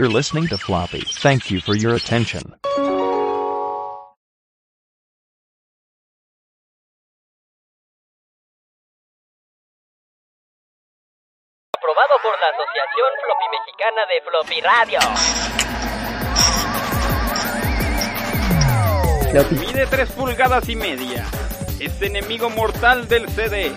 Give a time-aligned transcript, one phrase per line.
[0.00, 1.02] You're listening to Floppy.
[1.02, 2.40] Thank you for your attention.
[11.76, 15.00] Aprobado por la Asociación Floppy Mexicana de Floppy Radio.
[19.60, 21.26] Mide 3 pulgadas y media.
[21.78, 23.76] Es enemigo mortal del CD.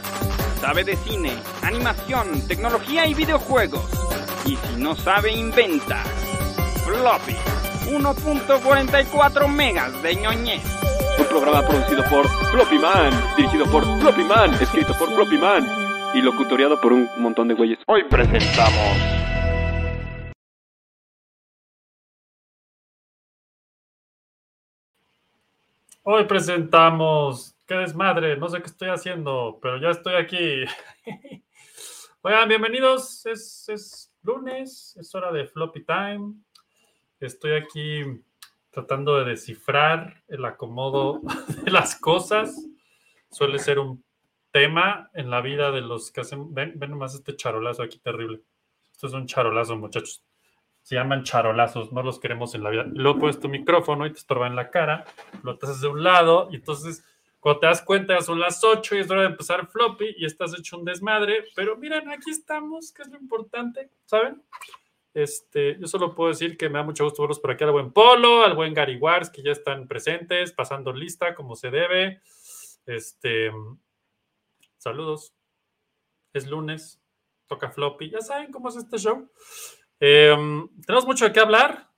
[0.61, 4.03] Sabe de cine, animación, tecnología y videojuegos.
[4.45, 6.03] Y si no sabe, inventa.
[6.85, 7.35] Floppy.
[7.87, 10.63] 1.44 megas de ñoñez.
[11.17, 15.65] Un programa producido por Floppy Man, dirigido por Floppy Man, escrito por Floppy Man
[16.13, 17.79] y locutoriado por un montón de güeyes.
[17.87, 19.13] Hoy presentamos
[26.05, 27.55] Hoy presentamos.
[27.65, 28.35] ¡Qué desmadre!
[28.35, 30.65] No sé qué estoy haciendo, pero ya estoy aquí.
[32.21, 33.25] Oigan, bienvenidos.
[33.25, 36.33] Es, es lunes, es hora de floppy time.
[37.19, 38.01] Estoy aquí
[38.71, 41.21] tratando de descifrar el acomodo
[41.63, 42.65] de las cosas.
[43.29, 44.03] Suele ser un
[44.51, 46.53] tema en la vida de los que hacen.
[46.53, 48.41] Ven, ven nomás este charolazo aquí terrible.
[48.91, 50.23] Esto es un charolazo, muchachos.
[50.81, 52.85] Se llaman charolazos, no los queremos en la vida.
[52.93, 55.05] Luego pones tu micrófono y te estorba en la cara,
[55.41, 57.05] lo haces de un lado y entonces
[57.43, 60.57] cuando te das cuenta son las 8 y es hora de empezar floppy y estás
[60.57, 61.43] hecho un desmadre.
[61.53, 64.41] Pero miren, aquí estamos, que es lo importante, ¿saben?
[65.13, 67.91] Este, yo solo puedo decir que me da mucho gusto verlos por aquí al buen
[67.91, 72.21] Polo, al buen Gary Wars, que ya están presentes, pasando lista como se debe.
[72.85, 73.51] Este,
[74.77, 75.33] saludos.
[76.31, 77.01] Es lunes,
[77.47, 78.09] toca floppy.
[78.09, 79.29] Ya saben cómo es este show.
[79.99, 80.33] Eh,
[80.85, 81.89] tenemos mucho de qué hablar.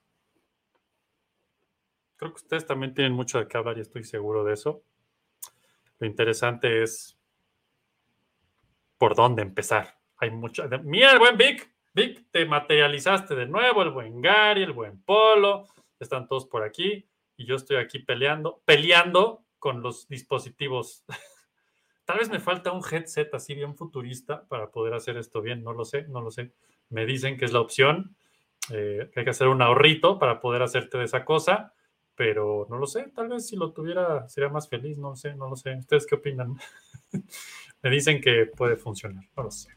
[2.16, 4.82] Creo que ustedes también tienen mucho de qué hablar y estoy seguro de eso.
[5.98, 7.18] Lo interesante es
[8.98, 9.98] por dónde empezar.
[10.18, 10.64] Hay mucho.
[10.82, 11.72] Mira, el buen Vic.
[11.92, 13.82] Vic, te materializaste de nuevo.
[13.82, 15.66] El buen Gary, el buen Polo.
[15.98, 17.08] Están todos por aquí.
[17.36, 21.04] Y yo estoy aquí peleando, peleando con los dispositivos.
[22.04, 25.62] Tal vez me falta un headset así bien futurista para poder hacer esto bien.
[25.62, 26.52] No lo sé, no lo sé
[26.88, 28.16] me dicen que es la opción,
[28.70, 31.74] eh, que hay que hacer un ahorrito para poder hacerte de esa cosa,
[32.16, 35.34] pero no lo sé, tal vez si lo tuviera sería más feliz, no lo sé,
[35.34, 35.76] no lo sé.
[35.76, 36.56] ¿Ustedes qué opinan?
[37.82, 39.70] me dicen que puede funcionar, no lo sé.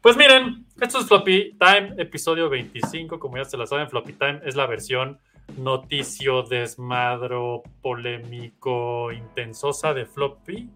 [0.00, 4.40] Pues miren, esto es Floppy Time, episodio 25, como ya se la saben, Floppy Time
[4.44, 5.18] es la versión
[5.56, 10.70] noticio, desmadro, polémico, intensosa de Floppy.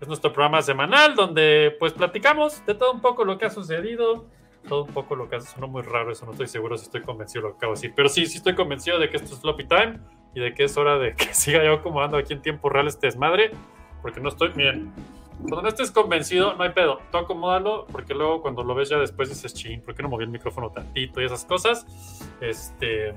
[0.00, 4.26] Es nuestro programa semanal donde pues platicamos de todo un poco lo que ha sucedido,
[4.68, 7.02] todo un poco lo que ha sonó muy raro, eso no estoy seguro si estoy
[7.02, 9.34] convencido de lo que acabo de decir, pero sí, sí estoy convencido de que esto
[9.34, 9.98] es floppy time
[10.34, 13.06] y de que es hora de que siga yo acomodando aquí en tiempo real este
[13.06, 13.52] desmadre,
[14.00, 14.92] porque no estoy, miren,
[15.40, 18.98] cuando no estés convencido, no hay pedo, tú acomódalo, porque luego cuando lo ves ya
[18.98, 21.86] después dices, ching, ¿por qué no moví el micrófono tantito y esas cosas?
[22.40, 23.14] Este,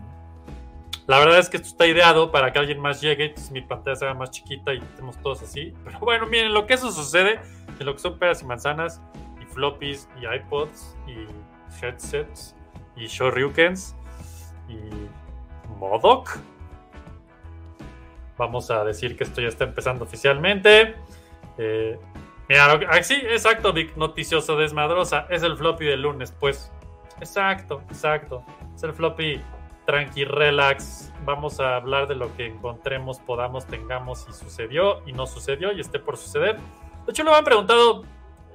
[1.08, 3.96] la verdad es que esto está ideado para que alguien más llegue, entonces mi pantalla
[3.96, 5.72] sea más chiquita y estemos todos así.
[5.84, 7.40] Pero bueno, miren, lo que eso sucede,
[7.80, 9.02] en lo que son peras y manzanas,
[9.56, 11.26] floppies, y iPods, y
[11.82, 12.56] headsets,
[12.96, 13.96] y Shoryukens,
[14.70, 14.80] y
[15.80, 16.38] Modoc.
[18.38, 20.96] Vamos a decir que esto ya está empezando oficialmente.
[21.58, 21.98] Eh,
[22.50, 25.26] mira, ah, sí, exacto, Vic, noticioso desmadrosa.
[25.30, 26.72] Es el floppy del lunes, pues.
[27.20, 28.44] Exacto, exacto.
[28.76, 29.42] Es el floppy
[29.86, 31.14] tranqui, relax.
[31.24, 35.80] Vamos a hablar de lo que encontremos, podamos, tengamos y sucedió y no sucedió y
[35.80, 36.58] esté por suceder.
[37.06, 38.04] De hecho, lo han preguntado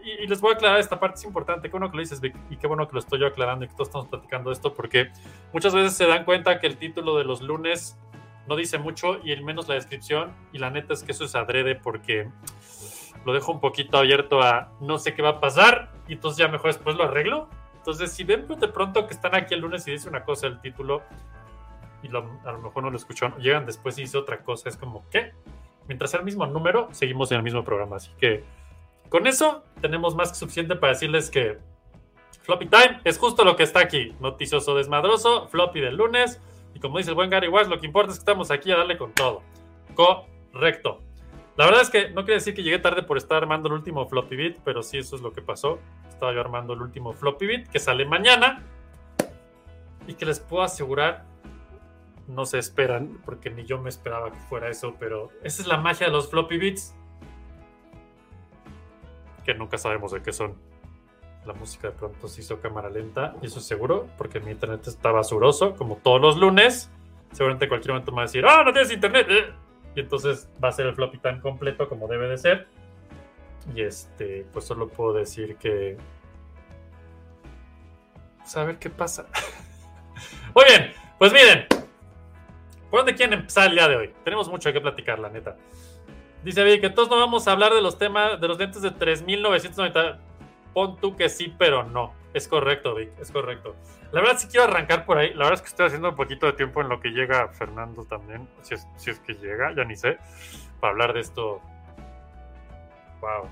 [0.04, 1.68] y, les voy a aclarar esta parte, es importante.
[1.68, 3.68] Qué bueno que lo dices, Vic, y qué bueno que lo estoy yo aclarando y
[3.68, 5.10] que todos estamos platicando esto, porque
[5.52, 7.98] muchas veces se dan cuenta que el título de los lunes
[8.46, 10.32] no dice mucho y el menos la descripción.
[10.52, 12.28] Y la neta es que eso es adrede porque
[13.24, 16.48] lo dejo un poquito abierto a no sé qué va a pasar y entonces ya
[16.48, 17.48] mejor después lo arreglo
[17.80, 20.60] entonces, si ven de pronto que están aquí el lunes y dice una cosa el
[20.60, 21.02] título
[22.02, 25.04] y a lo mejor no lo escucharon, llegan después y dice otra cosa, es como,
[25.10, 25.32] ¿qué?
[25.88, 27.96] Mientras sea el mismo número, seguimos en el mismo programa.
[27.96, 28.44] Así que
[29.10, 31.58] con eso tenemos más que suficiente para decirles que
[32.42, 34.14] Floppy Time es justo lo que está aquí.
[34.20, 36.40] Noticioso desmadroso, floppy del lunes.
[36.74, 38.76] Y como dice el buen Gary Wise, lo que importa es que estamos aquí a
[38.76, 39.42] darle con todo.
[39.94, 41.02] Correcto.
[41.56, 44.06] La verdad es que no quiere decir que llegué tarde por estar armando el último
[44.06, 45.78] floppy bit, pero sí, eso es lo que pasó.
[46.08, 48.64] Estaba yo armando el último floppy bit que sale mañana
[50.06, 51.24] y que les puedo asegurar,
[52.26, 55.76] no se esperan, porque ni yo me esperaba que fuera eso, pero esa es la
[55.76, 56.94] magia de los floppy bits,
[59.52, 60.54] que nunca sabemos de qué son.
[61.44, 64.86] La música de pronto se hizo cámara lenta, y eso es seguro, porque mi internet
[64.86, 66.90] está basuroso, como todos los lunes.
[67.32, 69.26] Seguramente en cualquier momento me va a decir, ¡ah, no tienes internet!
[69.30, 69.52] ¡Eh!
[69.96, 72.68] Y entonces va a ser el floppy tan completo como debe de ser.
[73.74, 75.96] Y este, pues solo puedo decir que.
[78.38, 79.26] Pues a ver qué pasa.
[80.54, 81.66] Muy bien, pues miren.
[82.90, 84.14] ¿Por dónde quieren empezar el día de hoy?
[84.24, 85.56] Tenemos mucho que platicar, la neta.
[86.44, 90.18] Dice Vic, entonces no vamos a hablar de los temas, de los lentes de 3.990.
[90.72, 92.14] Pon tú que sí, pero no.
[92.32, 93.74] Es correcto, Vic, es correcto.
[94.12, 95.30] La verdad sí quiero arrancar por ahí.
[95.30, 98.04] La verdad es que estoy haciendo un poquito de tiempo en lo que llega Fernando
[98.04, 98.48] también.
[98.62, 100.18] Si es, si es que llega, ya ni sé.
[100.80, 101.60] Para hablar de esto.
[103.20, 103.48] Wow.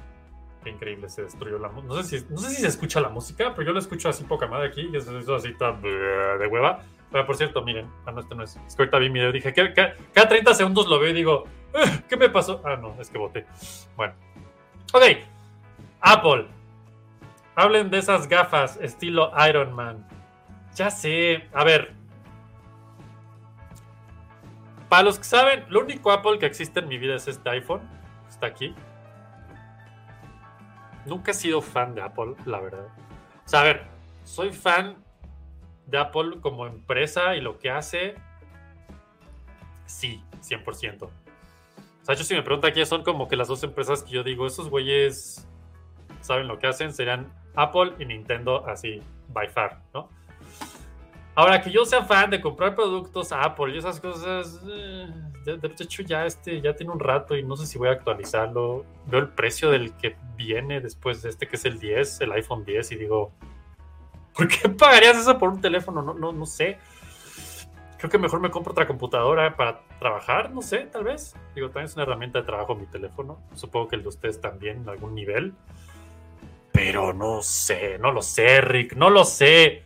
[0.65, 1.95] Qué increíble se destruyó la música.
[1.95, 4.25] No, sé si, no sé si se escucha la música, pero yo lo escucho así
[4.25, 4.89] poca madre aquí.
[4.93, 6.83] Y eso, así tan de hueva.
[7.11, 7.89] Pero por cierto, miren.
[8.07, 8.57] Ah, no, esto no es.
[8.67, 9.33] Es que ahorita vi mi.
[9.33, 11.45] Dije, que, que- cada 30 segundos lo veo y digo,
[11.75, 12.63] "Eh, ¿qué me pasó?
[12.65, 13.47] Ah, no, es que voté.
[13.97, 14.15] Bueno.
[14.93, 15.03] Ok.
[16.01, 16.47] Apple.
[17.55, 20.07] Hablen de esas gafas estilo Iron Man.
[20.75, 21.49] Ya sé.
[21.53, 21.93] A ver.
[24.89, 27.83] Para los que saben, lo único Apple que existe en mi vida es este iPhone.
[28.29, 28.75] Está aquí.
[31.05, 32.87] Nunca he sido fan de Apple, la verdad.
[33.45, 33.87] O sea, a ver,
[34.25, 34.97] soy fan
[35.87, 38.15] de Apple como empresa y lo que hace.
[39.87, 41.09] Sí, 100%.
[42.17, 45.47] Si me pregunta quiénes son como que las dos empresas que yo digo, esos güeyes
[46.23, 50.09] saben lo que hacen, serían Apple y Nintendo así, by far, ¿no?
[51.35, 55.07] Ahora, que yo sea fan de comprar productos a Apple y esas cosas, eh,
[55.45, 57.93] de, de hecho ya, este, ya tiene un rato y no sé si voy a
[57.93, 58.85] actualizarlo.
[59.07, 62.65] Veo el precio del que viene después de este, que es el 10, el iPhone
[62.65, 63.33] 10, y digo,
[64.35, 66.03] ¿por qué pagarías eso por un teléfono?
[66.03, 66.79] No, no, no sé.
[67.99, 71.35] Creo que mejor me compro otra computadora para trabajar, no sé, tal vez.
[71.57, 73.41] Digo, también es una herramienta de trabajo mi teléfono.
[73.55, 75.53] Supongo que el de ustedes también en algún nivel.
[76.71, 79.83] Pero no sé, no lo sé, Rick, no lo sé.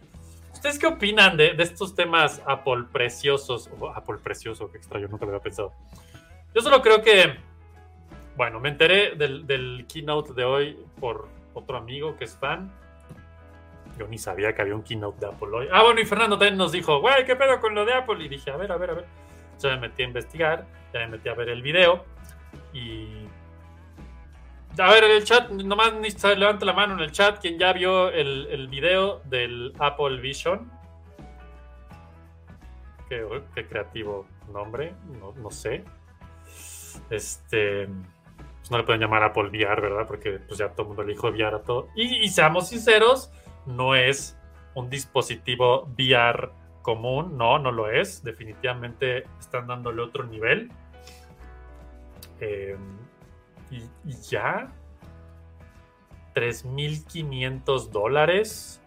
[0.53, 3.71] ¿Ustedes qué opinan de, estos temas Apple preciosos?
[3.81, 5.73] O Apple precioso, qué extraño, nunca lo había pensado.
[6.55, 7.35] Yo solo creo que,
[8.37, 12.71] bueno, me enteré del, del keynote de hoy por otro amigo que es fan.
[13.99, 15.69] Yo ni sabía que había un keynote de Apple hoy.
[15.71, 18.25] Ah, bueno, y Fernando también nos dijo, güey, ¿qué pedo con lo de Apple?
[18.25, 19.07] Y dije, a ver, a ver, a ver.
[19.59, 22.05] Ya me metí a investigar, ya me metí a ver el video.
[22.73, 23.27] Y.
[24.79, 27.59] A ver, en el chat, nomás ni se levante la mano en el chat quien
[27.59, 30.71] ya vio el, el video del Apple Vision.
[33.09, 35.85] Qué, qué creativo nombre, no, no sé.
[37.11, 37.87] Este.
[37.87, 40.07] Pues no le pueden llamar Apple VR, ¿verdad?
[40.07, 41.89] Porque pues ya todo el mundo le dijo VR a todo.
[41.97, 43.31] Y seamos sinceros,
[43.67, 44.37] no es
[44.75, 46.51] un dispositivo VR
[46.83, 48.23] común, no, no lo es.
[48.23, 50.71] Definitivamente están dándole otro nivel.
[52.41, 52.77] Eh,
[53.71, 54.73] y, y ya.
[56.35, 58.81] 3.500 dólares.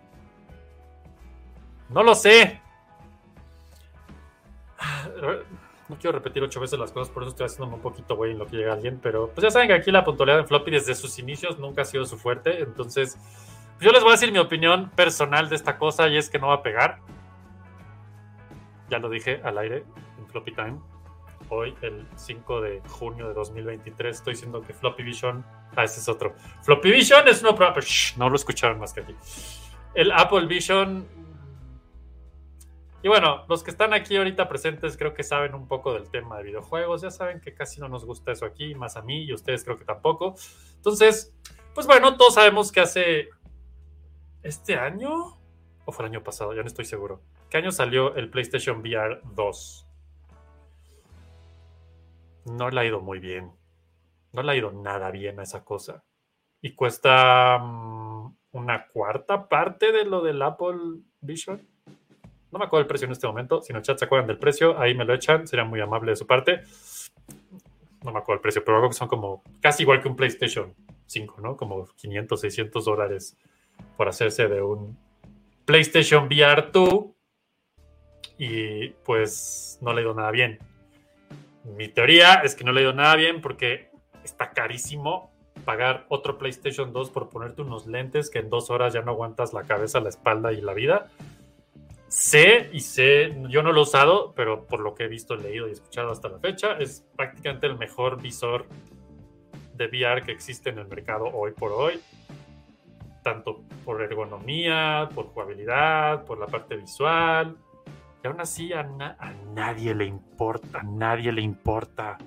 [1.89, 2.61] No lo sé.
[5.87, 8.39] No quiero repetir ocho veces las cosas, por eso estoy haciéndome un poquito güey en
[8.39, 10.95] lo que llega alguien, pero pues ya saben que aquí la puntualidad en floppy desde
[10.95, 13.19] sus inicios nunca ha sido su fuerte, entonces
[13.79, 16.47] yo les voy a decir mi opinión personal de esta cosa y es que no
[16.47, 16.99] va a pegar.
[18.89, 19.83] Ya lo dije al aire
[20.17, 20.79] en Floppy Time.
[21.49, 25.45] Hoy, el 5 de junio de 2023, estoy diciendo que Floppy Vision.
[25.75, 26.35] Ah, ese es otro.
[26.63, 29.15] Floppy Vision es shh, no lo escucharon más que aquí.
[29.93, 31.07] El Apple Vision.
[33.03, 36.37] Y bueno, los que están aquí ahorita presentes creo que saben un poco del tema
[36.37, 37.03] de videojuegos.
[37.03, 39.77] Ya saben que casi no nos gusta eso aquí, más a mí y ustedes creo
[39.77, 40.33] que tampoco.
[40.77, 41.35] Entonces,
[41.75, 43.29] pues bueno, todos sabemos que hace
[44.45, 45.37] este año
[45.85, 47.21] o fue el año pasado, ya no estoy seguro.
[47.49, 49.87] ¿Qué año salió el PlayStation VR 2?
[52.45, 53.51] No le ha ido muy bien.
[54.33, 56.03] No le ha ido nada bien a esa cosa.
[56.61, 61.67] Y cuesta um, una cuarta parte de lo del Apple Vision.
[62.51, 63.61] No me acuerdo el precio en este momento.
[63.61, 65.47] Si en el chat se acuerdan del precio, ahí me lo echan.
[65.47, 66.63] Sería muy amable de su parte.
[68.03, 70.73] No me acuerdo el precio, pero son como casi igual que un PlayStation
[71.05, 71.57] 5, ¿no?
[71.57, 73.37] Como 500, 600 dólares
[73.97, 74.97] por hacerse de un
[75.65, 77.05] PlayStation VR 2
[78.37, 80.59] y pues no le ha ido nada bien.
[81.63, 83.89] Mi teoría es que no le ha ido nada bien porque
[84.23, 85.31] está carísimo
[85.63, 89.53] pagar otro PlayStation 2 por ponerte unos lentes que en dos horas ya no aguantas
[89.53, 91.07] la cabeza, la espalda y la vida.
[92.07, 95.67] Sé y sé, yo no lo he usado, pero por lo que he visto, leído
[95.67, 98.67] y escuchado hasta la fecha, es prácticamente el mejor visor
[99.73, 101.99] de VR que existe en el mercado hoy por hoy
[103.25, 107.57] tanto por ergonomía, por jugabilidad, por la parte visual.
[108.23, 112.19] Y aún así a, na a, nadie le importa, a nadie le importa.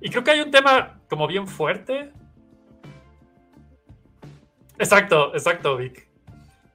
[0.00, 2.12] Y creo que hay un tema como bien fuerte.
[4.78, 6.08] Exacto, exacto, Vic.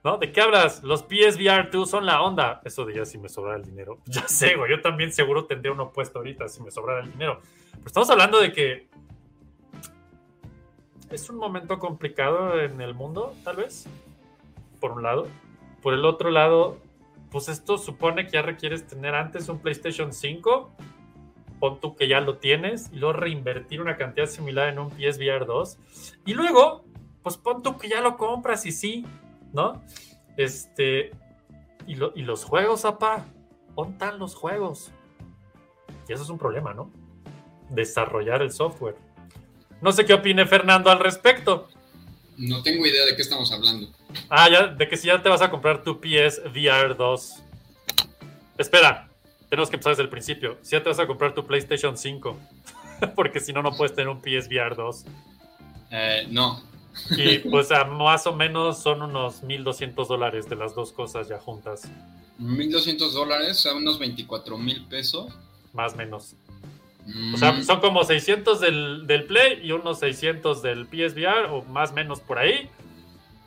[0.03, 0.19] ¿No?
[0.19, 0.83] ¿De qué hablas?
[0.83, 2.61] Los PSVR 2 son la onda.
[2.63, 3.97] Eso diría si me sobrara el dinero.
[4.05, 7.41] Ya sé, güey, yo también seguro tendría uno puesto ahorita si me sobrara el dinero.
[7.71, 8.87] Pero estamos hablando de que
[11.11, 13.85] es un momento complicado en el mundo, tal vez,
[14.79, 15.27] por un lado.
[15.81, 16.77] por el otro lado,
[17.31, 20.69] pues esto supone que ya requieres tener antes un PlayStation 5,
[21.59, 25.45] pon tú que ya lo tienes, y luego reinvertir una cantidad similar en un PSVR
[25.47, 25.79] 2,
[26.25, 26.83] y luego,
[27.23, 29.05] pues pon tú que ya lo compras y sí,
[29.53, 29.81] ¿no?
[30.37, 31.11] Este,
[31.87, 33.25] y, lo- y los juegos, apá,
[33.75, 34.91] ¿dónde los juegos?
[36.07, 36.91] Y eso es un problema, ¿no?
[37.69, 38.97] Desarrollar el software.
[39.81, 41.67] No sé qué opine Fernando al respecto.
[42.37, 43.87] No tengo idea de qué estamos hablando.
[44.29, 47.33] Ah, ya, de que si ya te vas a comprar tu PS VR 2.
[48.57, 49.09] Espera,
[49.49, 50.57] tenemos que empezar desde el principio.
[50.61, 52.37] Si ya te vas a comprar tu PlayStation 5.
[53.15, 55.05] Porque si no, no puedes tener un PS VR 2.
[55.91, 56.63] Eh, no.
[57.11, 61.39] Y pues a más o menos son unos 1200 dólares de las dos cosas ya
[61.39, 61.89] juntas.
[62.37, 65.33] 1200 dólares, a unos 24 mil pesos.
[65.73, 66.35] Más o menos.
[67.05, 71.63] Mm, O sea, son como 600 del, del Play y unos 600 del PSVR o
[71.63, 72.69] más o menos por ahí.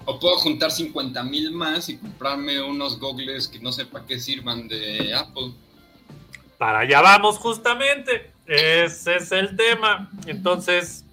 [0.07, 4.19] O puedo juntar 50 mil más y comprarme unos gogles que no sé para qué
[4.19, 5.53] sirvan de Apple.
[6.59, 8.31] Para allá vamos justamente.
[8.47, 10.11] Ese es el tema.
[10.27, 11.05] Entonces,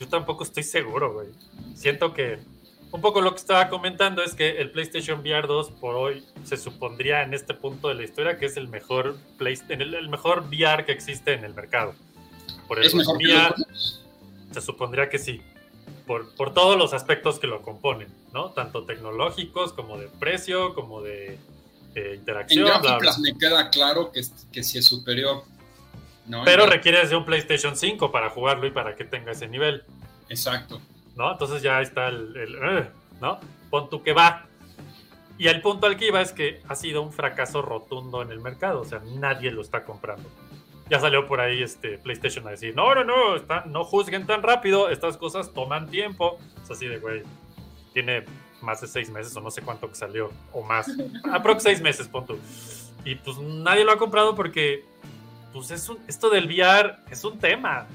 [0.00, 1.28] yo tampoco estoy seguro, güey.
[1.74, 2.40] Siento que
[2.92, 6.56] un poco lo que estaba comentando es que el PlayStation VR 2 por hoy se
[6.56, 10.44] supondría en este punto de la historia que es el mejor Play, el, el mejor
[10.48, 11.94] VR que existe en el mercado.
[12.68, 14.06] Por Es mejor que ergonomía, los otros.
[14.52, 15.42] se supondría que sí.
[16.06, 18.50] Por, por todos los aspectos que lo componen, ¿no?
[18.50, 21.38] Tanto tecnológicos como de precio, como de,
[21.94, 22.64] de En interacción.
[22.82, 24.22] bla, me queda claro que,
[24.52, 25.44] que sí es superior.
[26.26, 26.44] ¿no?
[26.44, 29.82] Pero requieres de un PlayStation 5 para jugarlo y para que tenga ese nivel,
[30.28, 30.80] Exacto.
[31.16, 31.32] ¿No?
[31.32, 32.88] Entonces ya está el, el, eh,
[33.20, 33.38] ¿no?
[33.70, 34.46] Pon tú que va.
[35.38, 38.40] Y el punto al que iba es que ha sido un fracaso rotundo en el
[38.40, 40.28] mercado, o sea, nadie lo está comprando.
[40.88, 44.42] Ya salió por ahí este PlayStation a decir, no, no, no, está- no juzguen tan
[44.42, 46.38] rápido, estas cosas toman tiempo.
[46.62, 47.22] Es así de, güey,
[47.94, 48.24] tiene
[48.60, 50.86] más de seis meses o no sé cuánto que salió, o más.
[51.32, 52.38] Aprox seis meses, pon tú.
[53.04, 54.84] Y pues nadie lo ha comprado porque,
[55.52, 57.86] pues es un, esto del VR es un tema.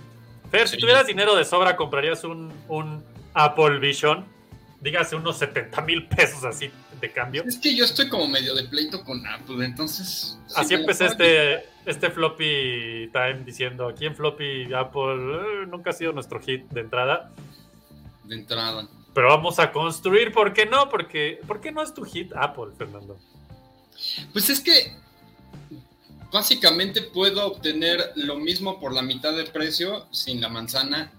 [0.52, 4.26] Fer, si tuvieras dinero de sobra, ¿comprarías un, un Apple Vision?
[4.80, 6.70] Dígase unos 70 mil pesos así
[7.02, 7.44] de cambio.
[7.46, 10.38] Es que yo estoy como medio de pleito con Apple, entonces.
[10.48, 15.94] sí Así empecé este, este floppy time diciendo, aquí en floppy Apple eh, nunca ha
[15.94, 17.32] sido nuestro hit de entrada,
[18.24, 18.88] De entrada.
[19.14, 20.90] pero vamos a construir, ¿por qué no?
[20.90, 23.18] Porque, ¿Por qué no es tu hit Apple, Fernando?
[24.32, 24.96] Pues es que.
[26.32, 31.12] Básicamente puedo obtener lo mismo por la mitad de precio sin la manzana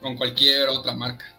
[0.00, 1.34] con cualquier otra marca.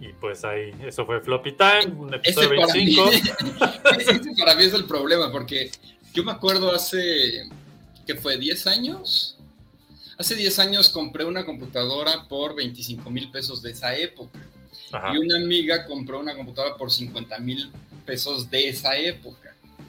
[0.00, 3.10] Y pues ahí, eso fue floppy time, un Ese episodio para, mí, 25.
[3.98, 5.70] ese para mí es el problema, porque
[6.12, 7.48] yo me acuerdo hace,
[8.06, 9.38] que fue 10 años.
[10.18, 14.38] Hace 10 años compré una computadora por 25 mil pesos de esa época.
[14.92, 17.70] Ajá, Y una amiga compró una computadora por 50 mil
[18.06, 19.43] pesos de esa época.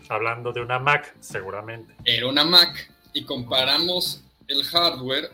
[0.10, 1.96] Hablando de una Mac, seguramente.
[2.06, 5.32] Era una Mac y comparamos el hardware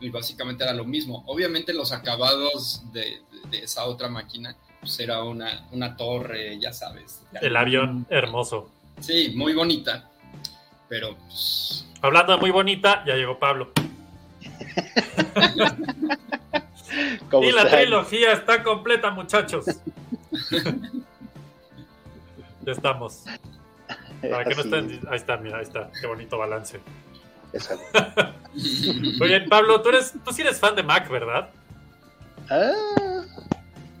[0.00, 1.22] y básicamente era lo mismo.
[1.26, 6.72] Obviamente los acabados de, de- de esa otra máquina pues era una, una torre, ya
[6.72, 7.22] sabes.
[7.40, 8.70] El avión hermoso.
[9.00, 10.10] Sí, muy bonita.
[10.88, 13.72] Pero pues, Hablando de muy bonita, ya llegó Pablo.
[17.30, 17.80] ¿Cómo Y la están?
[17.80, 19.64] trilogía está completa, muchachos.
[22.62, 23.24] ya estamos.
[24.22, 25.00] Para que no estén.
[25.08, 25.90] Ahí está, mira, ahí está.
[26.00, 26.80] Qué bonito balance.
[27.52, 27.84] exacto.
[28.54, 31.50] Muy bien, Pablo, tú, eres, tú sí eres fan de Mac, ¿verdad?
[32.48, 33.24] Ah,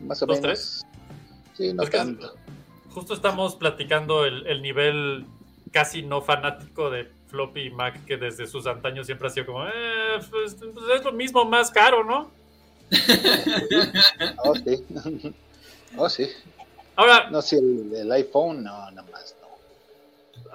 [0.02, 0.84] más o ¿Los menos.
[1.56, 2.34] Sí, no Es que- tanto.
[2.90, 5.26] Justo estamos platicando el, el nivel
[5.72, 9.66] casi no fanático de floppy y Mac que desde sus antaños siempre ha sido como,
[9.66, 9.70] eh,
[10.30, 12.30] pues, pues es lo mismo, más caro, ¿no?
[14.44, 14.84] Oh, sí.
[15.96, 16.28] oh, sí.
[16.96, 19.34] Ahora, No, si el, el iPhone, no, nada más.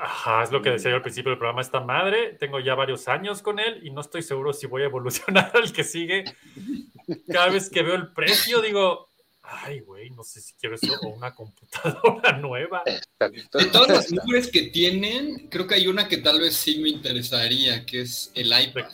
[0.01, 3.07] Ajá, es lo que decía yo al principio del programa, esta madre, tengo ya varios
[3.09, 6.23] años con él y no estoy seguro si voy a evolucionar al que sigue.
[7.27, 9.09] Cada vez que veo el precio digo,
[9.41, 12.83] ay, güey, no sé si quiero eso o una computadora nueva.
[12.85, 16.87] De todas las nubes que tienen, creo que hay una que tal vez sí me
[16.89, 18.85] interesaría, que es el iPad.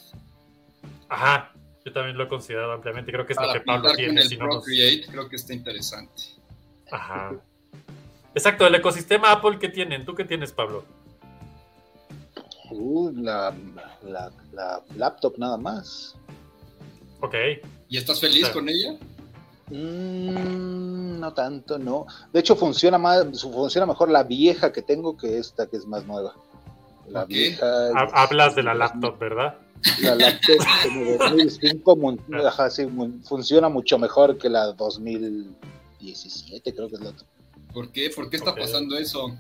[1.10, 1.54] Ajá,
[1.86, 4.06] yo también lo he considerado ampliamente, creo que es lo Para que Pablo pintar con
[4.06, 4.22] tiene.
[4.22, 6.24] el Si no nos- Procreate, creo que está interesante.
[6.90, 7.32] Ajá.
[8.36, 10.84] Exacto, el ecosistema Apple que tienen, ¿tú qué tienes, Pablo?
[12.70, 13.54] Uh, la,
[14.04, 16.16] la, la laptop nada más.
[17.22, 17.34] Ok,
[17.88, 18.98] ¿Y estás feliz con ella?
[19.70, 22.06] Mm, no tanto, no.
[22.34, 26.06] De hecho, funciona más, funciona mejor la vieja que tengo que esta que es más
[26.06, 26.34] nueva.
[27.08, 27.66] La vieja.
[27.96, 29.56] Ha- hablas de la laptop, ¿verdad?
[30.02, 32.48] La laptop como 2005 mun- Ah.
[32.48, 32.88] ajá, sí,
[33.24, 35.54] funciona mucho mejor que la 2010,
[36.00, 37.28] 17 creo que es la otra.
[37.76, 38.10] ¿Por qué?
[38.10, 39.38] ¿Por qué está pasando eso?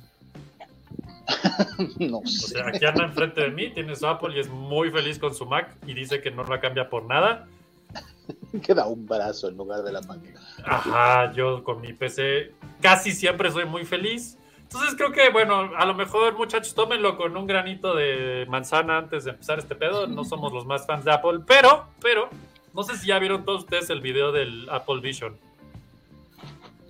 [2.00, 2.50] no O sé.
[2.50, 5.46] sea, aquí anda enfrente de mí, tiene su Apple y es muy feliz con su
[5.46, 7.48] Mac y dice que no la cambia por nada.
[8.62, 10.42] Queda un brazo en lugar de la máquina.
[10.66, 12.52] Ajá, yo con mi PC
[12.82, 14.38] casi siempre soy muy feliz.
[14.64, 19.24] Entonces creo que, bueno, a lo mejor muchachos, tómenlo con un granito de manzana antes
[19.24, 20.08] de empezar este pedo.
[20.08, 22.30] No somos los más fans de Apple, pero, pero,
[22.74, 25.38] no sé si ya vieron todos ustedes el video del Apple Vision.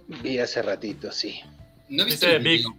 [0.08, 1.42] Vi hace ratito, sí.
[1.90, 2.76] No video.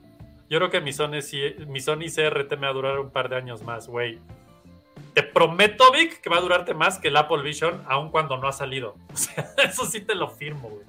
[0.48, 1.20] yo creo que mi Sony,
[1.66, 4.18] mi Sony CRT me va a durar un par de años más, güey.
[5.14, 8.48] Te prometo, Vic, que va a durarte más que el Apple Vision, aun cuando no
[8.48, 8.96] ha salido.
[9.12, 10.84] O sea, eso sí te lo firmo, güey.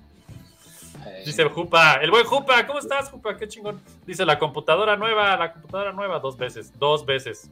[1.06, 3.38] Eh, Dice Jupa, el buen Jupa, ¿cómo estás, Jupa?
[3.38, 3.82] Qué chingón.
[4.06, 7.50] Dice la computadora nueva, la computadora nueva, dos veces, dos veces.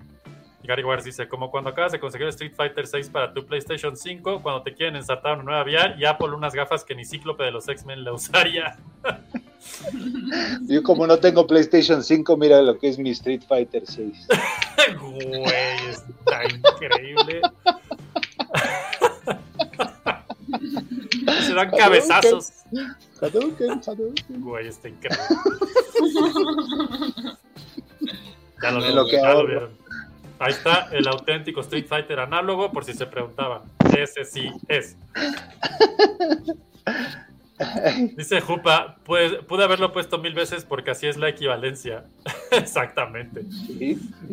[0.65, 4.41] Gary Wars dice, como cuando acabas de conseguir Street Fighter 6 para tu PlayStation 5,
[4.41, 7.51] cuando te quieren ensartar una nueva VR y Apple unas gafas que ni Cíclope de
[7.51, 8.77] los X-Men le usaría.
[10.63, 14.27] Yo como no tengo PlayStation 5, mira lo que es mi Street Fighter 6.
[15.01, 17.41] Güey, está increíble.
[21.41, 22.51] Se dan cabezazos.
[23.19, 24.41] Hadouken, Hadouken.
[24.41, 25.25] Güey, está increíble.
[28.61, 29.69] Ya lo, No, vieron, lo que ya lo vieron.
[30.45, 33.63] Ahí está el auténtico Street Fighter análogo, por si se preguntaban.
[33.97, 34.95] Ese sí es.
[38.15, 42.05] Dice Jupa, pues pude haberlo puesto mil veces porque así es la equivalencia.
[42.51, 43.43] Exactamente.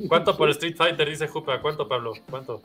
[0.07, 1.09] ¿Cuánto por Street Fighter?
[1.09, 1.62] Dice Jupa.
[1.62, 2.12] ¿Cuánto, Pablo?
[2.28, 2.61] ¿Cuánto?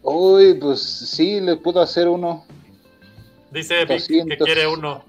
[0.00, 2.46] Uy, pues sí, le puedo hacer uno.
[3.50, 4.46] Dice Vic que 200.
[4.46, 5.04] quiere uno.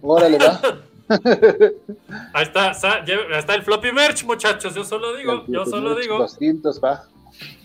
[0.00, 0.58] Órale, va.
[2.32, 3.04] Ahí está, ahí
[3.38, 4.74] está el floppy merch, muchachos.
[4.74, 6.18] Yo solo digo, yo solo digo.
[6.18, 7.04] 200, va.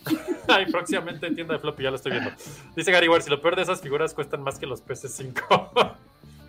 [0.47, 2.31] Ay, próximamente tienda de floppy, ya lo estoy viendo.
[2.75, 5.95] Dice Gary Ward, si lo peor de esas figuras cuestan más que los PS5.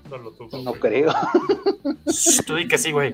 [0.08, 0.56] No lo tuvo.
[0.62, 1.12] No creo.
[2.06, 3.12] Shh, Tú di que sí, güey.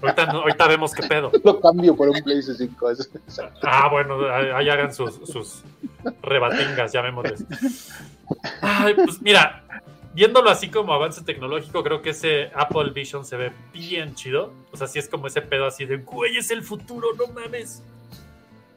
[0.00, 1.30] Ahorita, no- ahorita vemos qué pedo.
[1.44, 2.90] Lo cambio por un PlayStation 5.
[2.90, 3.60] eso- exacto.
[3.64, 5.62] Ah, bueno, ahí ahí hagan sus, sus
[6.22, 7.44] rebatingas, llamémosles.
[8.62, 9.62] Ay, pues mira,
[10.14, 14.52] viéndolo así como avance tecnológico, creo que ese Apple Vision se ve bien chido.
[14.72, 17.82] O sea, sí es como ese pedo así de, güey, es el futuro, no mames.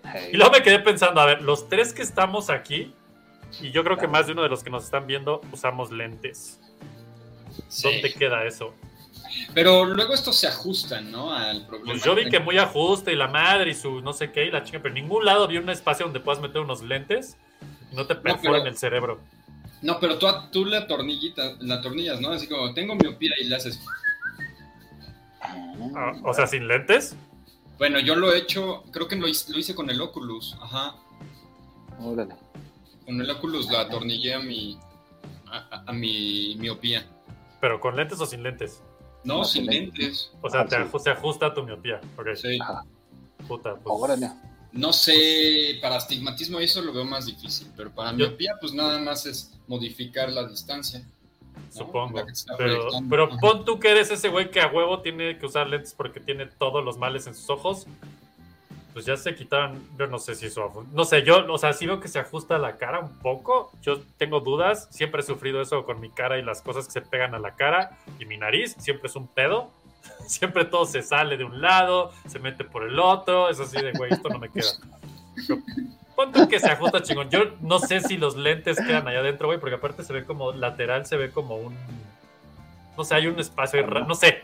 [0.04, 0.32] Hey.
[0.34, 2.94] Y luego me quedé pensando, a ver, los tres que estamos aquí,
[3.62, 6.60] y yo creo que más de uno de los que nos están viendo usamos lentes.
[7.70, 7.92] Sí.
[7.92, 8.74] ¿Dónde queda eso?
[9.54, 11.34] Pero luego estos se ajustan, ¿no?
[11.34, 11.92] Al problema.
[11.92, 14.52] Pues yo vi que muy ajuste y la madre y su no sé qué y
[14.52, 17.38] la chica, pero en ningún lado vi un espacio donde puedas meter unos lentes
[17.92, 19.20] y no te perforen pero- el cerebro.
[19.82, 22.30] No, pero tú, tú la tornillita, la tornillas, ¿no?
[22.32, 23.80] Así como tengo miopía y le haces.
[25.96, 27.16] Ah, o sea, sin lentes.
[27.78, 30.96] Bueno, yo lo he hecho, creo que lo hice, lo hice con el Oculus, ajá.
[32.00, 32.36] Órale.
[33.06, 34.80] Con el Oculus la atornillé a mi,
[35.86, 37.06] a, mi miopía.
[37.62, 38.82] Pero con lentes o sin lentes.
[39.24, 40.32] No, No, sin lentes.
[40.42, 41.00] O sea, Ah, te sí.
[41.04, 42.02] se ajusta a tu miopía.
[42.18, 42.58] Ok, Sí.
[42.62, 42.84] Ajá.
[43.48, 43.76] puta.
[43.76, 44.32] pues, Órale.
[44.78, 49.00] No sé, para astigmatismo eso lo veo más difícil, pero para Yo- miopía pues nada
[49.00, 51.00] más es modificar la distancia.
[51.00, 51.72] ¿no?
[51.72, 52.20] Supongo.
[52.20, 52.26] La
[52.58, 55.94] Pero, pero pon tú que eres ese güey que a huevo tiene que usar lentes
[55.94, 57.88] porque tiene todos los males en sus ojos.
[58.94, 59.84] Pues ya se quitaron.
[59.98, 60.86] Yo no sé si eso.
[60.92, 63.72] No sé, yo, o sea, sí veo que se ajusta la cara un poco.
[63.84, 64.88] Yo tengo dudas.
[64.92, 67.56] Siempre he sufrido eso con mi cara y las cosas que se pegan a la
[67.56, 68.76] cara y mi nariz.
[68.80, 69.72] Siempre es un pedo.
[70.28, 73.50] Siempre todo se sale de un lado, se mete por el otro.
[73.50, 74.72] Es así de, güey, esto no me queda.
[75.48, 75.62] Pero
[76.16, 77.30] pon tú que se ajusta chingón.
[77.30, 80.52] Yo no sé si los lentes quedan allá adentro, güey, porque aparte se ve como
[80.52, 81.76] lateral, se ve como un.
[82.98, 83.86] No sé, hay un espacio.
[83.86, 84.44] No sé.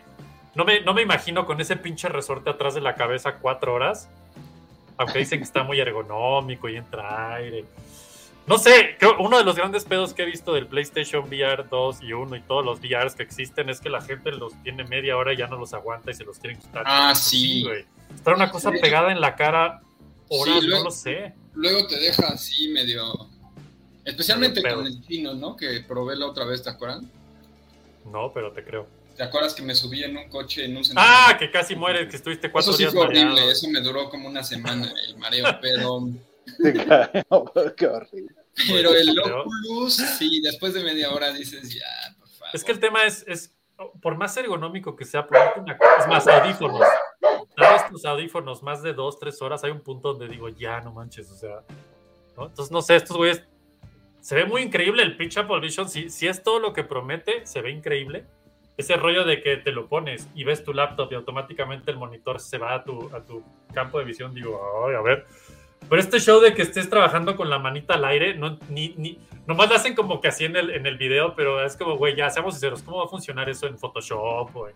[0.55, 4.07] No me, no me imagino con ese pinche resorte atrás de la cabeza cuatro horas.
[4.97, 7.65] Aunque dicen que está muy ergonómico y entra aire.
[8.45, 12.01] No sé, creo uno de los grandes pedos que he visto del PlayStation VR 2
[12.03, 15.15] y 1 y todos los VRs que existen es que la gente los tiene media
[15.15, 16.83] hora y ya no los aguanta y se los quieren quitar.
[16.85, 17.63] Ah, sí.
[17.63, 17.85] güey.
[18.13, 18.79] Estar una cosa Sí.
[18.81, 19.81] pegada en la cara
[20.27, 21.33] horas, Sí, luego- no lo sé.
[21.53, 23.29] Luego te deja así medio...
[24.03, 25.55] Especialmente Medio con el chino, ¿no?
[25.55, 27.03] Que probé la otra vez, ¿te acuerdas?
[28.11, 28.85] No, pero te creo.
[29.15, 32.17] ¿Te acuerdas que me subí en un coche en un Ah, que casi mueres, que
[32.17, 33.51] estuviste cuatro Eso sí días fue horrible, mareado.
[33.51, 36.01] eso me duró como una semana el mareo, pero,
[37.77, 38.35] Qué horrible.
[38.67, 42.49] pero el Pero- Oculus, sí, después de media hora dices, ya, por favor.
[42.53, 43.55] Es que el tema es, es
[44.01, 46.81] por más ergonómico que sea, ponerte una es más audífonos.
[47.57, 50.91] Sabes tus audífonos más de dos, tres horas, hay un punto donde digo, ya no
[50.91, 51.63] manches, o sea,
[52.37, 52.47] ¿no?
[52.47, 53.43] Entonces, no sé, estos güeyes,
[54.21, 57.45] se ve muy increíble el pitch Apple Vision, si, si es todo lo que promete,
[57.45, 58.25] se ve increíble.
[58.75, 62.39] Ese rollo de que te lo pones y ves tu laptop y automáticamente el monitor
[62.39, 65.27] se va a tu, a tu campo de visión, digo, ay, a ver.
[65.89, 69.19] Pero este show de que estés trabajando con la manita al aire, no, ni, ni,
[69.45, 72.15] nomás lo hacen como que así en el, en el video, pero es como, güey,
[72.15, 74.55] ya seamos sinceros, ¿cómo va a funcionar eso en Photoshop?
[74.55, 74.75] O, en-.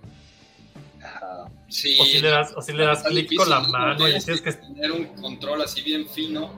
[1.69, 3.69] Sí, o si le das, o si le das clic con la ¿no?
[3.69, 4.53] mano y Tienes tienes que...
[4.53, 6.51] tener un control así bien fino,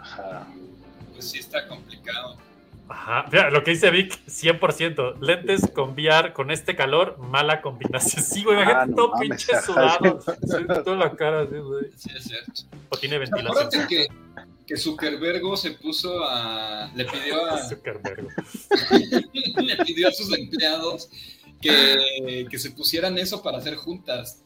[0.00, 0.46] Ajá.
[1.12, 2.36] pues sí está complicado.
[2.88, 5.20] Ajá, mira, lo que dice Vic, 100%.
[5.20, 8.22] Lentes con VR con este calor, mala combinación.
[8.24, 10.20] Sí, güey, imagínate Ah, no todo mames, pinche sudado.
[10.84, 11.84] toda la cara, así, güey.
[11.96, 12.62] Sí, es cierto.
[12.88, 13.50] O tiene ventilación.
[13.50, 14.06] Acuérdate que,
[14.66, 16.90] que Zuckerbergo se puso a.
[16.94, 18.28] Le pidió a, Zuckerberg.
[19.62, 21.10] le pidió a sus empleados
[21.60, 24.42] que, que se pusieran eso para hacer juntas.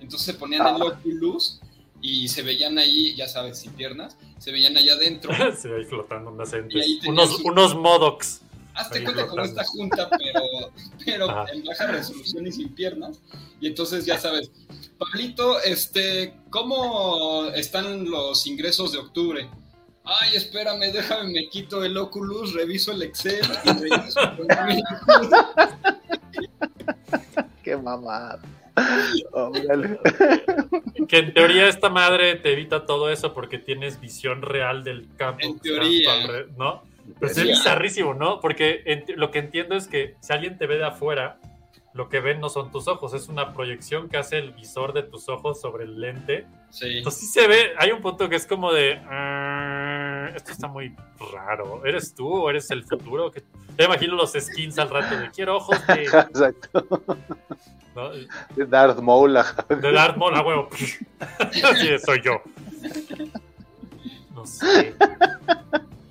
[0.00, 1.60] Entonces se ponían el Oculus
[2.02, 5.32] y se veían ahí, ya sabes, sin piernas, se veían allá adentro.
[5.56, 6.84] Se ve ahí flotando unas entes.
[7.06, 8.42] Unos, su- unos modocs.
[8.74, 10.40] Hazte cuenta como esta junta, pero,
[11.04, 11.44] pero Ajá.
[11.52, 13.20] en baja resolución y sin piernas.
[13.60, 14.50] Y entonces ya sabes,
[14.98, 19.48] Pablito, este, ¿cómo están los ingresos de octubre?
[20.04, 24.48] Ay, espérame, déjame, me quito el Oculus, reviso el Excel y reviso el-
[27.72, 28.38] Qué mamada.
[29.32, 29.98] Órale.
[31.08, 35.40] Que en teoría esta madre te evita todo eso porque tienes visión real del campo.
[35.40, 36.10] En teoría.
[36.58, 36.82] ¿no?
[37.18, 38.40] Pero es bizarrísimo, ¿no?
[38.40, 41.38] Porque lo que entiendo es que si alguien te ve de afuera,
[41.94, 45.02] lo que ven no son tus ojos, es una proyección que hace el visor de
[45.02, 46.44] tus ojos sobre el lente.
[46.68, 46.98] Sí.
[46.98, 50.94] Entonces sí se ve, hay un punto que es como de, "Ah, esto está muy
[51.32, 53.30] raro, ¿eres tú o eres el futuro?
[53.30, 53.42] Que,
[53.76, 56.86] te imagino los skins al rato de, quiero ojos de, Exacto.
[57.94, 58.10] ¿no?
[58.54, 59.34] De Darth Maul.
[59.68, 60.68] de Darth Maul, a huevo.
[61.38, 62.42] Así de, soy yo.
[64.34, 64.94] No sé.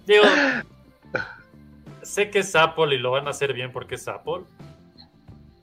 [0.06, 0.24] Digo,
[2.02, 4.44] sé que es Apple y lo van a hacer bien porque es Apple,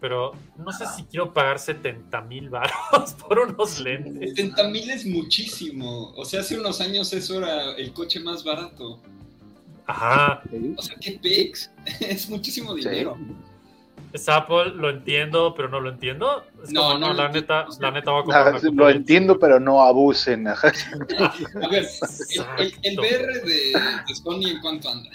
[0.01, 4.31] pero no sé si quiero pagar 70 mil baros por unos lentes.
[4.37, 6.13] 70 mil es muchísimo.
[6.17, 9.01] O sea, hace unos años eso era el coche más barato.
[9.87, 10.43] Ajá,
[10.77, 11.71] O sea, ¿qué pex?
[12.01, 13.17] Es muchísimo dinero.
[14.13, 16.45] es Apple, lo entiendo, pero no lo entiendo.
[16.63, 19.39] Es No, como, no la neta, la neta voy a comprar Ah, una Lo entiendo,
[19.39, 20.47] pero no abusen.
[20.49, 20.55] A
[21.71, 21.87] ver,
[22.59, 22.99] el, el- el.
[23.01, 23.73] VR de,
[24.07, 25.11] de Sony en cuánto anda.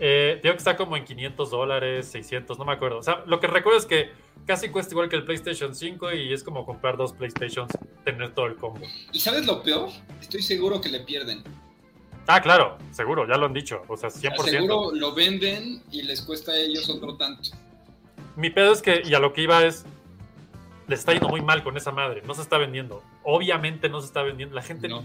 [0.00, 2.98] Eh, digo que está como en 500 dólares, 600, no me acuerdo.
[2.98, 4.10] O sea, lo que recuerdo es que
[4.46, 7.70] casi cuesta igual que el PlayStation 5 y es como comprar dos PlayStations,
[8.04, 8.86] tener todo el combo.
[9.12, 9.90] ¿Y sabes lo peor?
[10.20, 11.42] Estoy seguro que le pierden.
[12.26, 13.82] Ah, claro, seguro, ya lo han dicho.
[13.88, 14.44] O sea, 100%.
[14.44, 17.50] Seguro lo venden y les cuesta a ellos otro tanto.
[18.36, 19.84] Mi pedo es que, y a lo que iba es,
[20.88, 22.22] le está yendo muy mal con esa madre.
[22.26, 23.02] No se está vendiendo.
[23.22, 24.54] Obviamente no se está vendiendo.
[24.54, 25.04] La gente, No.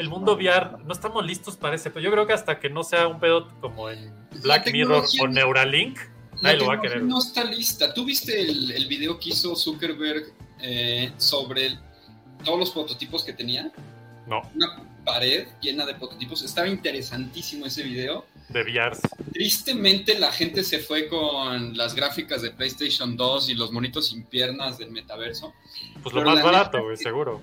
[0.00, 1.90] El mundo VR, no estamos listos para ese.
[1.90, 5.04] Pero yo creo que hasta que no sea un pedo como en Black La Mirror
[5.20, 5.98] o Neuralink,
[6.42, 7.02] nadie lo va a querer.
[7.02, 7.92] no está lista.
[7.94, 11.78] ¿Tú viste el, el video que hizo Zuckerberg eh, sobre el-
[12.44, 13.70] todos los prototipos que tenía?
[14.26, 16.42] No, Una pared llena de prototipos.
[16.42, 18.24] Estaba interesantísimo ese video.
[18.48, 18.96] de VR.
[19.32, 24.24] Tristemente la gente se fue con las gráficas de PlayStation 2 y los monitos sin
[24.24, 25.52] piernas del metaverso.
[26.02, 27.40] Pues lo Pero más barato, güey, seguro.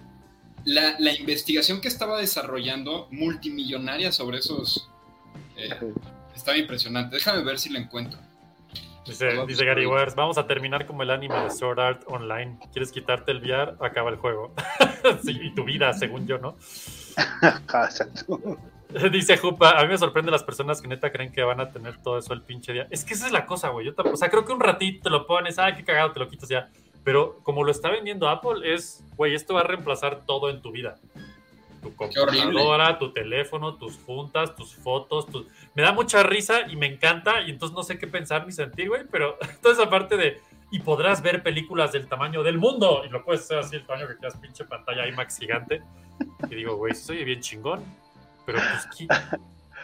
[0.68, 4.90] La, la investigación que estaba desarrollando multimillonaria sobre esos
[5.56, 5.70] eh,
[6.36, 7.16] estaba impresionante.
[7.16, 8.20] Déjame ver si lo encuentro.
[9.06, 12.60] Dice, dice Gary Wars, vamos a terminar como el anime de Sword Art Online.
[12.74, 13.78] ¿Quieres quitarte el VR?
[13.80, 14.54] Acaba el juego.
[15.24, 16.58] sí, y tu vida, según yo, ¿no?
[19.12, 21.98] Dice Jupa, a mí me sorprende las personas que neta creen que van a tener
[22.02, 22.88] todo eso el pinche día.
[22.90, 23.86] Es que esa es la cosa, güey.
[23.86, 26.28] Yo o sea, creo que un ratito te lo pones, ay, qué cagado, te lo
[26.28, 26.70] quitas ya.
[27.08, 30.74] Pero como lo está vendiendo Apple, es, güey, esto va a reemplazar todo en tu
[30.74, 30.98] vida.
[31.82, 35.46] Tu computadora, tu teléfono, tus juntas, tus fotos, tus...
[35.74, 38.90] Me da mucha risa y me encanta y entonces no sé qué pensar ni sentir,
[38.90, 40.42] güey, pero toda esa parte de...
[40.70, 44.10] Y podrás ver películas del tamaño del mundo y lo puedes hacer así el tamaño
[44.10, 45.82] que quieras, pinche pantalla IMAX gigante.
[46.50, 47.86] Y digo, güey, oye bien chingón.
[48.46, 49.08] Pero pues, ¿qué?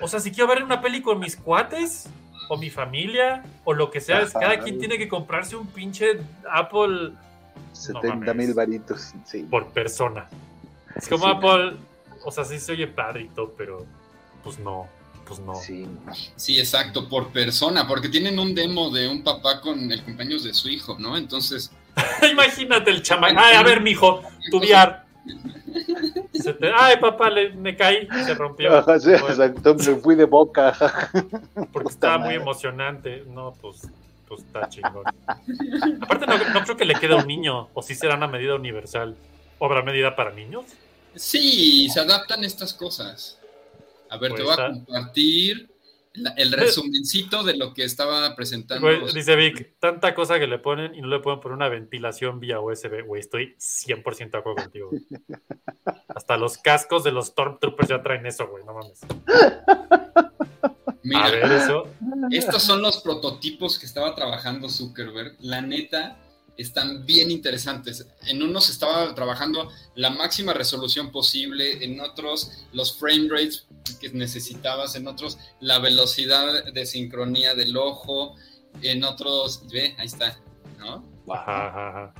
[0.01, 2.09] o sea, si quiero ver una peli con mis cuates,
[2.49, 6.19] o mi familia, o lo que sea, es- cada quien tiene que comprarse un pinche
[6.51, 7.12] Apple
[7.71, 8.36] 70 mames.
[8.36, 9.13] mil varitos.
[9.25, 9.43] Sí.
[9.43, 10.27] por persona.
[10.95, 11.77] Es como Sí, Apple,
[12.23, 13.86] o sea, sí se oye padre y todo, pero
[14.43, 14.88] pues no,
[15.25, 15.56] pues no.
[15.56, 15.88] Sí.
[16.36, 20.53] Sí, exacto, por persona, porque tienen un demo de un papá con el cumpleaños de
[20.53, 21.17] su hijo, ¿no?
[21.17, 21.71] Entonces,
[22.32, 23.03] Imagínate el.
[23.38, 24.97] Ay, a ver, mijo, tu VR.
[26.33, 28.75] Se te- Ay, papá, le- me caí, se rompió.
[28.75, 29.75] Ajá, sí, Bueno, exacto.
[29.75, 30.73] Me fui de boca.
[31.71, 33.23] porque puta estaba muy emocionante.
[33.27, 33.88] No, pues,
[34.27, 35.05] pues está chingón.
[36.01, 38.55] Aparte, no, no creo que le quede a un niño, o si será una medida
[38.55, 39.15] universal.
[39.59, 40.65] ¿O habrá medida para niños?
[41.15, 43.38] sí, se adaptan estas cosas.
[44.09, 45.69] A ver, te Pues voy a compartir
[46.15, 48.86] La- el resumencito de lo que estaba presentando.
[48.88, 52.39] Güey, dice Vic, tanta cosa que le ponen y no le pueden poner una ventilación
[52.39, 53.04] vía USB.
[53.06, 54.89] Güey, estoy 100% de acuerdo contigo.
[54.91, 55.04] güey.
[56.10, 58.99] Hasta los cascos de los Stormtroopers ya traen eso, güey, no mames.
[61.06, 61.88] Mira, A ver, eso.
[62.32, 65.36] estos son los prototipos que estaba trabajando Zuckerberg.
[65.41, 66.17] La neta,
[66.57, 68.07] están bien interesantes.
[68.27, 73.67] En unos estaba trabajando la máxima resolución posible, en otros los frame rates
[73.99, 78.35] que necesitabas, en otros la velocidad de sincronía del ojo,
[78.81, 80.39] en otros, ve, ahí está,
[80.79, 81.03] ¿no?
[81.33, 82.13] Ajá, ajá, ajá.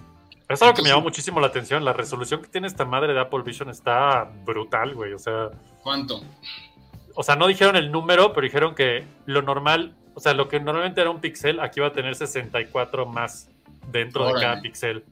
[0.43, 1.85] Eso es algo que me llamó muchísimo la atención.
[1.85, 5.13] La resolución que tiene esta madre de Apple Vision está brutal, güey.
[5.13, 5.49] O sea,
[5.81, 6.21] ¿Cuánto?
[7.15, 10.59] o sea, no dijeron el número, pero dijeron que lo normal, o sea, lo que
[10.59, 13.49] normalmente era un pixel, aquí va a tener 64 más
[13.91, 15.03] dentro de cada pixel.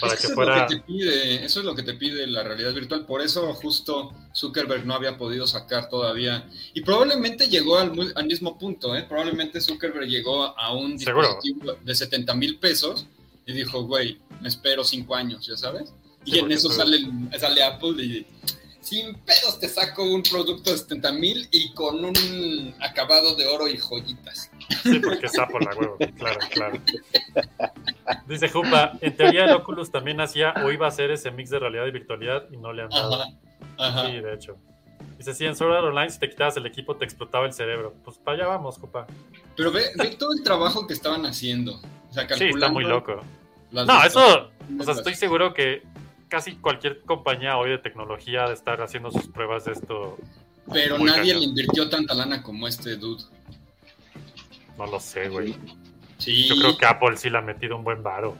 [0.00, 0.54] Para Es que eso, fuera.
[0.54, 3.04] es lo que te pide, eso es lo que te pide la realidad virtual.
[3.04, 6.48] Por eso justo Zuckerberg no había podido sacar todavía.
[6.72, 7.92] Y probablemente llegó al,
[8.26, 9.04] mismo punto, ¿eh?
[9.08, 11.26] Probablemente Zuckerberg llegó a un Seguro.
[11.26, 13.06] dispositivo de 70 mil pesos
[13.44, 15.92] y dijo, güey, me espero cinco años, ¿ya sabes?
[16.24, 16.98] Y Sí, en eso sale,
[17.38, 18.26] sale Apple y
[18.82, 23.68] sin pedos te saco un producto de 70 mil y con un acabado de oro
[23.68, 24.50] y joyitas.
[24.82, 25.96] Sí, porque Apple, la huevo.
[26.18, 26.80] Claro, claro.
[28.26, 31.60] Dice Jupa, en teoría el Oculus también hacía o iba a hacer ese mix de
[31.60, 33.14] realidad y virtualidad y no le han dado.
[33.14, 33.32] Ajá,
[33.78, 34.06] ajá.
[34.06, 34.56] Sí, de hecho.
[35.16, 37.94] Dice, sí, en Sword Art Online si te quitabas el equipo te explotaba el cerebro.
[38.04, 39.06] Pues para allá vamos, Jupa.
[39.56, 41.74] Pero ve, ve todo el trabajo que estaban haciendo.
[41.74, 43.20] O sea, Sí, está calculando muy loco.
[43.70, 45.82] No, eso, o sea, estoy seguro que
[46.32, 50.16] casi cualquier compañía hoy de tecnología de estar haciendo sus pruebas de esto.
[50.72, 51.40] Pero nadie cañón.
[51.40, 53.22] le invirtió tanta lana como este dude.
[54.78, 55.54] No lo sé, güey.
[56.16, 56.48] Sí.
[56.48, 58.34] Yo creo que Apple sí le ha metido un buen varo.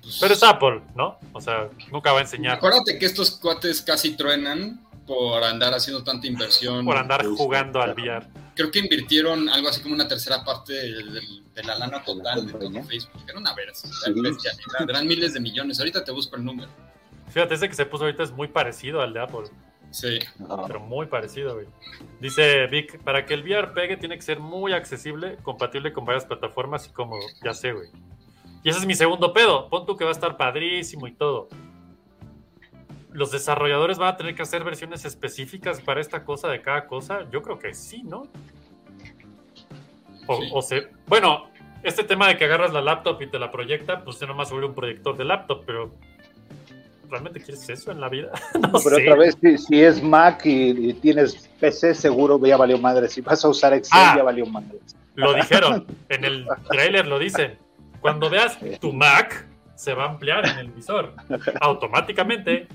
[0.00, 1.18] pues, Pero es Apple, ¿no?
[1.34, 6.02] O sea, nunca va a enseñar Acuérdate que estos cuates casi truenan por andar haciendo
[6.02, 6.86] tanta inversión.
[6.86, 7.92] por andar jugando al.
[7.92, 8.26] VR.
[8.58, 12.44] Creo que invirtieron algo así como una tercera parte de, de- de la lana total
[12.46, 12.82] de todo.
[12.84, 13.22] Facebook.
[13.28, 14.88] Era una bestialidad.
[14.88, 15.78] Eran miles de millones.
[15.78, 16.68] Ahorita te busco el número.
[17.30, 19.44] Fíjate, ese que se puso ahorita es muy parecido al de Apple,
[19.90, 20.18] Sí.
[20.66, 21.66] Pero muy parecido, güey.
[22.20, 26.26] Dice Vic, para que el VR pegue tiene que ser muy accesible, compatible con varias
[26.26, 27.22] plataformas y cómodo.
[27.42, 27.88] Ya sé, güey.
[28.64, 29.68] Y ese es mi segundo pedo.
[29.70, 31.48] Pon tú que va a estar padrísimo y todo.
[33.12, 37.20] ¿Los desarrolladores van a tener que hacer versiones específicas para esta cosa de cada cosa?
[37.30, 38.24] Yo creo que sí, ¿no?
[40.26, 40.50] O, Sí.
[40.52, 41.48] o se, bueno,
[41.82, 44.66] este tema de que agarras la laptop y te la proyecta, pues ya nomás sobre
[44.66, 45.94] un proyector de laptop, pero
[47.08, 48.30] ¿realmente quieres eso en la vida?
[48.60, 49.02] no Pero sé.
[49.02, 53.08] otra vez, si, si es Mac y, y tienes PC, seguro ya valió madre.
[53.08, 54.14] Si vas a usar Excel, Ah.
[54.18, 54.78] ya valió madre.
[55.14, 57.56] Lo dijeron, en el trailer lo dicen.
[58.00, 61.14] Cuando veas tu Mac, se va a ampliar en el visor
[61.60, 62.68] automáticamente.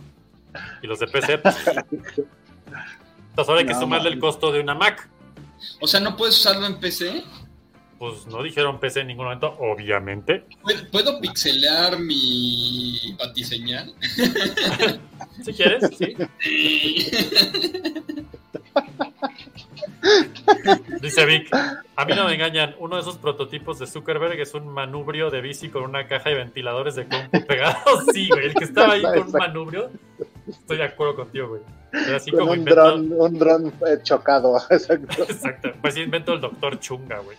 [0.82, 4.76] Y los de PC, pues, entonces ahora hay que No, sumarle el costo de una
[4.76, 5.10] Mac.
[5.80, 7.24] O sea, ¿no puedes usarlo en PC?
[7.98, 10.46] Pues no dijeron PC en ningún momento, obviamente.
[10.62, 13.94] ¿Puedo, puedo pixelear mi batiseñal?
[15.44, 16.16] Si quieres, sí.
[21.02, 21.50] Dice Vic,
[21.96, 25.42] a mí no me engañan, uno de esos prototipos de Zuckerberg es un manubrio de
[25.42, 28.06] bici con una caja y ventiladores de compu pegados.
[28.14, 29.92] Sí, güey, el que estaba ahí con un manubrio,
[30.48, 31.62] estoy de acuerdo contigo, güey.
[32.16, 34.58] Así Con como un dron, un dron eh, chocado.
[34.70, 35.24] Exacto.
[35.24, 37.38] exacto, pues sí inventó el doctor Chunga, güey.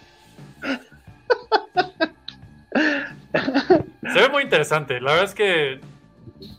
[4.13, 5.81] Se ve muy interesante, la verdad es que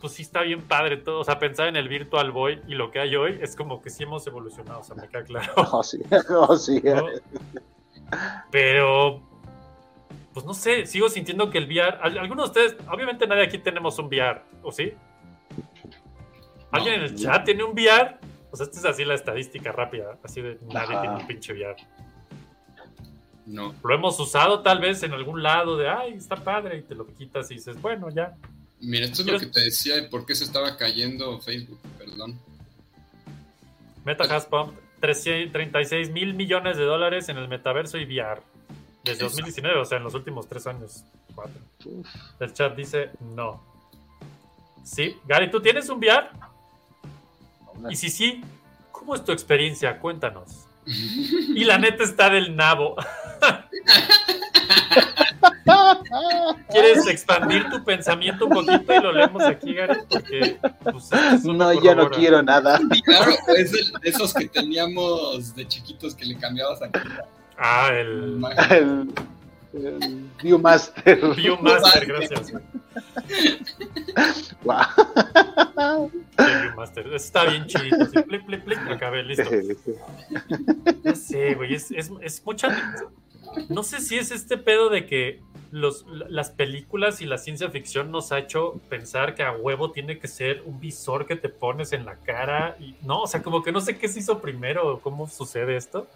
[0.00, 2.90] pues sí está bien padre todo, o sea, pensar en el Virtual Boy y lo
[2.90, 5.52] que hay hoy es como que sí hemos evolucionado, o sea, me queda claro.
[5.56, 6.00] Oh, sí.
[6.30, 6.80] Oh, sí.
[6.84, 7.06] ¿no?
[8.50, 9.20] Pero,
[10.34, 11.98] pues no sé, sigo sintiendo que el VR.
[12.00, 14.92] ¿al- ¿Alguno de ustedes, obviamente nadie aquí tenemos un VR, ¿o sí?
[16.76, 18.18] ¿Alguien en el chat tiene un VR?
[18.50, 21.00] O sea, esta es así la estadística rápida, así de nadie Ajá.
[21.02, 21.76] tiene un pinche VR.
[23.46, 23.74] No.
[23.84, 27.06] Lo hemos usado tal vez en algún lado de, ay, está padre, y te lo
[27.06, 28.34] quitas y dices, bueno, ya.
[28.80, 32.38] Mira, esto es lo que te decía de por qué se estaba cayendo Facebook, perdón.
[34.04, 38.40] Meta has pumped 300 36 mil millones de dólares en el metaverso y VR.
[39.04, 41.04] Desde 2019, o sea, en los últimos tres años.
[41.34, 41.60] Cuatro.
[42.40, 43.62] El chat dice no.
[44.84, 46.28] Sí, Gary, ¿tú tienes un VR?
[47.90, 48.42] Y si sí,
[48.92, 49.98] ¿cómo es tu experiencia?
[49.98, 50.64] Cuéntanos.
[50.86, 52.96] Y la neta está del nabo.
[56.70, 59.98] ¿Quieres expandir tu pensamiento un poquito y lo leemos aquí, Gary?
[60.08, 61.10] Porque pues,
[61.44, 62.80] No, ya no quiero nada.
[63.04, 67.00] Claro, es el- esos que teníamos de chiquitos que le cambiabas aquí.
[67.58, 69.12] Ah, el El,
[69.84, 71.34] el Viewmaster.
[71.34, 72.52] Viewmaster, gracias.
[76.38, 77.14] Sí, Viewmaster.
[77.14, 77.64] Está bien.
[77.64, 79.48] Así, plic, plic, plic, acabé, listo.
[81.04, 81.74] No sé, güey.
[81.74, 82.94] Es, es, es mucha.
[83.68, 88.10] No sé si es este pedo de que los, las películas y la ciencia ficción
[88.10, 91.92] nos ha hecho pensar que a huevo tiene que ser un visor que te pones
[91.92, 92.76] en la cara.
[92.80, 96.08] Y no, o sea, como que no sé qué se hizo primero, cómo sucede esto.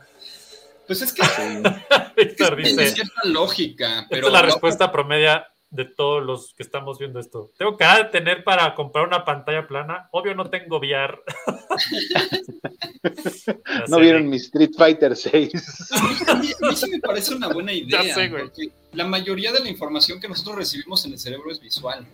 [0.90, 1.22] Pues es que
[2.16, 6.52] Víctor tiene dice: cierta lógica, Esta pero es la no- respuesta promedia de todos los
[6.54, 7.52] que estamos viendo esto.
[7.56, 10.08] ¿Tengo que tener para comprar una pantalla plana?
[10.10, 11.20] Obvio no tengo VR.
[13.88, 15.52] ¿No sé, vieron mi Street Fighter 6?
[16.26, 18.42] A mí, a mí sí me parece una buena idea, Ya sé, güey.
[18.42, 22.04] porque la mayoría de la información que nosotros recibimos en el cerebro es visual.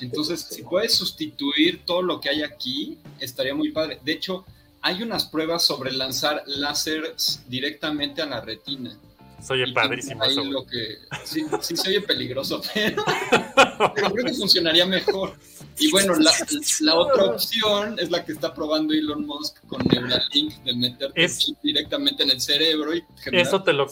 [0.00, 4.00] Entonces, si puedes sustituir todo lo que hay aquí, estaría muy padre.
[4.04, 4.44] De hecho,
[4.86, 8.94] hay unas pruebas sobre lanzar láseres directamente a la retina.
[9.40, 10.52] Se oye padrísimo ahí eso, güey.
[10.52, 13.02] lo que sí, sí se oye peligroso, pero,
[13.94, 15.36] pero creo que funcionaría mejor.
[15.78, 16.30] Y bueno, la,
[16.80, 21.38] la otra opción es la que está probando Elon Musk con Neuralink, de meterte Es-
[21.38, 23.86] chip directamente en el cerebro y generar Eso te lo.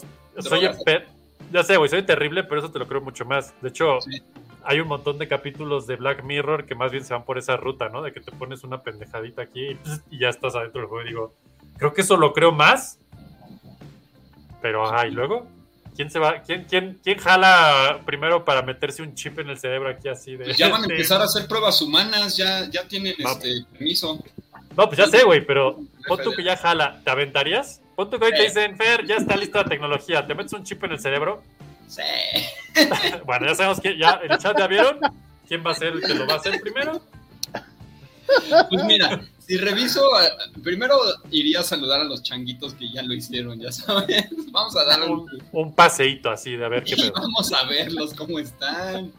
[0.85, 1.05] Pe-
[1.51, 3.53] Ya sé, güey, soy terrible, pero eso te lo creo mucho más.
[3.61, 4.21] De hecho, Sí.
[4.65, 7.57] Hay un montón de capítulos de Black Mirror que más bien se van por esa
[7.57, 8.01] ruta, ¿no?
[8.01, 11.05] De que te pones una pendejadita aquí y, pss, y ya estás adentro del juego.
[11.05, 11.33] Y digo,
[11.77, 12.99] creo que eso lo creo más.
[14.61, 15.47] Pero, ajá, y luego,
[15.95, 16.41] ¿quién se va?
[16.41, 20.45] ¿Quién, quién, quién jala primero para meterse un chip en el cerebro aquí así de.
[20.45, 23.31] Pues ya van a este- empezar a hacer pruebas humanas, ya, ya tienen Va.
[23.33, 24.23] este permiso.
[24.77, 27.01] No, pues ya sé, güey, pero pon tú que ya jala.
[27.03, 27.81] ¿Te aventarías?
[27.95, 28.43] Pon tú que hoy te Sí.
[28.45, 30.25] dicen, Fer, ya está lista la tecnología.
[30.25, 31.43] ¿Te metes un chip en el cerebro?
[31.87, 32.01] Sí.
[33.25, 34.99] Bueno, ya sabemos que ya el chat ya vieron
[35.47, 37.01] quién va a ser el que lo va a hacer primero.
[38.69, 40.29] Pues mira, si reviso, eh,
[40.63, 40.95] primero
[41.29, 44.27] iría a saludar a los changuitos que ya lo hicieron, ya sabes.
[44.51, 47.13] Vamos a dar un, Un, paseíto así de a ver qué pedo.
[47.13, 49.11] vamos a verlos cómo están.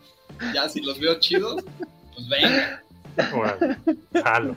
[0.52, 1.62] Ya si los veo chidos,
[2.14, 2.82] pues venga,
[3.32, 3.76] Órale,
[4.22, 4.56] jalo.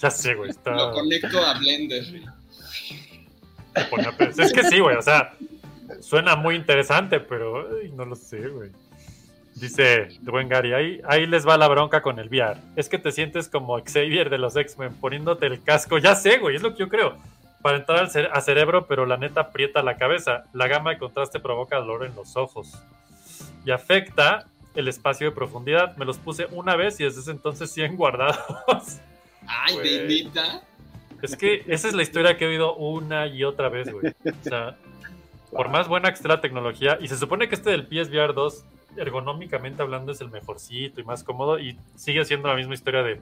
[0.00, 0.50] Ya sé, güey.
[0.50, 2.04] Está, lo conecto a Blender.
[4.36, 4.96] Es que sí, güey.
[4.96, 5.34] O sea,
[6.00, 8.70] suena muy interesante, pero ay, no lo sé, güey.
[9.54, 12.56] Dice buen Gary, ahí, ahí les va la bronca con el VR.
[12.74, 15.98] Es que te sientes como Xavier de los X-Men poniéndote el casco.
[15.98, 17.16] Ya sé, güey, es lo que yo creo.
[17.62, 20.44] Para entrar al cere- a cerebro, pero la neta aprieta la cabeza.
[20.52, 22.72] La gama de contraste provoca dolor en los ojos.
[23.64, 25.96] Y afecta el espacio de profundidad.
[25.96, 28.98] Me los puse una vez y desde ese entonces siguen guardados.
[29.46, 29.98] Ay, Güey.
[29.98, 30.62] bendita.
[31.22, 34.08] Es que esa es la historia que he oído una y otra vez, güey.
[34.08, 34.76] O sea,
[35.54, 38.64] por más buena que esté la tecnología, y se supone que este del PSVR 2,
[38.96, 43.20] ergonómicamente hablando, es el mejorcito y más cómodo, y sigue siendo la misma historia de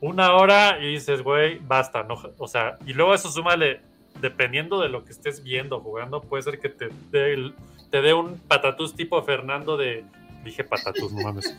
[0.00, 2.14] una hora y dices, güey, basta, ¿no?
[2.38, 3.80] O sea, y luego eso súmale,
[4.20, 7.54] dependiendo de lo que estés viendo, jugando, puede ser que te dé, el-
[7.90, 10.04] te dé un patatús tipo Fernando de...
[10.44, 11.52] Dije patatús, no mames.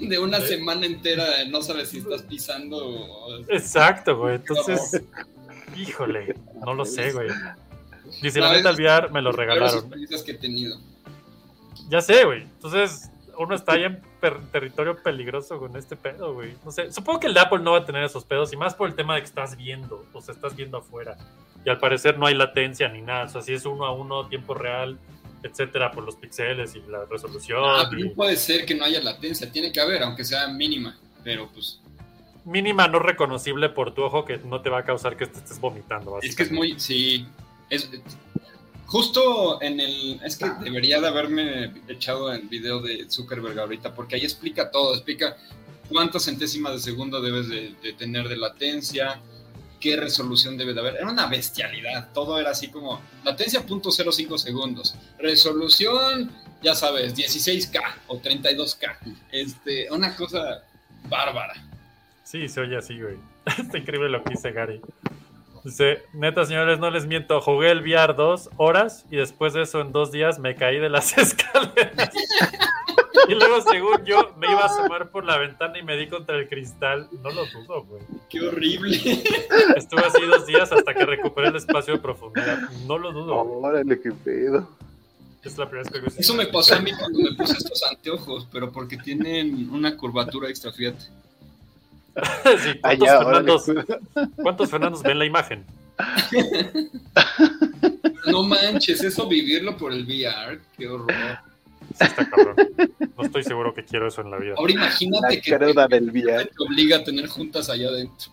[0.00, 0.46] De una ¿Eh?
[0.46, 3.38] semana entera no sabes si estás pisando o...
[3.48, 4.34] Exacto, güey.
[4.36, 5.02] Entonces,
[5.76, 7.28] híjole, no lo sé, güey.
[8.22, 9.90] Dice, la neta, VR me lo regalaron.
[9.90, 10.78] que he tenido.
[11.88, 12.42] Ya sé, güey.
[12.42, 14.02] Entonces, uno está ahí en
[14.50, 16.54] territorio peligroso con este pedo, güey.
[16.64, 18.74] No sé, supongo que el de Apple no va a tener esos pedos, y más
[18.74, 21.16] por el tema de que estás viendo, o sea, estás viendo afuera.
[21.64, 23.24] Y al parecer no hay latencia ni nada.
[23.24, 24.98] O sea, si es uno a uno, tiempo real,
[25.42, 27.62] etcétera, por los píxeles y la resolución.
[27.64, 30.98] Ah, y puede ser que no haya latencia, tiene que haber, aunque sea mínima.
[31.22, 31.80] Pero pues,
[32.44, 35.60] mínima no reconocible por tu ojo que no te va a causar que te estés
[35.60, 36.18] vomitando.
[36.22, 37.26] es que es muy, sí.
[37.70, 37.88] Es,
[38.86, 44.16] justo en el, es que debería de haberme echado el video de Zuckerberg ahorita, porque
[44.16, 45.36] ahí explica todo, explica
[45.88, 49.20] cuántas centésimas de segundo debes de, tener de latencia,
[49.80, 50.96] qué resolución debe de haber.
[50.96, 58.20] Era una bestialidad, todo era así como latencia .05 segundos, resolución, ya sabes, 16K o
[58.20, 58.96] 32K.
[59.30, 60.64] Este, una cosa
[61.08, 61.54] bárbara.
[62.24, 63.16] Sí, se oye así, güey.
[63.46, 64.80] Está increíble lo que dice Gary.
[65.68, 69.82] Dice, neta, señores, no les miento, jugué el VR dos horas y después de eso
[69.82, 72.10] en dos días me caí de las escaleras.
[73.28, 76.36] y luego, según yo, me iba a asomar por la ventana y me di contra
[76.36, 77.06] el cristal.
[77.22, 78.00] No lo dudo, güey.
[78.30, 78.96] Qué horrible.
[79.76, 82.60] Estuve así dos días hasta que recuperé el espacio de profundidad.
[82.86, 83.34] No lo dudo.
[83.34, 84.66] Órale, qué pedo.
[85.44, 88.48] Es la primera vez que Eso me pasó a mí cuando me puse estos anteojos,
[88.50, 91.04] pero porque tienen una curvatura extra, fíjate.
[92.58, 93.18] Sí, ¿cuántos, Allá.
[93.18, 93.66] Fernandos,
[94.36, 95.64] ¿Cuántos Fernandos ven la imagen?
[98.26, 101.10] No manches, eso vivirlo por el VR, qué horror.
[101.98, 102.56] Sí, está cabrón.
[103.16, 104.54] No estoy seguro que quiero eso en la vida.
[104.58, 106.44] Ahora La imagínate que te, cruda del VR.
[106.44, 108.30] te obliga a tener juntas allá adentro.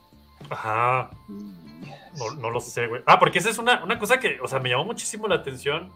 [0.49, 1.09] Ajá.
[1.29, 3.01] No, no lo sé, güey.
[3.05, 5.91] Ah, porque esa es una, una cosa que, o sea, me llamó muchísimo la atención.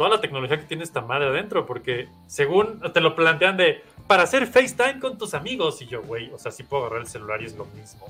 [0.00, 4.22] Toda la tecnología que tiene esta madre adentro, porque según te lo plantean de para
[4.22, 7.42] hacer FaceTime con tus amigos, y yo, güey, o sea, sí puedo agarrar el celular
[7.42, 8.06] y es lo mismo.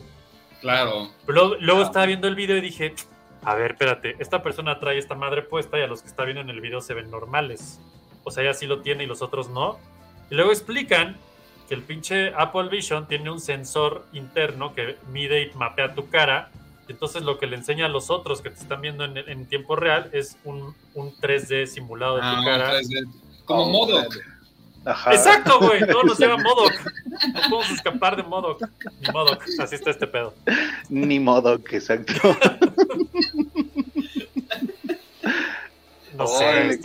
[0.60, 1.10] Claro.
[1.26, 2.94] Pero luego, luego estaba viendo el video y dije,
[3.42, 6.40] a ver, espérate, esta persona trae esta madre puesta y a los que está viendo
[6.42, 7.80] en el video se ven normales.
[8.22, 9.76] O sea, ella sí lo tiene y los otros no.
[10.30, 11.16] Y luego explican
[11.68, 16.52] que el pinche Apple Vision tiene un sensor interno que mide y mapea tu cara.
[16.90, 19.76] Entonces lo que le enseña a los otros que te están viendo en, en tiempo
[19.76, 22.72] real es un, un 3D simulado de tu Ah, cara.
[23.44, 24.04] Como Oh, modo.
[24.84, 25.12] Ajá.
[25.14, 25.80] Exacto, güey.
[25.82, 26.72] No nos lleva Modoc.
[27.32, 28.62] No podemos escapar de Modoc.
[29.00, 29.42] Ni Modoc.
[29.60, 30.34] Así está este pedo.
[30.88, 32.12] Ni modo que exacto.
[36.14, 36.78] No sé,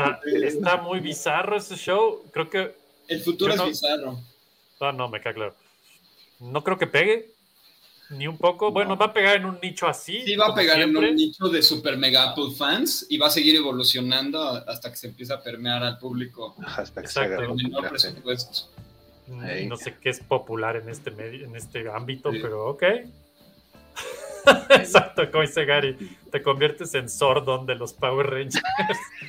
[0.46, 2.24] está, muy bizarro ese show.
[2.32, 2.76] Creo que.
[3.08, 4.20] El futuro no- es bizarro.
[4.80, 5.56] No, no, me queda claro.
[6.40, 7.32] No creo que pegue.
[8.12, 8.72] Ni un poco.
[8.72, 10.22] Bueno, va a pegar en un nicho así.
[10.26, 11.06] Sí, va a pegar siempre.
[11.08, 14.98] en un nicho de super mega Apple fans y va a seguir evolucionando hasta que
[14.98, 17.56] se empiece a permear al público hasta que Exacto.
[17.58, 18.70] se menor presupuesto.
[19.28, 19.68] Mm.
[19.68, 22.40] No sé qué es popular en este medio, en este ámbito, Sí.
[22.42, 22.84] pero ok.
[24.70, 25.98] Exacto, como dice Gary,
[26.32, 28.62] te conviertes en Sordon de los Power Rangers.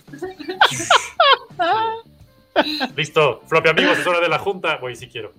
[2.97, 4.77] Listo, floppy amigos, es hora de la junta.
[4.77, 5.33] Voy si quiero.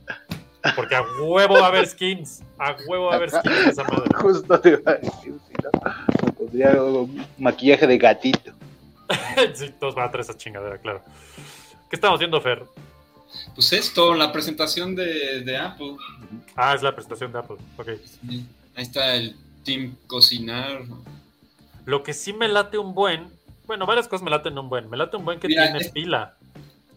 [0.75, 2.43] Porque a huevo va a haber skins.
[2.57, 4.09] A huevo va a haber skins de esa madre.
[4.15, 5.11] Justo te iba a decir,
[5.47, 8.51] si no, me pondría un maquillaje de gatito.
[9.53, 11.01] sí, todos van a traer esa chingadera, claro.
[11.89, 12.63] ¿Qué estamos viendo, Fer?
[13.55, 15.95] Pues esto, la presentación de, de Apple.
[16.55, 17.57] Ah, es la presentación de Apple.
[17.77, 17.89] Ok.
[18.27, 18.45] Sí.
[18.75, 20.81] Ahí está el Team Cocinar.
[21.85, 23.27] Lo que sí me late un buen.
[23.65, 24.89] Bueno, varias cosas me laten un buen.
[24.89, 26.35] Me late un buen que Mira, tiene es- pila.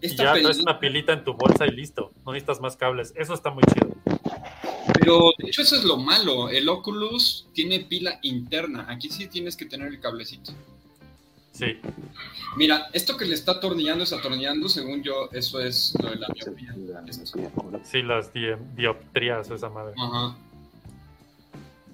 [0.01, 2.12] Esta ya traes una pilita en tu bolsa y listo.
[2.24, 3.12] No necesitas más cables.
[3.16, 3.90] Eso está muy chido.
[4.94, 6.48] Pero de hecho eso es lo malo.
[6.48, 8.86] El Oculus tiene pila interna.
[8.88, 10.53] Aquí sí tienes que tener el cablecito.
[11.53, 11.78] Sí.
[12.57, 16.28] Mira, esto que le está atornillando es atornillando, según yo, eso es lo de la
[16.28, 16.74] miopía.
[17.84, 19.94] Sí, las di- dioptrías, esa madre.
[19.98, 20.36] Ajá.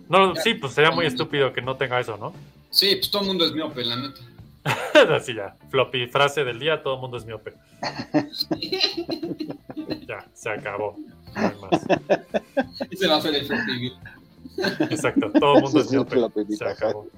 [0.08, 2.32] No, sí, pues sería muy estúpido que no tenga eso, ¿no?
[2.70, 4.20] Sí, pues todo el mundo es miope, la neta.
[5.10, 5.56] Así ya.
[5.70, 7.54] Floppy frase del día, todo el mundo es miope.
[10.06, 10.96] ya, se acabó.
[11.34, 11.70] No hay más.
[12.90, 13.92] Ese va a ser el floppy.
[14.90, 16.16] Exacto, todo el mundo es miope.
[16.56, 17.08] Se acabó.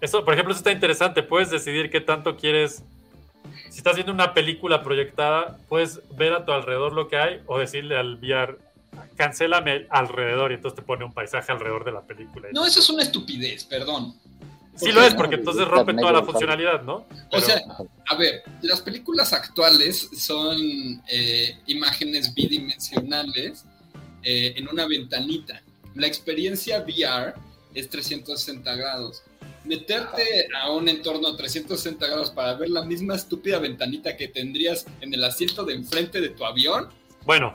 [0.00, 1.22] Eso, por ejemplo, eso está interesante.
[1.22, 2.82] Puedes decidir qué tanto quieres.
[3.70, 7.58] Si estás viendo una película proyectada, puedes ver a tu alrededor lo que hay o
[7.58, 8.58] decirle al VR,
[9.16, 12.48] cancélame alrededor y entonces te pone un paisaje alrededor de la película.
[12.52, 14.14] No, eso es una estupidez, perdón.
[14.78, 17.06] Sí lo es, porque entonces rompe toda la funcionalidad, ¿no?
[17.32, 17.62] O sea,
[18.06, 20.58] a ver, las películas actuales son
[21.08, 23.64] eh, imágenes bidimensionales
[24.22, 25.62] eh, en una ventanita.
[25.94, 27.34] La experiencia VR
[27.74, 29.22] es 360 grados.
[29.64, 35.12] Meterte a un entorno 360 grados para ver la misma estúpida ventanita que tendrías en
[35.12, 36.88] el asiento de enfrente de tu avión,
[37.24, 37.52] Bueno,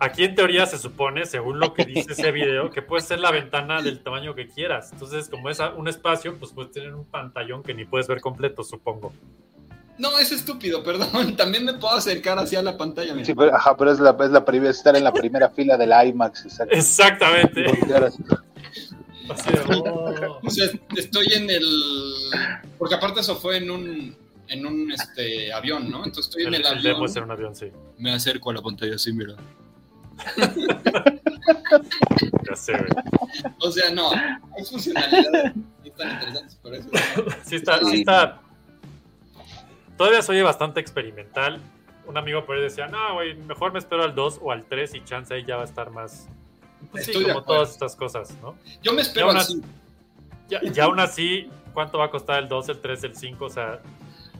[0.00, 3.30] aquí en teoría se supone, según lo que dice ese video, que puede ser la
[3.30, 4.90] ventana del tamaño que quieras.
[4.92, 8.64] Entonces, como es un espacio, pues puedes tener un pantallón que ni puedes ver completo,
[8.64, 9.12] supongo.
[9.98, 11.36] no, es estúpido, perdón.
[11.36, 13.12] También me puedo acercar hacia la pantalla.
[13.12, 13.26] mira.
[13.26, 15.92] Sí, pero, ajá, pero es la, es la primera, estar en la primera fila del
[16.08, 16.74] IMAX, exacto.
[16.74, 17.66] Exactamente.
[19.28, 20.40] Así de, oh.
[20.42, 21.64] O sea, estoy en el.
[22.78, 24.16] Porque aparte eso fue en un.
[24.48, 25.98] En un este, avión, ¿no?
[25.98, 27.08] Entonces estoy en El, el, avión.
[27.16, 27.70] en un avión, sí.
[27.98, 29.36] Me acerco a la pantalla así, mira.
[32.48, 32.90] Ya sé, güey.
[33.60, 34.10] O sea, no.
[34.12, 36.88] Hay funcionalidades no tan interesantes por eso.
[37.44, 38.40] Sí está, sí está.
[39.96, 41.60] Todavía se oye bastante experimental.
[42.06, 44.94] Un amigo por ahí decía, no, güey, mejor me espero al 2 o al 3
[44.94, 46.28] y chance ahí ya va a estar más.
[46.90, 48.56] Pues sí, como todas estas cosas, ¿no?
[48.82, 49.62] Yo me espero Y aún así.
[50.48, 53.44] Y, y aún así, ¿cuánto va a costar el 2, el 3, el 5?
[53.44, 53.80] O sea,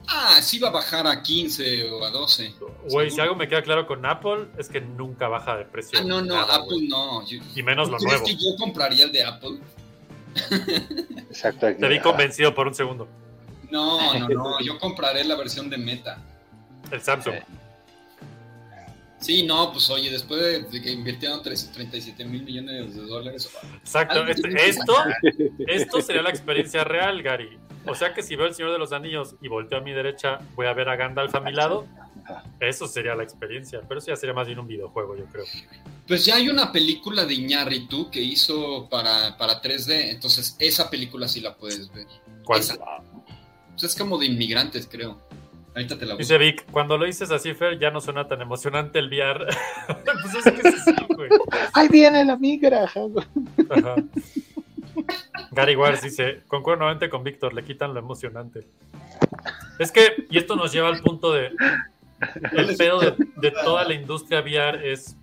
[0.07, 2.53] Ah, sí va a bajar a 15 o a 12.
[2.89, 5.99] güey, si algo me queda claro con Apple es que nunca baja de precio.
[5.99, 7.25] Ah, no, no, nada, Apple no.
[7.25, 8.25] Yo- Y menos lo ¿Tú crees nuevo.
[8.37, 9.59] que yo compraría el de Apple?
[11.29, 11.67] Exacto.
[11.79, 13.07] Te vi convencido por un segundo.
[13.69, 14.59] No, no, no.
[14.65, 16.17] Yo compraré la versión de Meta.
[16.91, 17.35] El Samsung.
[19.21, 23.49] Sí, no, pues oye, después de, de que invirtieron tres- 37 mil millones de dólares.
[23.79, 24.25] Exacto.
[24.27, 24.93] este- esto,
[25.67, 27.57] esto sería la experiencia real, Gary.
[27.85, 30.39] O sea que si veo el Señor de los Anillos y volteo a mi derecha,
[30.55, 31.87] voy a ver a Gandalf a mi lado.
[32.59, 33.81] Eso sería la experiencia.
[33.87, 35.45] Pero eso ya sería más bien un videojuego, yo creo.
[36.07, 41.27] Pues ya hay una película de Iñárritu que hizo para, para 3D, entonces esa película
[41.27, 42.05] sí la puedes ver.
[42.43, 42.59] ¿Cuál?
[42.59, 42.77] Esa.
[43.71, 45.19] Pues es como de inmigrantes, creo.
[45.75, 46.17] Ahorita te la busco.
[46.19, 49.45] Dice Vic, cuando lo dices así, Fer, ya no suena tan emocionante el VR.
[49.87, 51.29] pues es que es así, güey.
[51.73, 52.83] ¡Ahí viene la migra!
[52.83, 53.95] ajá.
[55.51, 58.67] Gary Wars dice, concuerdo nuevamente con Víctor, le quitan lo emocionante.
[59.79, 61.51] Es que, y esto nos lleva al punto de.
[62.51, 65.17] El pedo de, de toda la industria VR es.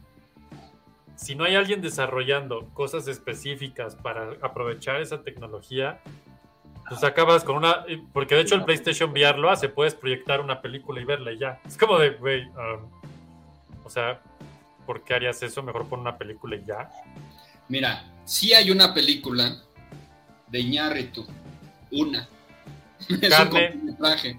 [1.14, 6.00] Si no hay alguien desarrollando cosas específicas para aprovechar esa tecnología,
[6.88, 7.84] pues acabas con una.
[8.12, 11.38] Porque de hecho el PlayStation VR lo hace, puedes proyectar una película y verla y
[11.38, 11.60] ya.
[11.66, 12.44] Es como de, güey.
[12.48, 12.90] um,
[13.84, 14.20] o sea,
[14.86, 15.62] ¿por qué harías eso?
[15.62, 16.90] Mejor pon una película y ya.
[17.68, 19.56] Mira, sí hay una película
[20.46, 21.26] de Iñárritu.
[21.90, 22.28] Una.
[23.08, 23.66] Es Carne.
[23.66, 24.38] un cortometraje.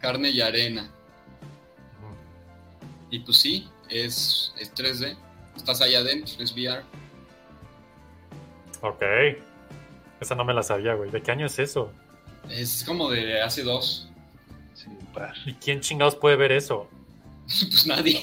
[0.00, 0.90] Carne y arena.
[3.10, 5.16] Y pues sí, es, es 3D.
[5.56, 6.82] Estás ahí adentro, es VR.
[8.80, 9.02] Ok.
[10.22, 11.10] Esa no me la sabía, güey.
[11.10, 11.92] ¿De qué año es eso?
[12.48, 14.08] Es como de hace dos.
[14.74, 15.34] Sí, par.
[15.44, 16.88] ¿Y quién chingados puede ver eso?
[17.70, 18.22] Pues nadie.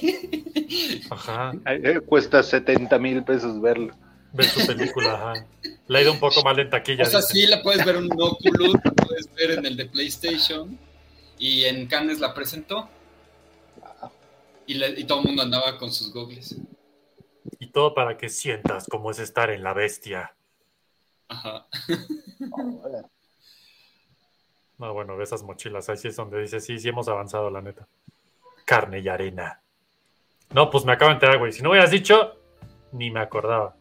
[1.09, 1.51] Ajá.
[1.65, 3.93] Eh, Cuesta 70 mil pesos verlo.
[4.31, 5.45] Ver su película, ajá.
[5.87, 7.03] Le ha ido un poco mal en taquilla.
[7.03, 7.35] O sea, dicen.
[7.35, 10.77] sí la puedes ver en un Oculus, la puedes ver en el de PlayStation.
[11.37, 12.87] Y en Cannes la presentó.
[14.67, 16.55] Y, le- y todo el mundo andaba con sus goggles.
[17.59, 20.35] Y todo para que sientas cómo es estar en la bestia.
[21.29, 21.67] Ajá.
[24.77, 25.89] No, bueno, de esas mochilas.
[25.89, 27.87] Ahí sí es donde dice, sí, sí hemos avanzado, la neta.
[28.65, 29.61] Carne y arena.
[30.51, 31.51] No, pues me acabo de enterar, güey.
[31.51, 32.35] Si no hubieras dicho,
[32.93, 33.75] ni me acordaba.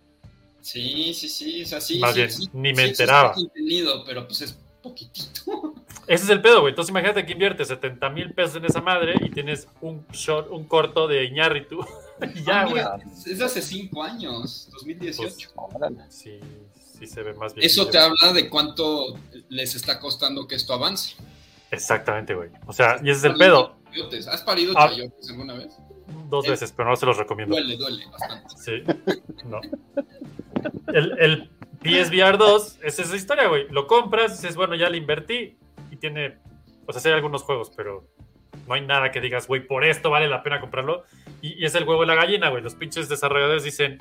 [0.60, 1.62] Sí, sí, sí.
[1.62, 1.98] O sea, sí.
[2.00, 3.32] Más sí, bien, sí, ni me sí enteraba.
[3.32, 5.74] contenido, pero pues es poquitito.
[6.08, 6.72] Ese es el pedo, güey.
[6.72, 10.64] Entonces imagínate que inviertes 70 mil pesos en esa madre y tienes un short, un
[10.64, 11.80] corto de Iñárritu.
[12.34, 12.82] y ya, Ah, güey.
[13.12, 15.50] es- es de hace cinco años, 2018.
[15.54, 15.98] Órale.
[16.10, 16.40] Sí,
[16.98, 17.66] sí se ve más bien.
[17.66, 19.18] Eso te habla de cuánto
[19.48, 21.16] les está costando que esto avance.
[21.70, 22.50] Exactamente, güey.
[22.66, 23.76] O sea, y ese es el pedo.
[23.92, 24.28] Chayotes.
[24.28, 24.88] ¿Has parido Ah.
[24.88, 25.76] chayotes alguna vez?
[26.30, 27.54] Dos veces, pero no se los recomiendo.
[27.54, 28.46] Duele, duele bastante.
[28.56, 28.82] Sí,
[29.46, 29.60] no.
[30.92, 31.50] El, el
[31.82, 33.66] PSVR 2 es esa historia, güey.
[33.70, 35.58] Lo compras, dices, bueno, ya le invertí
[35.90, 36.38] y tiene,
[36.86, 38.08] o sea, sí hay algunos juegos, pero
[38.66, 41.04] no hay nada que digas, güey, por esto vale la pena comprarlo.
[41.42, 42.62] Y, y es el huevo y la gallina, güey.
[42.62, 43.98] Los pinches desarrolladores dicen,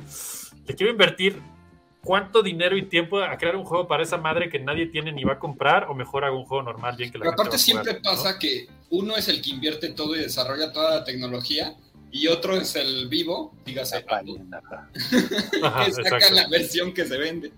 [0.66, 1.40] le quiero invertir
[2.04, 5.24] cuánto dinero y tiempo a crear un juego para esa madre que nadie tiene ni
[5.24, 7.56] va a comprar, o mejor hago un juego normal bien que la Pero gente aparte
[7.56, 8.24] va a siempre jugar, ¿no?
[8.24, 11.76] pasa que uno es el que invierte todo y desarrolla toda la tecnología
[12.12, 14.90] y otro es el vivo, dígase, Apple, ajá.
[15.64, 16.36] Ajá, que saca exacto.
[16.36, 17.52] la versión que se vende.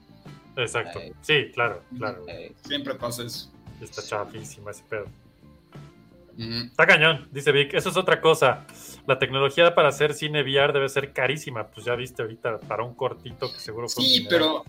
[0.58, 1.00] Exacto.
[1.22, 2.26] Sí, claro, claro.
[2.66, 3.50] Siempre pasa eso.
[3.80, 5.06] Está chafísima ese pedo.
[6.40, 7.74] Está cañón, dice Vic.
[7.74, 8.66] Eso es otra cosa.
[9.08, 11.68] La tecnología para hacer cine VR debe ser carísima.
[11.68, 14.64] Pues ya viste ahorita para un cortito que seguro fue Sí, pero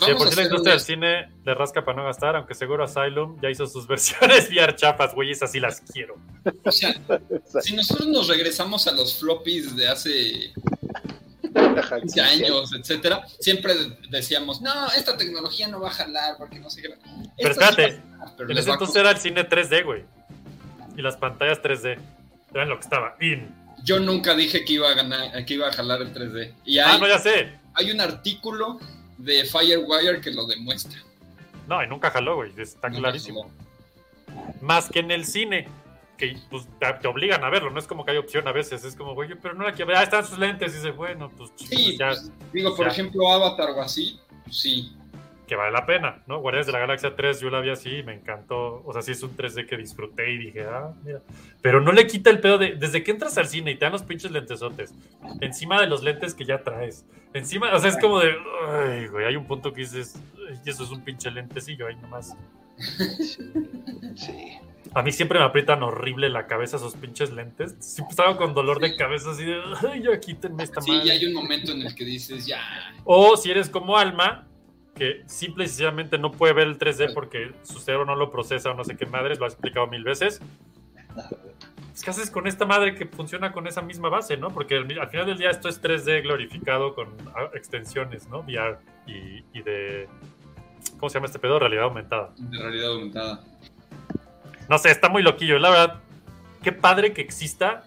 [0.00, 2.84] Sí, por a si la industria del cine le rasca para no gastar, aunque seguro
[2.84, 6.16] Asylum ya hizo sus versiones VR chafas, güey, esas sí las quiero.
[6.64, 6.94] O sea,
[7.60, 10.52] si nosotros nos regresamos a los floppies de hace
[11.54, 13.74] ajá, 15 años, etcétera, siempre
[14.10, 16.94] decíamos, no, esta tecnología no va a jalar porque no sé qué.
[17.36, 18.00] Pero espérate,
[18.48, 20.04] En ese entonces era el cine 3D, güey.
[20.96, 21.98] Y las pantallas 3D.
[22.54, 23.16] Eran lo que estaba.
[23.20, 23.48] In.
[23.82, 26.52] Yo nunca dije que iba a ganar, que iba a jalar el 3D.
[26.64, 27.52] Y Ah, hay, no, ya sé.
[27.74, 28.78] hay un artículo
[29.18, 30.98] de Firewire que lo demuestra.
[31.66, 32.52] No, y nunca jaló, güey.
[32.56, 33.50] Está Nunca clarísimo.
[34.60, 35.66] Más que en el cine.
[36.16, 36.64] Que pues,
[37.00, 37.70] te, obligan a verlo.
[37.70, 38.84] No es como que hay opción a veces.
[38.84, 39.96] Es como, güey, pero no la quiero ver.
[39.96, 40.72] Ah, están sus lentes.
[40.72, 42.08] Y dice, bueno, pues, Sí, ya.
[42.10, 42.92] pues, digo, por ya.
[42.92, 44.92] ejemplo, Avatar o así, pues sí.
[45.46, 46.40] Que vale la pena, ¿no?
[46.40, 48.82] Guardianes de la Galaxia 3, yo la vi así, me encantó.
[48.84, 51.20] O sea, sí es un 3D que disfruté y dije, ah, mira.
[51.62, 52.74] Pero no le quita el pedo de.
[52.76, 54.94] Desde que entras al cine y te dan los pinches lentesotes,
[55.40, 58.34] encima de los lentes que ya traes, encima, o sea, es como de.
[58.68, 60.18] Ay, güey, hay un punto que dices,
[60.48, 62.34] "Ay, y eso es un pinche lentecillo ahí nomás.
[64.16, 64.58] Sí.
[64.94, 67.74] A mí siempre me aprietan horrible la cabeza esos pinches lentes.
[67.80, 71.06] Siempre estaba con dolor de cabeza así de, ay, ya quítenme esta Sí, madre.
[71.06, 72.60] y hay un momento en el que dices, ya.
[73.04, 74.46] O si eres como Alma,
[74.94, 78.70] que simple y sencillamente no puede ver el 3D porque su cerebro no lo procesa
[78.70, 80.40] o no sé qué madres, lo has explicado mil veces.
[82.02, 84.50] ¿Qué haces con esta madre que funciona con esa misma base, no?
[84.50, 88.40] Porque al, al final del día esto es 3D glorificado con ah, extensiones, ¿no?
[88.40, 90.08] VR y, y de...
[90.98, 91.58] ¿Cómo se llama este pedo?
[91.58, 92.32] Realidad aumentada.
[92.36, 93.44] De realidad aumentada.
[94.68, 95.58] No sé, está muy loquillo.
[95.58, 96.00] La verdad,
[96.62, 97.84] qué padre que exista.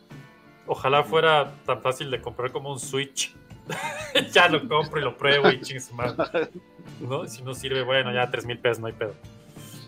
[0.66, 3.36] Ojalá fuera tan fácil de comprar como un Switch.
[4.32, 6.49] ya lo compro y lo pruebo y ching su madre.
[6.99, 7.26] ¿No?
[7.28, 9.15] Si no sirve, bueno, ya 3 mil pesos, no hay pedo.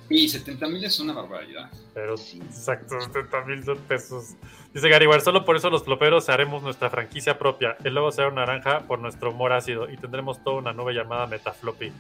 [0.09, 1.69] Y 70 mil es una barbaridad.
[1.93, 4.35] Pero, exacto, 70 mil pesos.
[4.73, 7.77] Dice Gary Ware, solo por eso los floperos haremos nuestra franquicia propia.
[7.83, 11.91] El logo será naranja por nuestro humor ácido y tendremos toda una nube llamada Metafloppy.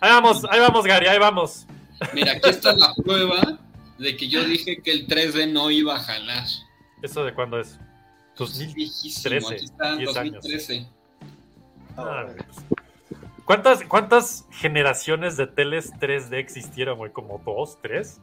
[0.00, 1.66] Ahí vamos, ahí vamos, Gary, ahí vamos.
[2.12, 3.58] Mira, aquí está la prueba
[3.98, 6.44] de que yo dije que el 3D no iba a jalar.
[7.02, 7.78] ¿Eso de cuándo es?
[8.46, 9.48] Pues es 2013, viejísimo.
[9.48, 10.34] Aquí está 10 años.
[10.42, 10.86] 2013.
[11.96, 12.26] Ah,
[13.44, 17.12] ¿Cuántas, ¿Cuántas generaciones de teles 3D existieron, güey?
[17.12, 18.20] ¿Como dos, tres?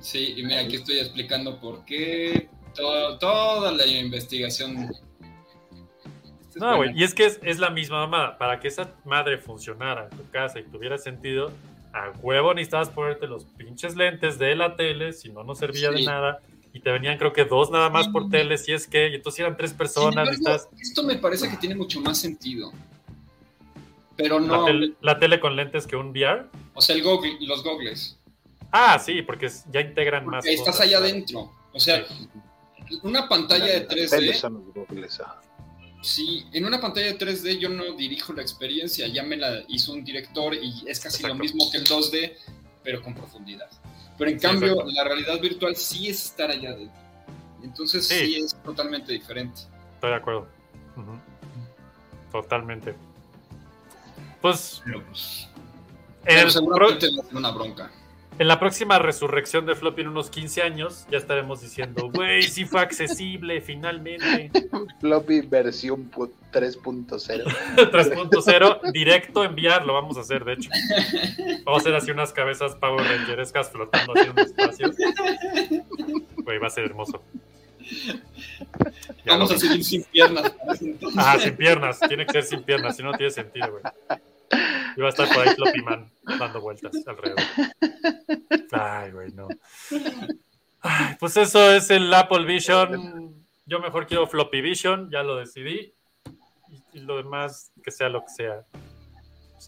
[0.00, 4.76] Sí, y mira, aquí estoy explicando por qué todo- toda la investigación.
[4.84, 8.38] Esta es No, güey, y es que es, es la misma mamada.
[8.38, 11.52] Para que esa madre funcionara en tu casa y tuviera sentido,
[11.92, 16.02] a huevo necesitabas ponerte los pinches lentes de la tele, si no, no servía de
[16.02, 16.40] nada.
[16.74, 19.40] Y te venían, creo que dos nada más por tele, si es que, y entonces
[19.40, 20.26] eran tres personas.
[20.38, 22.72] embargo, esto me parece que tiene mucho más sentido.
[24.16, 26.46] Pero la, no, tele, la tele con lentes que un VR.
[26.74, 28.18] o sea, el gogle- los gogles.
[28.70, 30.44] Ah, sí, porque es- ya integran más.
[30.46, 31.04] Estás cosas, allá claro.
[31.04, 31.52] adentro.
[31.74, 32.04] O sea,
[33.02, 35.40] una pantalla de Teles 3D, son los Googles, ajá.
[36.02, 39.92] sí, en una pantalla de 3D yo no dirijo la experiencia, ya me la hizo
[39.92, 42.32] un director y es casi lo mismo que el 2D,
[42.82, 43.68] pero con profundidad.
[44.18, 44.92] Pero en Sí, cambio, exacto.
[44.92, 47.00] la realidad virtual sí es estar allá adentro.
[47.62, 48.14] Entonces Sí.
[48.26, 49.62] sí, es totalmente diferente.
[49.94, 50.46] Estoy de acuerdo.
[52.30, 52.94] Totalmente.
[54.40, 55.48] Pues Pero pues,
[56.24, 57.90] pero pro- seguramente va a ser una bronca.
[58.38, 62.64] En la próxima resurrección de Floppy en unos 15 años, ya estaremos diciendo, güey, sí
[62.64, 64.50] fue accesible finalmente.
[65.00, 67.44] Floppy versión pu- 3.0.
[67.76, 70.70] 3.0, directo enviar, lo vamos a hacer, de hecho.
[71.64, 74.92] Vamos a hacer así unas cabezas Power Rangerescas flotando así en un espacio.
[76.38, 77.22] Güey, va a ser hermoso.
[79.24, 80.52] Ya Vamos a seguir sin piernas.
[80.80, 81.18] entonces.
[81.18, 83.82] Ajá, sin piernas, tiene que ser sin piernas, si no no tiene sentido, güey.
[85.00, 87.40] Va a estar por ahí Floppy Man dando vueltas alrededor.
[88.72, 89.48] Ay, güey, no.
[90.80, 93.44] Ay, pues eso es el Apple Vision.
[93.66, 95.94] Yo mejor quiero Floppy Vision, ya lo decidí.
[96.68, 98.64] Y, y lo demás, que sea lo que sea.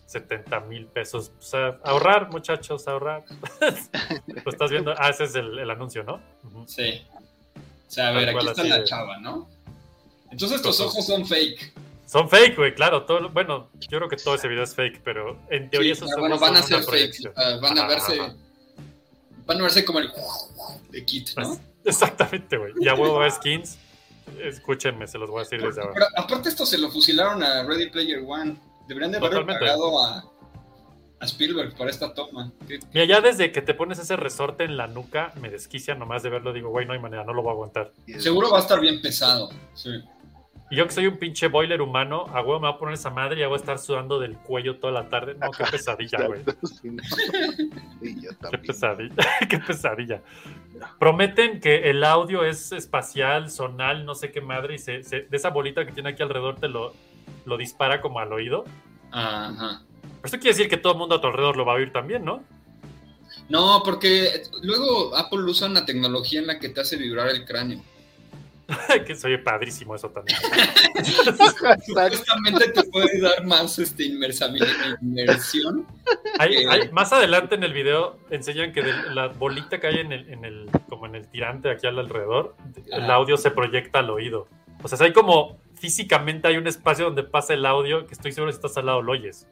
[0.07, 1.33] 70 mil pesos.
[1.39, 3.25] O sea, ahorrar, muchachos, ahorrar.
[4.45, 4.95] lo estás viendo.
[4.99, 6.21] Ah, ese es el, el anuncio, ¿no?
[6.67, 7.03] Sí.
[7.57, 9.49] O sea, a ver, aquí está la chava, ¿no?
[10.31, 11.73] Entonces tus ojos son fake.
[12.15, 13.03] Son fake, güey, claro.
[13.07, 16.11] Todo, bueno, yo creo que todo ese video es fake, pero en teoría Sí, esos
[16.11, 17.33] pero bueno, van a son ser fake.
[17.35, 18.21] ah, van a verse.
[18.21, 18.35] ajá.
[19.47, 20.13] Van a verse como el
[20.91, 21.59] de Kit, ¿no?
[21.85, 22.73] Exactamente, güey.
[22.81, 23.79] Y a huevo va skins.
[24.41, 25.93] Escúchenme, se los voy a decir desde ahora.
[25.93, 28.59] Pero aparte esto se lo fusilaron a Ready Player One.
[28.87, 29.59] Deberían de Totalmente.
[29.59, 30.25] pagado a,
[31.19, 32.53] a Spielberg por esta toma.
[32.69, 36.23] ¿Qué- Mira, ya desde que te pones ese resorte en la nuca, me desquicia nomás
[36.23, 36.53] de verlo.
[36.53, 37.93] Digo, güey, no hay manera, no lo voy a aguantar.
[38.19, 39.51] Seguro va a estar bien pesado.
[39.75, 39.91] Sí.
[40.71, 43.11] Y yo que soy un pinche boiler humano, a huevo me voy a poner esa
[43.11, 45.35] madre y ya voy a estar sudando del cuello toda la tarde.
[45.35, 46.41] No, qué pesadilla, güey.
[46.63, 47.03] Sí, no.
[48.01, 49.15] Sí, yo Qué pesadilla,
[49.49, 50.23] qué pesadilla.
[50.99, 55.37] Prometen que el audio es espacial, sonal, no sé qué madre, y se, se- de
[55.37, 56.95] esa bolita que tiene aquí alrededor te lo,
[57.45, 58.65] lo dispara como al oído.
[59.13, 59.83] Ajá.
[60.03, 61.93] Pero esto quiere decir que todo el mundo a tu alrededor lo va a oír
[61.93, 62.43] también, ¿no?
[63.49, 67.83] No, porque luego Apple usa una tecnología en la que te hace vibrar el cráneo.
[69.07, 70.39] que soy padrísimo eso también.
[71.87, 74.55] Supuestamente te puede dar más este, inmersión.
[76.39, 76.67] Hay- Eh.
[76.69, 80.29] hay- más adelante en el video enseñan que de la bolita que hay en el,
[80.33, 82.55] en el, como en el tirante aquí al alrededor,
[82.93, 84.47] el audio se proyecta al oído.
[84.83, 88.51] O sea, hay como físicamente hay un espacio donde pasa el audio que estoy seguro
[88.53, 89.47] si estás al lado lo oyes.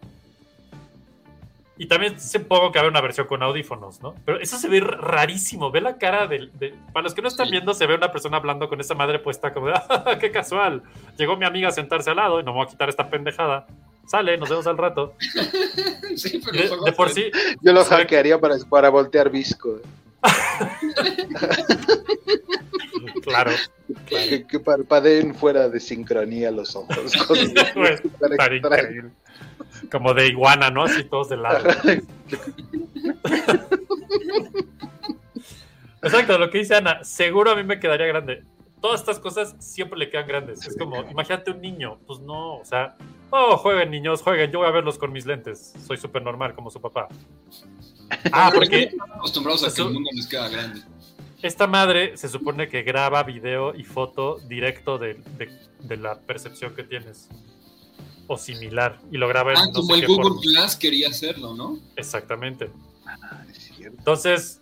[1.83, 4.15] Y también supongo que habrá una versión con audífonos, ¿no?
[4.25, 5.73] Pero eso se ve rarísimo.
[5.73, 6.53] Ve la cara del.
[6.57, 7.51] de- para los que no están Sí.
[7.53, 9.75] viendo, se ve una persona hablando con esa madre puesta como de, "Ah,
[10.21, 10.85] ¡qué casual!
[11.19, 13.67] Llegó mi amiga a sentarse al lado y no me voy a quitar esta pendejada.
[14.07, 15.15] Sale, nos vemos al rato.
[16.17, 19.81] Sí, pero De, por sí, Yo lo hackearía para, para voltear visco.
[23.23, 23.51] claro.
[24.07, 27.13] Que, que parpadeen fuera de sincronía los ojos.
[29.91, 30.85] Como de iguana, ¿no?
[30.85, 31.69] Así todos de lado.
[36.03, 38.45] Exacto, lo que dice Ana, seguro a mí me quedaría grande.
[38.81, 40.67] Todas estas cosas siempre le quedan grandes.
[40.67, 42.97] Es como, imagínate un niño, pues no, o sea,
[43.31, 45.73] oh, jueguen niños, jueguen, yo voy a verlos con mis lentes.
[45.87, 47.07] Soy súper normal como su papá.
[48.33, 50.81] Ah, porque acostumbrados a que el mundo les queda grande.
[51.43, 56.75] esta madre se supone que graba video y foto directo de, de- de la percepción
[56.75, 57.29] que tienes.
[58.29, 58.99] O similar.
[59.11, 60.41] Y lo graba en Ah, no como sé el qué Google forma.
[60.43, 61.79] Glass quería hacerlo, ¿no?
[61.97, 62.71] Exactamente.
[63.07, 63.97] Ah, es cierto.
[63.99, 64.61] Entonces,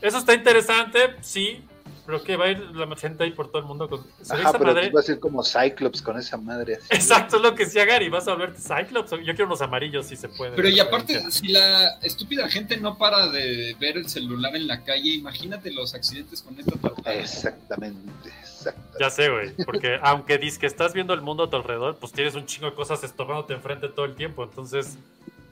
[0.00, 1.62] eso está interesante, sí.
[2.10, 4.02] Pero que va a ir la gente ahí por todo el mundo con.
[4.20, 4.88] ¿Se ve Ajá, esa pero madre?
[4.88, 6.86] tú vas a ser como Cyclops con esa madre así.
[6.90, 8.08] Exacto, es lo que decía Gary.
[8.08, 9.10] Vas a volverte Cyclops.
[9.10, 10.56] Yo quiero unos amarillos si se puede.
[10.56, 14.82] Pero y aparte, si la estúpida gente no para de ver el celular en la
[14.82, 16.72] calle, imagínate los accidentes con esta.
[17.12, 18.98] Exactamente, exactamente.
[18.98, 19.52] Ya sé, güey.
[19.64, 22.66] Porque aunque dices que estás viendo el mundo a tu alrededor, pues tienes un chingo
[22.66, 24.42] de cosas estorbándote enfrente todo el tiempo.
[24.42, 24.98] Entonces,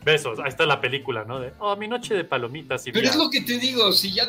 [0.05, 0.41] besos.
[0.41, 1.39] Ahí está la película, ¿no?
[1.39, 3.13] De, oh, mi noche de palomitas y Pero mira.
[3.13, 4.27] es lo que te digo, si ya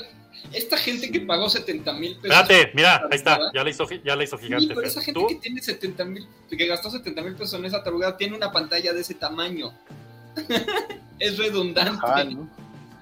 [0.54, 2.38] esta gente que pagó 70 mil pesos.
[2.42, 3.40] Espérate, mira, ahí está.
[3.54, 4.74] Ya la hizo, ya la hizo Sí, gigante.
[4.74, 5.28] pero esa gente ¿Tú?
[5.28, 8.94] que tiene 70 mil, que gastó 70 mil pesos en esa tarugada, tiene una pantalla
[8.94, 9.74] de ese tamaño.
[11.20, 12.00] es redundante.
[12.04, 12.50] Ajá, ¿no?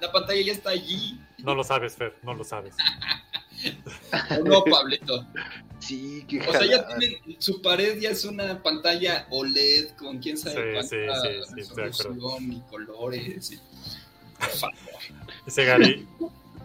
[0.00, 1.18] La pantalla ya está allí.
[1.38, 2.74] No lo sabes, Fer, no lo sabes.
[4.44, 5.26] No, Pablito.
[5.80, 10.36] Sí, qué O sea, ya tienen, su pared ya es una pantalla OLED con quién
[10.38, 13.50] sabe Sí, cuánta sí, sí, resolución y colores.
[13.52, 13.58] y-
[14.38, 14.76] Por favor.
[15.44, 16.06] Dice Gary.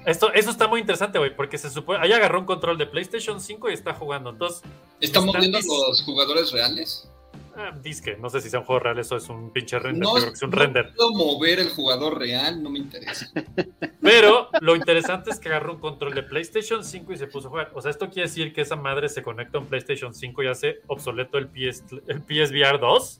[0.06, 1.99] Esto, eso está muy interesante, güey, porque se supone.
[2.01, 4.32] Ahí agarró un control de PlayStation 5 y está jugando.
[4.32, 4.62] Entonces,
[4.99, 7.10] ¿Estamos viendo dis- los jugadores reales?
[7.56, 8.18] ah, disque.
[8.20, 10.01] No sé si sea un juego real, eso es un pinche render.
[10.04, 10.93] No, yo creo que es un no render.
[10.95, 13.30] puedo mover el jugador real, no me interesa.
[14.01, 17.51] Pero lo interesante es que agarró un control de PlayStation 5 y se puso a
[17.51, 17.72] jugar.
[17.74, 20.47] O sea, esto quiere decir que esa madre se conecta a un PlayStation 5 y
[20.47, 23.20] hace obsoleto el, PS, el PSVR 2.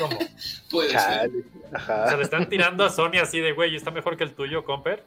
[0.00, 0.18] ¿Cómo?
[0.70, 1.30] Puede ser.
[1.74, 4.64] O sea, le están tirando a Sony así de, güey, está mejor que el tuyo,
[4.64, 5.04] Comper.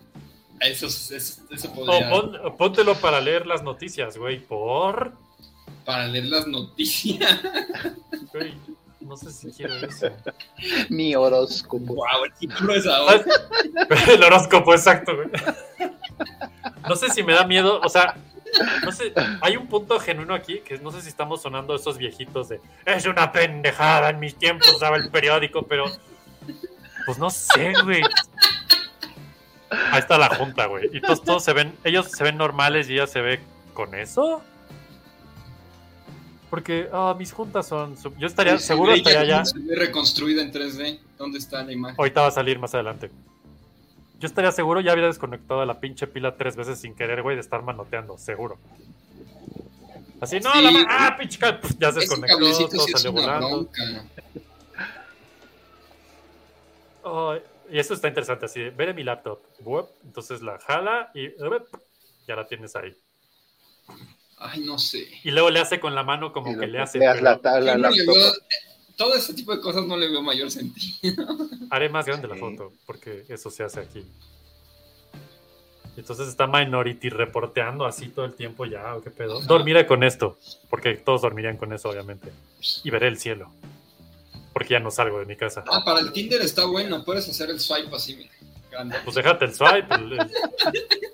[0.62, 2.09] Eso, es- eso, eso O podría.
[2.09, 4.39] pon- póntelo para leer las noticias, güey.
[4.39, 5.14] Por.
[5.86, 7.39] Para leer las noticias.
[8.32, 8.53] Güey,
[8.99, 10.07] no sé si quiero eso.
[10.89, 11.95] Mi horóscopo.
[11.95, 13.24] wow, el título es ahora.
[14.07, 15.30] El horóscopo, exacto, güey.
[16.88, 18.16] No sé si me da miedo, o sea,
[18.84, 22.49] no sé, hay un punto genuino aquí que no sé si estamos sonando esos viejitos
[22.49, 25.86] de es una pendejada, en mis tiempos daba el periódico, pero
[27.05, 28.01] pues no sé, güey.
[29.72, 30.89] Ahí está la junta, güey.
[30.91, 33.39] Y todos, todos se ven, ellos se ven normales y ella se ve
[33.74, 34.41] con eso.
[36.49, 37.95] Porque ah, mis juntas son.
[38.17, 39.45] Yo estaría, Sí, seguro estaría ya.
[39.45, 40.99] Se ve reconstruida en 3D.
[41.17, 41.95] ¿Dónde está la imagen?
[41.97, 43.09] Ahorita va a salir más adelante.
[44.19, 47.41] Yo estaría seguro, ya habría desconectado la pinche pila tres veces sin querer, güey, de
[47.41, 48.59] estar manoteando, seguro.
[50.19, 53.47] Así, no, Sí, la ah, pinche cable, pf, ya se desconectó, todo sí salió volando.
[53.49, 54.05] bronca.
[57.72, 59.39] Y eso está interesante, así, de, ver mi laptop,
[60.03, 61.30] entonces la jala y
[62.28, 62.93] ya la tienes ahí.
[64.38, 65.07] Ay, no sé.
[65.24, 67.89] Y luego le hace con la mano como que le hace, pero la tabla, no
[67.89, 68.15] le laptop.
[68.15, 68.34] veo-
[68.97, 71.26] todo ese tipo de cosas no le veo mayor sentido.
[71.69, 74.05] haré más grande la foto, porque eso se hace aquí.
[75.95, 79.38] Entonces está Minority reporteando así todo el tiempo ya, ¿o qué pedo?
[79.38, 79.47] Ajá.
[79.47, 80.38] Dormiré con esto,
[80.69, 82.32] porque todos dormirían con eso, obviamente.
[82.84, 83.51] Y veré el cielo,
[84.62, 85.64] porque ya no salgo de mi casa.
[85.72, 87.03] Ah, para el Tinder está bueno.
[87.03, 88.30] Puedes hacer el swipe así, mira.
[88.70, 88.95] Grande.
[89.03, 90.32] Pues déjate el swipe, el- el-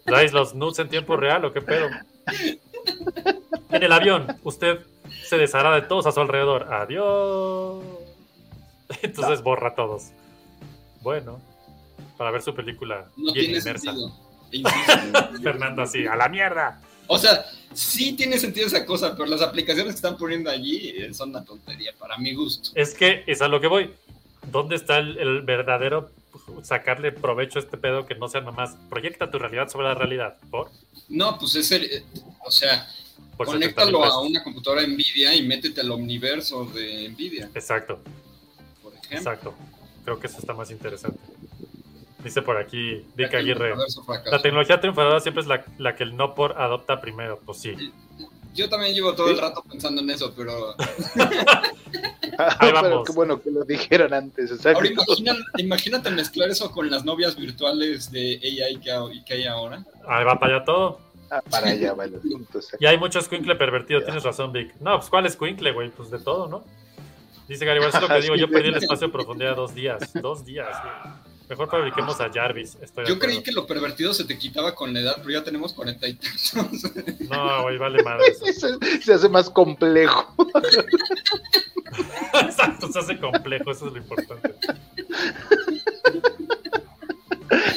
[0.06, 1.88] ¿dais los nudes en tiempo real o qué pedo?
[3.72, 4.80] En el avión, usted
[5.24, 6.72] se deshará de todos a su alrededor.
[6.74, 7.84] Adiós.
[9.02, 10.10] Entonces borra a todos.
[11.02, 11.40] Bueno,
[12.18, 13.94] para ver su película No bien tiene inmersa.
[15.44, 16.82] Fernando así, a la mierda.
[17.08, 21.14] O sea, sí tiene sentido esa cosa, pero las aplicaciones que están poniendo allí eh,
[21.14, 22.72] son una tontería, para mi gusto.
[22.76, 23.94] Es que es a lo que voy.
[24.52, 26.10] ¿Dónde está el, el verdadero
[26.64, 30.38] sacarle provecho a este pedo que no sea nomás proyecta tu realidad sobre la realidad?
[30.50, 30.72] ¿Por?
[31.10, 32.04] No, pues es el, eh,
[32.46, 32.88] o sea,
[33.36, 38.00] Por 70 mil conéctalo a una computadora Nvidia y métete al omniverso de Nvidia, Exacto,
[38.82, 39.18] por ejemplo.
[39.18, 39.54] exacto.
[40.04, 41.20] Creo que eso está más interesante.
[42.24, 43.74] Dice por aquí Dick Aguirre.
[44.26, 47.40] La tecnología triunfadora siempre es la, la que el no por adopta primero.
[47.46, 47.74] Pues sí.
[48.56, 50.74] Yo también llevo todo el rato pensando en eso, pero
[52.60, 54.52] pero qué bueno que lo dijeron antes.
[54.52, 54.80] exacto.
[54.80, 59.46] ahora imagina- imagínate mezclar eso con las novias virtuales de AI que, ha- que hay
[59.46, 59.84] ahora.
[60.08, 61.00] Ahí va para allá todo.
[61.30, 62.78] Ah, para allá va el exacto.
[62.80, 64.02] Y hay mucho escuincle pervertido.
[64.02, 64.74] Tienes razón, Vic.
[64.80, 65.90] No, pues ¿cuál escuincle, güey?
[65.90, 66.64] Pues de todo, ¿no?
[67.48, 68.36] Dice Gary, es lo que digo.
[68.36, 70.12] Yo perdí el espacio de profundidad dos días.
[70.14, 71.27] Dos días, güey.
[71.50, 72.78] Mejor fabriquemos a Jarvis.
[72.82, 75.74] Estoy Yo creí que lo pervertido se te quitaba con la edad, pero ya tenemos
[75.74, 76.92] cuarenta y tantos.
[77.30, 78.46] No, güey, vale madre eso.
[78.80, 80.36] Se, se hace más complejo.
[82.42, 84.54] Exacto, se hace complejo, eso es lo importante.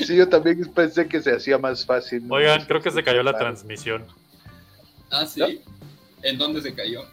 [0.05, 2.27] Sí, yo también pensé que se hacía más fácil.
[2.27, 2.35] ¿no?
[2.35, 4.05] Oigan, creo que se cayó la transmisión.
[5.11, 5.63] ah, sí.
[6.23, 7.05] ¿En dónde se cayó?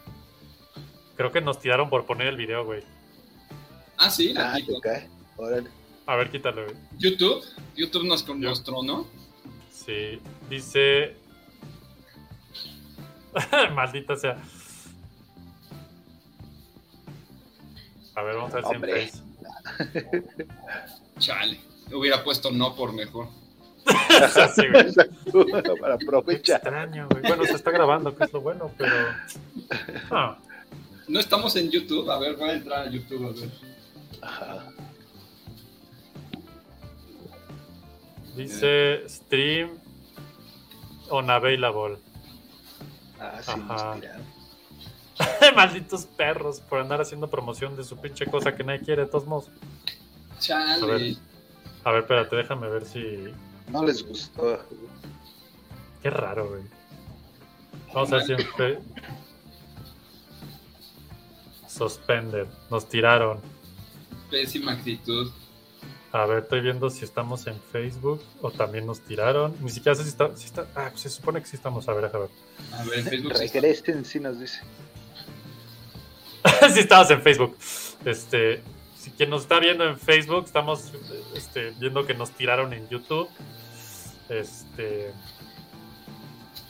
[1.16, 2.82] Creo que nos tiraron por poner el video, güey.
[3.96, 5.08] Ah, sí, la Ah, cae.
[5.36, 5.68] Órale.
[6.08, 6.74] A ver, quítalo, güey.
[6.98, 7.44] YouTube.
[7.76, 9.06] YouTube nos mostró, ¿no?
[9.70, 11.14] Sí, dice.
[13.74, 14.38] Maldita sea.
[18.14, 19.12] A ver, vamos a ver si en Hombre.
[21.18, 21.60] Chale.
[21.92, 23.28] Hubiera puesto no por mejor.
[24.54, 24.62] Sí,
[25.78, 26.56] Para Qué aprovechar.
[26.62, 27.22] extraño, güey.
[27.22, 28.94] Bueno, se está grabando, que es lo bueno, pero.
[30.10, 30.38] Ah,
[31.06, 32.10] No estamos en YouTube.
[32.10, 33.50] A ver, voy a entrar a YouTube a ver.
[34.22, 34.72] Ajá.
[38.38, 39.70] Dice stream
[41.10, 41.98] unavailable.
[43.20, 43.92] Ah, sí, Ajá.
[43.94, 44.24] inspirado.
[45.56, 49.26] Malditos perros por andar haciendo promoción de su pinche cosa que nadie quiere, de todos
[49.26, 49.50] modos.
[50.38, 50.84] Chale.
[50.84, 51.16] A ver.
[51.84, 53.32] A ver, espérate, déjame ver si.
[53.70, 54.64] No les gustó.
[56.02, 56.62] Qué raro, güey.
[57.92, 58.78] Vamos a ver si en
[61.68, 62.46] Suspended.
[62.70, 63.40] Nos tiraron.
[64.30, 65.30] Pésima actitud.
[66.18, 69.54] A ver, estoy viendo si estamos en Facebook o también nos tiraron.
[69.60, 70.36] Ni siquiera sé si está.
[70.36, 71.88] Si está ah, se supone que sí estamos.
[71.88, 72.28] A ver, a ver.
[72.72, 73.34] A ver, en Facebook.
[73.34, 74.60] Regresen, si nos dice.
[76.74, 77.56] sí estamos en Facebook.
[78.04, 78.62] Este,
[78.98, 80.92] si quien nos está viendo en Facebook, estamos
[81.36, 83.28] este, viendo que nos tiraron en YouTube.
[84.28, 85.12] Este,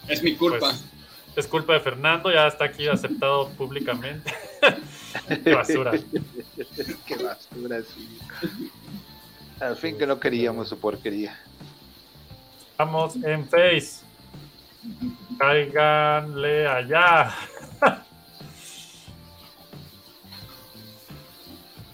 [0.09, 0.59] Es mi culpa.
[0.59, 0.84] Pues,
[1.36, 4.30] es culpa de Fernando, ya está aquí aceptado públicamente.
[5.42, 5.92] Qué basura.
[7.07, 8.70] Qué basura, sí.
[9.61, 11.36] Al fin que no queríamos su porquería.
[12.70, 14.04] Estamos en Face.
[15.38, 17.34] Cáiganle allá.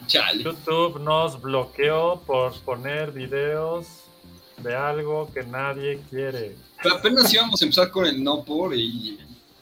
[0.07, 0.43] Chale.
[0.43, 4.05] YouTube nos bloqueó por poner videos
[4.59, 6.57] de algo que nadie quiere.
[6.83, 9.19] Pero apenas íbamos a empezar con el no por y.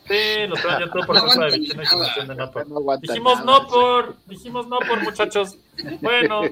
[0.08, 1.86] Sí, lo traen YouTube por No culpa de Vichino y
[2.26, 3.00] de no por.
[3.00, 5.56] Dijimos nada, no por, dijimos no por muchachos.
[6.00, 6.42] Bueno,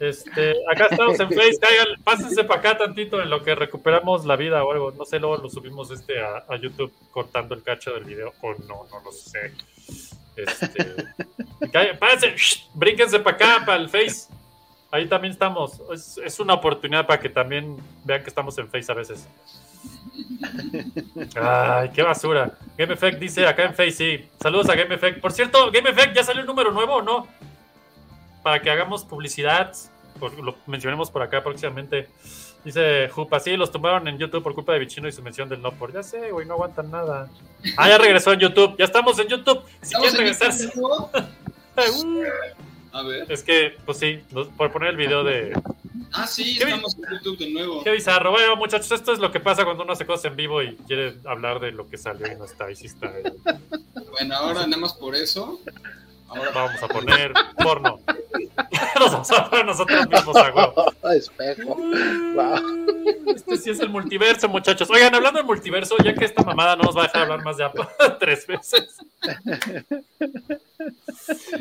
[0.00, 1.58] este, acá estamos en Face,
[2.02, 4.90] pásense para acá tantito en lo que recuperamos la vida o algo.
[4.92, 8.86] No sé, luego lo subimos este a, YouTube cortando el cacho del video o no,
[8.90, 9.52] no lo sé.
[10.34, 14.32] Este, pásense, shh, para acá, para el Face.
[14.90, 15.80] Ahí también estamos.
[15.92, 19.28] Es, es una oportunidad para que también vean que estamos en Face a veces.
[21.40, 22.56] Ay, qué basura.
[22.76, 24.28] Game Effect dice acá en Face, sí.
[24.40, 25.20] Saludos a Game Effect.
[25.20, 27.26] Por cierto, Game Effect, ¿ya salió el número nuevo o no?
[28.42, 29.72] Para que hagamos publicidad.
[30.20, 32.08] por- lo mencionemos por acá próximamente.
[32.64, 35.60] Dice Jupa, sí, los tumbaron en YouTube por culpa de Bichino y su mención del
[35.62, 35.92] no por.
[35.92, 37.28] Ya sé, güey, no aguantan nada.
[37.76, 38.76] Ah, ya regresó en YouTube.
[38.78, 39.62] Ya estamos en YouTube.
[39.80, 40.70] Si ¿Estamos quieren?
[40.76, 42.22] Uh,
[42.92, 43.32] A ver.
[43.32, 44.20] Es que, pues sí,
[44.56, 45.58] por poner el video de,
[46.12, 47.82] Ah, sí, ¿Qué estamos en YouTube de nuevo.
[47.82, 48.30] Qué bizarro.
[48.32, 51.14] Bueno, muchachos, esto es lo que pasa cuando uno hace cosas en vivo y quiere
[51.24, 52.70] hablar de lo que salió y no está.
[52.70, 53.06] Y sí está.
[53.18, 53.32] eh.
[54.10, 55.58] Bueno, ahora nada más por eso.
[56.34, 58.00] Ahora Vamos a poner porno.
[58.98, 60.92] Nos vamos a poner nosotros mismos a huevo.
[61.12, 61.74] Espejo.
[61.74, 63.34] Wow.
[63.34, 64.88] Este sí es el multiverso, muchachos.
[64.90, 67.56] Oigan, hablando del multiverso, ya que esta mamada no nos va a dejar hablar más
[67.56, 67.86] de Apple
[68.20, 68.98] tres veces.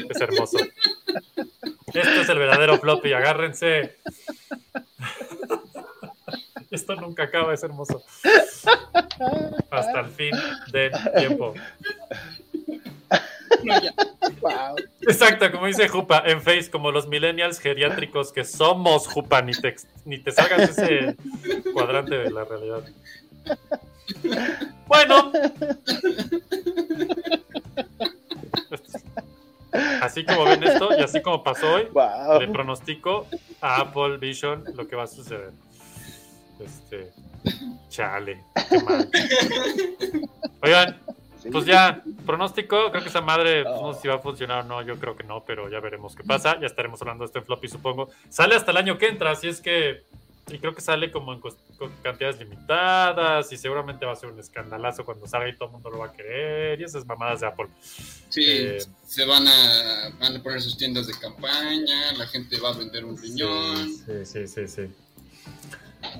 [0.09, 0.57] Es hermoso.
[1.93, 3.97] Esto es el verdadero floppy, agárrense.
[6.69, 8.03] Esto nunca acaba, es hermoso.
[9.69, 10.31] Hasta el fin
[10.71, 11.53] del tiempo.
[14.41, 14.75] Wow.
[15.01, 19.75] Exacto, como dice Jupa, en Face, como los millennials geriátricos que somos, Jupa, ni te,
[20.05, 21.15] ni te salgas ese
[21.73, 22.83] cuadrante de la realidad.
[24.87, 25.31] Bueno.
[30.01, 31.87] Así como ven esto y así como pasó hoy,
[32.39, 33.27] le pronostico
[33.61, 35.51] a Apple Vision lo que va a suceder.
[36.59, 37.11] Este,
[37.89, 39.09] chale, qué mal.
[40.61, 40.99] Oigan.
[41.49, 44.67] Pues ya, pronóstico, creo que esa madre, pues, no sé si va a funcionar o
[44.67, 47.39] no, yo creo que no, pero ya veremos qué pasa, ya estaremos hablando de esto
[47.39, 48.09] en floppy, supongo.
[48.29, 50.03] Sale hasta el año que entra, así es que,
[50.51, 51.53] y creo que sale como en con
[52.03, 55.89] cantidades limitadas, y seguramente va a ser un escandalazo cuando salga y todo el mundo
[55.89, 57.67] lo va a querer, y esas mamadas de Apple.
[58.29, 62.69] Sí, Eh, se van a, van a poner sus tiendas de campaña, la gente va
[62.69, 63.89] a vender un riñón.
[63.89, 64.91] Sí, sí, sí, sí.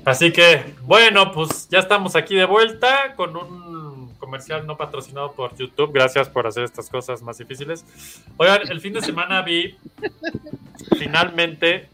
[0.06, 3.91] Así que, bueno, pues ya estamos aquí de vuelta con un
[4.22, 5.92] comercial no patrocinado por YouTube.
[5.94, 7.84] Gracias por hacer estas cosas más difíciles.
[8.38, 9.76] Oigan, el fin de semana vi
[10.98, 11.90] finalmente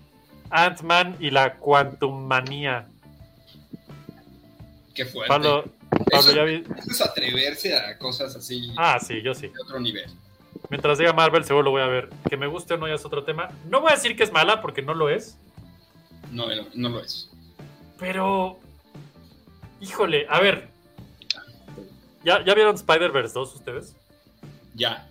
[0.51, 2.87] Ant-Man y la Quantum Manía.
[4.93, 5.27] Qué fuerte.
[5.29, 6.55] Pablo, Pablo, Eso- ya vi.
[6.77, 9.47] Eso es atreverse a cosas así Ah, sí, yo sí.
[9.47, 10.05] de otro nivel.
[10.69, 12.09] Mientras diga Marvel, seguro lo voy a ver.
[12.29, 13.49] Que me guste o no ya es otro tema.
[13.69, 15.37] No voy a decir que es mala porque no lo es.
[16.31, 17.29] No, no, no lo es.
[17.99, 18.59] Pero,
[19.79, 20.69] híjole, a ver.
[22.27, 23.95] ¿Ya, ¿ya vieron Spider-Verse 2 ustedes?
[24.75, 25.07] Ya.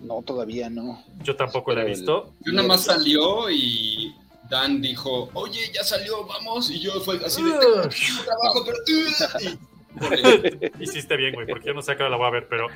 [0.00, 1.04] No, todavía no.
[1.22, 2.32] Yo tampoco la he visto.
[2.40, 4.16] Yo nada más salió y
[4.48, 6.70] Dan dijo, oye, ya salió, vamos.
[6.70, 8.78] Y yo fue así de, tengo trabajo, pero...
[9.06, 10.70] eso.
[10.80, 12.68] Hiciste bien, güey, porque yo no sé a qué la voy a ver, pero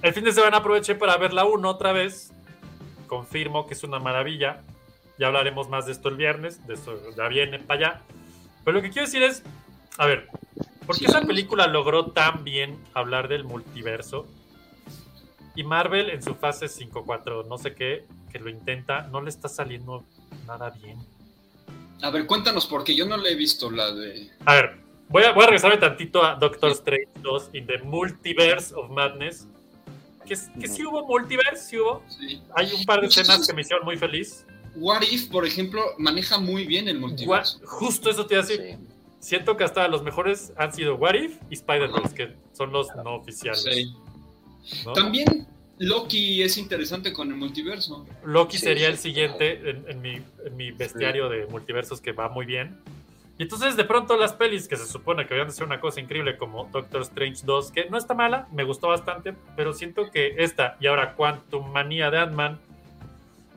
[0.00, 2.32] el fin de semana aproveché para ver la 1 otra vez.
[3.06, 4.62] Confirmo que es una maravilla.
[5.18, 8.02] Ya hablaremos más de esto el viernes, de esto ya viene para allá.
[8.64, 9.42] Pero lo que quiero decir es,
[9.98, 10.26] a ver,
[10.86, 14.26] ¿por qué esa película logró tan bien hablar del multiverso?
[15.54, 19.48] Y Marvel en su fase 5-4, no sé qué, que lo intenta, no le está
[19.48, 20.04] saliendo
[20.46, 20.98] nada bien.
[22.02, 24.30] A ver, cuéntanos, porque yo no le he visto la de...
[24.46, 28.74] A ver, voy a, voy a regresarme tantito a Doctor Strange 2 in the Multiverse
[28.74, 29.46] of Madness.
[30.26, 32.02] Que, que sí hubo multiverse, sí hubo.
[32.08, 32.40] Sí.
[32.54, 34.46] Hay un par de escenas que me hicieron muy feliz.
[34.76, 37.60] What If, por ejemplo, maneja muy bien el multiverso.
[37.64, 38.78] justo eso te iba a decir.
[38.78, 38.91] Sí.
[39.22, 43.14] Siento que hasta los mejores han sido What If y Spider-Verse, que son los no
[43.14, 43.62] oficiales.
[43.62, 43.94] Sí.
[44.84, 44.94] ¿no?
[44.94, 45.46] También
[45.78, 48.04] Loki es interesante con el multiverso.
[48.24, 52.10] Loki Sí, sería sí, el siguiente en, en mi, en mi bestiario de multiversos que
[52.10, 52.80] va muy bien.
[53.38, 56.00] Y entonces de pronto las pelis que se supone que habían de ser una cosa
[56.00, 60.34] increíble como Doctor Strange 2, que no está mala, me gustó bastante, pero siento que
[60.38, 62.58] esta y ahora Quantum Manía de Ant-Man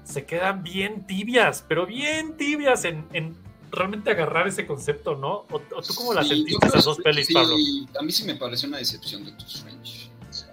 [0.03, 3.35] se quedan bien tibias, pero bien tibias en, en
[3.71, 5.45] realmente agarrar ese concepto, ¿no?
[5.51, 7.55] ¿O, o tú cómo la Sí, sentiste creo esas dos pelis, sí, Pablo?
[7.99, 10.09] A mí sí me pareció una decepción Doctor Strange.
[10.31, 10.45] Sí,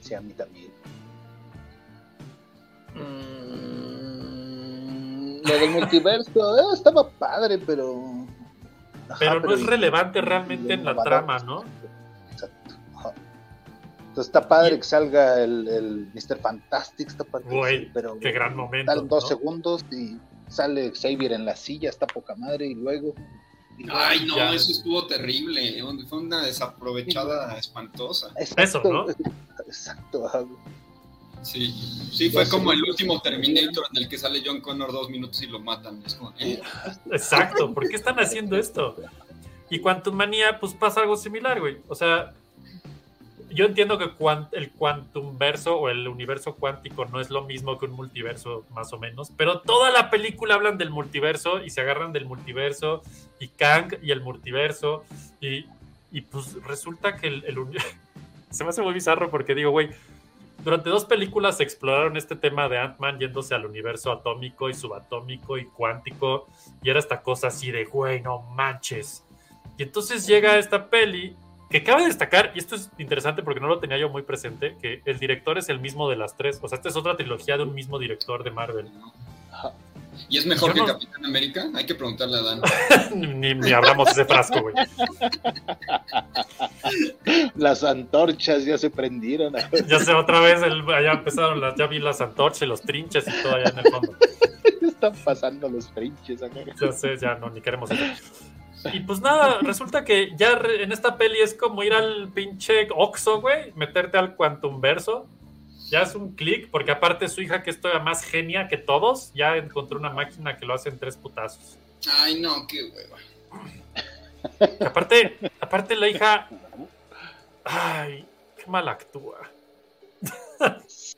[0.00, 0.70] sí, a mí también.
[4.14, 8.02] Mm, lo del multiverso eh, estaba padre, pero.
[9.08, 11.62] Ajá, Pero no es y- relevante realmente en la trama, ¿no?
[12.32, 12.74] Exacto.
[12.96, 13.12] Ajá.
[14.08, 16.38] Entonces está padre Y- que salga el, el Mr.
[16.40, 19.28] Fantastic, está padre, Güey, pero qué gran momento, Salen dos ¿no?
[19.28, 20.16] segundos y
[20.48, 23.14] sale Xavier en la silla, está poca madre, y luego.
[23.78, 24.52] y Ay, no, Ya.
[24.54, 25.82] eso estuvo terrible.
[26.08, 28.32] Fue una desaprovechada espantosa.
[28.38, 29.06] Exacto, Eso, ¿no?
[29.66, 30.48] Exacto.
[31.42, 31.74] Sí,
[32.10, 35.46] sí, fue como el último Terminator en el que sale John Connor dos minutos y
[35.46, 36.02] lo matan.
[36.06, 36.60] Es como, eh,
[37.12, 38.96] Exacto, ¿por qué están haciendo esto?
[39.68, 41.78] Y Quantum Manía, pues pasa algo similar, güey.
[41.88, 42.32] O sea,
[43.50, 44.04] yo entiendo que
[44.52, 48.92] el Quantum verso o el universo cuántico no es lo mismo que un multiverso, más
[48.92, 53.02] o menos, pero toda la película hablan del multiverso y se agarran del multiverso
[53.40, 55.04] y Kang y el multiverso
[55.40, 55.66] y,
[56.10, 57.56] y pues resulta que el, el
[58.50, 59.90] se me hace muy bizarro porque digo, güey,
[60.64, 65.66] durante dos películas exploraron este tema de Ant-Man yéndose al universo atómico y subatómico y
[65.66, 66.46] cuántico
[66.82, 69.24] y era esta cosa así de, güey, no manches.
[69.76, 71.36] Y entonces llega esta peli
[71.70, 75.02] que cabe destacar, y esto es interesante porque no lo tenía yo muy presente, que
[75.04, 76.58] el director es el mismo de las tres.
[76.62, 78.88] O sea, esta es otra trilogía de un mismo director de Marvel.
[80.28, 81.64] ¿Y es mejor Yo que no- Capitán América?
[81.74, 82.60] Hay que preguntarle a Dan.
[83.40, 84.74] ni, ni abramos ese frasco, güey.
[87.56, 89.54] Las antorchas ya se prendieron.
[89.88, 93.26] Ya sé, otra vez el- allá empezaron, las, ya vi las antorchas y los trinches
[93.26, 94.16] y todo allá en el fondo.
[94.82, 96.60] Están pasando los trinches acá.
[96.80, 98.02] Ya sé, ya no, ni queremos eso.
[98.92, 103.40] Y pues nada, resulta que ya en esta peli es como ir al pinche Oxxo,
[103.40, 105.26] güey, meterte al Quantum Verso.
[105.90, 109.32] Ya es un clic, porque aparte su hija, que es todavía más genia que todos,
[109.34, 111.78] ya encontró una máquina que lo hace en tres putazos.
[112.10, 113.18] Ay, no, qué hueva.
[114.80, 116.48] Y aparte, aparte la hija,
[117.64, 118.26] ay,
[118.56, 119.38] qué mal actúa.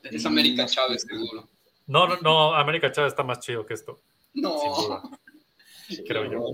[0.03, 1.49] Es América Chávez, seguro.
[1.87, 4.01] No, no, no, América Chávez está más chido que esto,
[4.35, 5.03] No.
[6.07, 6.53] creo yo.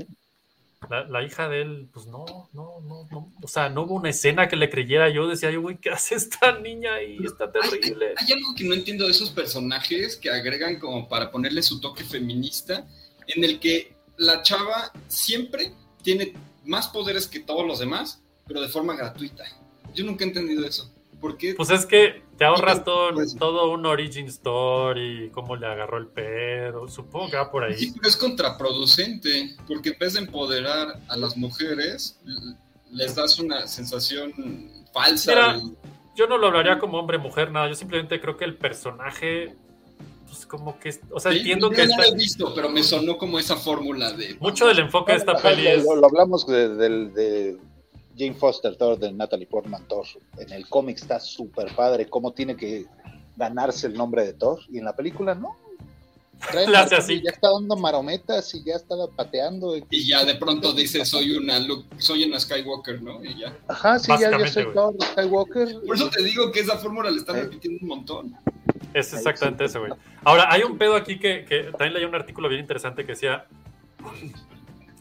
[0.91, 3.33] La, la hija de él, pues no, no, no, no.
[3.43, 5.09] O sea, no hubo una escena que le creyera.
[5.11, 7.19] Yo decía, yo, güey, ¿qué hace esta niña ahí?
[7.25, 8.15] Está Hay, terrible.
[8.17, 12.05] hay algo que no entiendo de esos personajes que agregan como para ponerle su toque
[12.05, 12.87] feminista,
[13.29, 15.73] en el que la chava siempre
[16.03, 19.45] tiene más poderes que todos los demás, pero de forma gratuita.
[19.95, 20.91] Yo nunca he entendido eso.
[21.23, 21.55] ¿Por qué?
[21.55, 26.09] Pues es que te ahorras todo, Pues- todo un origin story, cómo le agarró el
[26.09, 26.87] pedo.
[26.89, 27.75] Supongo que va por ahí.
[27.79, 32.19] Sí, pero es contraproducente, porque en vez de empoderar a las mujeres,
[32.91, 34.33] les das una sensación
[34.93, 35.31] falsa.
[35.33, 35.73] Mira, de-
[36.15, 37.69] Yo no lo hablaría como hombre-mujer, nada.
[37.71, 39.55] Yo simplemente creo que el personaje,
[40.27, 40.91] pues como que.
[41.11, 43.57] O sea, Sí, entiendo yo que no lo he visto, pero me sonó como esa
[43.57, 44.37] fórmula de...
[44.39, 45.85] mucho del enfoque de esta peli es.
[45.85, 47.57] lo, lo hablamos de, del- de
[48.17, 50.07] Jane Foster, Thor, de Natalie Portman, Thor.
[50.39, 52.87] En el cómic está súper padre cómo tiene que
[53.37, 54.61] ganarse el nombre de Thor.
[54.71, 55.57] Y en la película no.
[56.77, 57.23] Hace así.
[57.23, 59.77] Ya está dando marometas y ya estaba pateando.
[59.91, 63.25] Y ya de pronto dice, soy una, Lu- soy una Skywalker, ¿no?
[63.25, 63.57] Y ya.
[63.69, 64.67] Ajá, sí, ya, ya soy.
[64.75, 65.81] Thor Skywalker.
[65.87, 67.43] Por eso te digo que esa fórmula le están Sí.
[67.43, 68.37] repitiendo un montón.
[68.93, 69.93] Es exactamente eso, güey.
[70.25, 73.47] Ahora, hay un pedo aquí que, que también leí un artículo bien interesante que decía: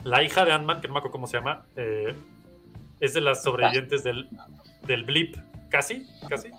[0.04, 2.16] La hija de Ant-Man, que no me acuerdo cómo se llama, eh,
[3.02, 4.30] es de las sobrevivientes del,
[4.88, 5.36] del blip.
[5.70, 6.50] Casi, casi,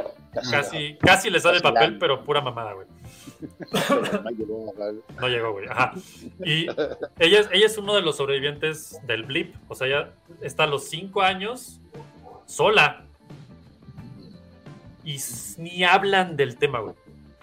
[0.51, 2.87] casi, casi le sale el papel, la- pero pura mamada, güey.
[5.21, 5.67] No llegó güey.
[5.69, 5.93] Ajá.
[6.45, 6.67] Y
[7.19, 9.55] ella es, ella es uno de los sobrevivientes del blip.
[9.69, 11.81] O sea, ella está a los cinco años
[12.47, 13.05] sola.
[15.05, 15.19] Y
[15.59, 16.95] ni hablan del tema, güey.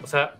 [0.02, 0.36] O sea,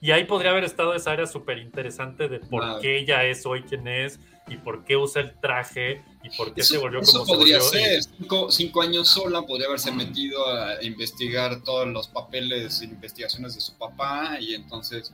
[0.00, 3.62] y ahí podría haber estado esa área súper interesante de por qué ella es hoy
[3.62, 7.24] quien es y por qué usa el traje y por qué se volvió eso como
[7.26, 7.80] se podría volvió.
[7.80, 8.02] Y- ser.
[8.18, 13.60] Cinco, cinco años sola, podría haberse metido a investigar todos los papeles e investigaciones de
[13.60, 15.12] su papá y entonces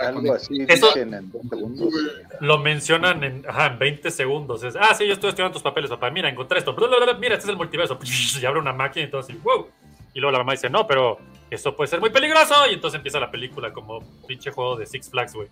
[0.00, 1.94] a Algo así Eso- en dos segundos.
[2.40, 4.62] Lo mencionan en, ajá, en 20 segundos.
[4.62, 6.10] Es, ah, sí, yo estoy estudiando tus papeles, papá.
[6.10, 6.74] Mira, encontré esto.
[7.18, 7.98] Mira, este es el multiverso.
[8.40, 9.66] Y abre una máquina y entonces, wow.
[10.14, 11.18] Y luego la mamá dice, no, pero
[11.50, 12.54] eso puede ser muy peligroso.
[12.70, 15.48] Y entonces empieza la película como pinche juego de Six Flags, güey.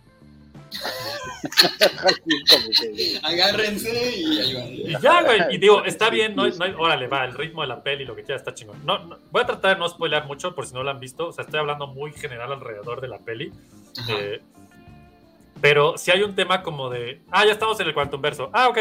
[3.22, 4.72] Agárrense y ahí van.
[4.72, 5.54] Y ya, güey.
[5.54, 8.22] Y digo, está bien, no, no, órale, va, el ritmo de la peli, lo que
[8.22, 8.84] quiera, está chingón.
[8.84, 11.28] No, no- voy a tratar de no spoilear mucho por si no lo han visto.
[11.28, 13.52] O sea, estoy hablando muy general alrededor de la peli.
[14.08, 14.40] Eh,
[15.60, 18.50] pero si hay un tema como de, ah, ya estamos en el Quantum Verso.
[18.52, 18.78] Ah, ok.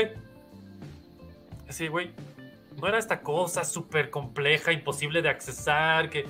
[1.70, 2.12] Así, güey.
[2.82, 6.26] No era esta cosa súper compleja, imposible de accesar, que...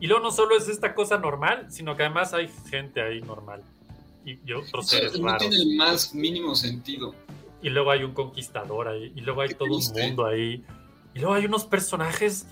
[0.00, 3.62] Y luego no solo es esta cosa normal, sino que además hay gente ahí normal.
[4.24, 5.40] Y, y otros Eso seres no raros.
[5.48, 7.14] tiene el más mínimo sentido.
[7.62, 9.12] Y luego hay un conquistador ahí.
[9.14, 10.64] Y luego hay todo un mundo ahí.
[11.14, 12.46] Y luego hay unos personajes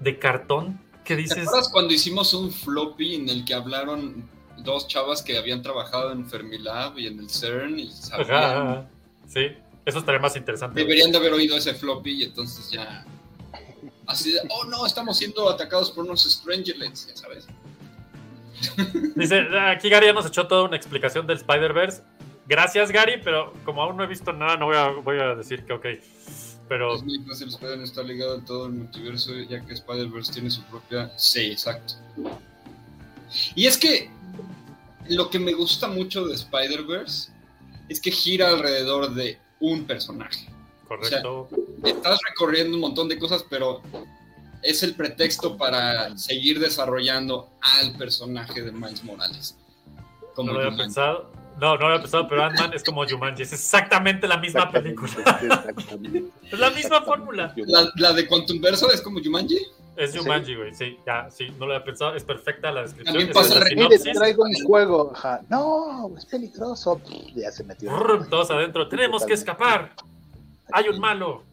[0.00, 1.38] de cartón que ¿Te dices.
[1.46, 6.26] acuerdas cuando hicimos un floppy en el que hablaron dos chavas que habían trabajado en
[6.26, 8.30] Fermilab y en el CERN y sabían?
[8.30, 8.88] Ajá,
[9.26, 9.48] sí,
[9.84, 10.80] eso estaría más interesante.
[10.80, 13.04] Deberían de haber oído ese floppy y entonces ya.
[14.06, 17.46] Así de, oh no, estamos siendo atacados por unos Strangelets, ya sabes.
[19.14, 22.02] Dice, aquí Gary ya nos echó toda una explicación del Spider-Verse.
[22.46, 25.64] Gracias, Gary, pero como aún no he visto nada, no voy a, voy a decir
[25.64, 25.86] que ok.
[26.68, 30.50] Pero Es muy fácil, Spider-Man está ligado a todo el multiverso, ya que Spider-Verse tiene
[30.50, 31.10] su propia.
[31.16, 31.94] Sí, exacto.
[33.54, 34.10] Y es que
[35.08, 37.32] lo que me gusta mucho de Spider-Verse
[37.88, 40.48] es que gira alrededor de un personaje.
[40.88, 41.48] correcto.
[41.82, 43.82] Estás recorriendo un montón de cosas, pero
[44.64, 49.56] es el pretexto para seguir desarrollando al personaje de Miles Morales.
[50.34, 51.30] Como no lo había pensado.
[51.60, 53.42] No, no lo había pensado, pero Ant-Man es como Jumanji.
[53.42, 55.12] Es exactamente la misma película.
[55.40, 56.24] Exactamente.
[56.50, 57.54] Es la misma fórmula.
[57.56, 59.58] La, la de Quantum Verso es como Jumanji.
[59.96, 60.74] Es Jumanji, güey.
[60.74, 62.16] Sí, ya, sí, no lo había pensado.
[62.16, 63.14] Es perfecta la descripción.
[63.14, 65.12] También Esa es pasa la traigo un juego.
[65.14, 65.42] Ajá.
[65.48, 67.00] No, es peligroso.
[67.36, 67.96] Ya se metió.
[67.96, 68.88] Brr, Todos adentro.
[68.88, 69.92] Tenemos que escapar.
[70.72, 71.44] Hay un malo.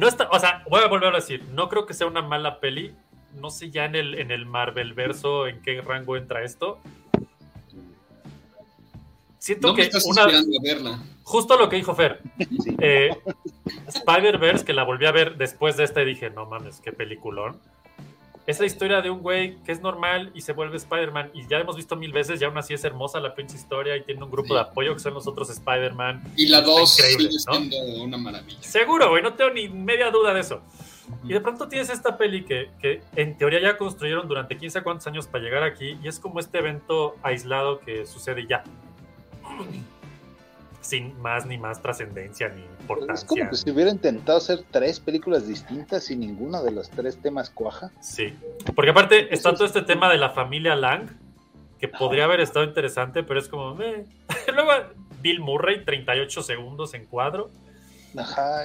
[0.00, 2.58] No está, o sea, voy a volver a decir, no creo que sea una mala
[2.58, 2.94] peli.
[3.38, 6.78] No sé ya en el, en el Marvel verso en qué rango entra esto.
[9.38, 11.04] Siento No me que estás una, inspirando a verla.
[11.22, 12.20] justo lo que dijo Fer,
[12.62, 12.76] Sí.
[12.80, 13.10] eh,
[13.88, 17.60] Spider-Verse, que la volví a ver después de esta y dije, no mames, qué peliculón.
[18.46, 21.30] Es la historia de un güey que es normal y se vuelve Spider-Man.
[21.34, 24.02] Y ya hemos visto mil veces, y aún así es hermosa la pinche historia y
[24.02, 24.54] tiene un grupo Sí.
[24.54, 26.22] de apoyo que son los otros Spider-Man.
[26.36, 27.52] Y la 2 increíble, sigue ¿no?
[27.70, 28.62] siendo una maravilla.
[28.62, 30.62] Seguro, güey, no tengo ni media duda de eso.
[31.24, 35.06] Y de pronto tienes esta peli que, que en teoría ya construyeron durante 15 cuántos
[35.08, 38.64] años para llegar aquí y es como este evento aislado que sucede ya.
[40.80, 42.62] Sin más ni más trascendencia ni
[43.12, 47.16] Es como que si hubiera intentado hacer tres películas distintas y ninguna de los tres
[47.16, 47.90] temas cuaja.
[48.00, 48.34] Sí,
[48.74, 51.08] porque aparte está todo este tema de la familia Lang,
[51.78, 53.80] que podría haber estado interesante, pero es como...
[53.80, 54.04] eh.
[54.54, 54.70] Luego
[55.22, 57.50] Bill Murray, 38 segundos en cuadro,
[58.16, 58.64] Ajá,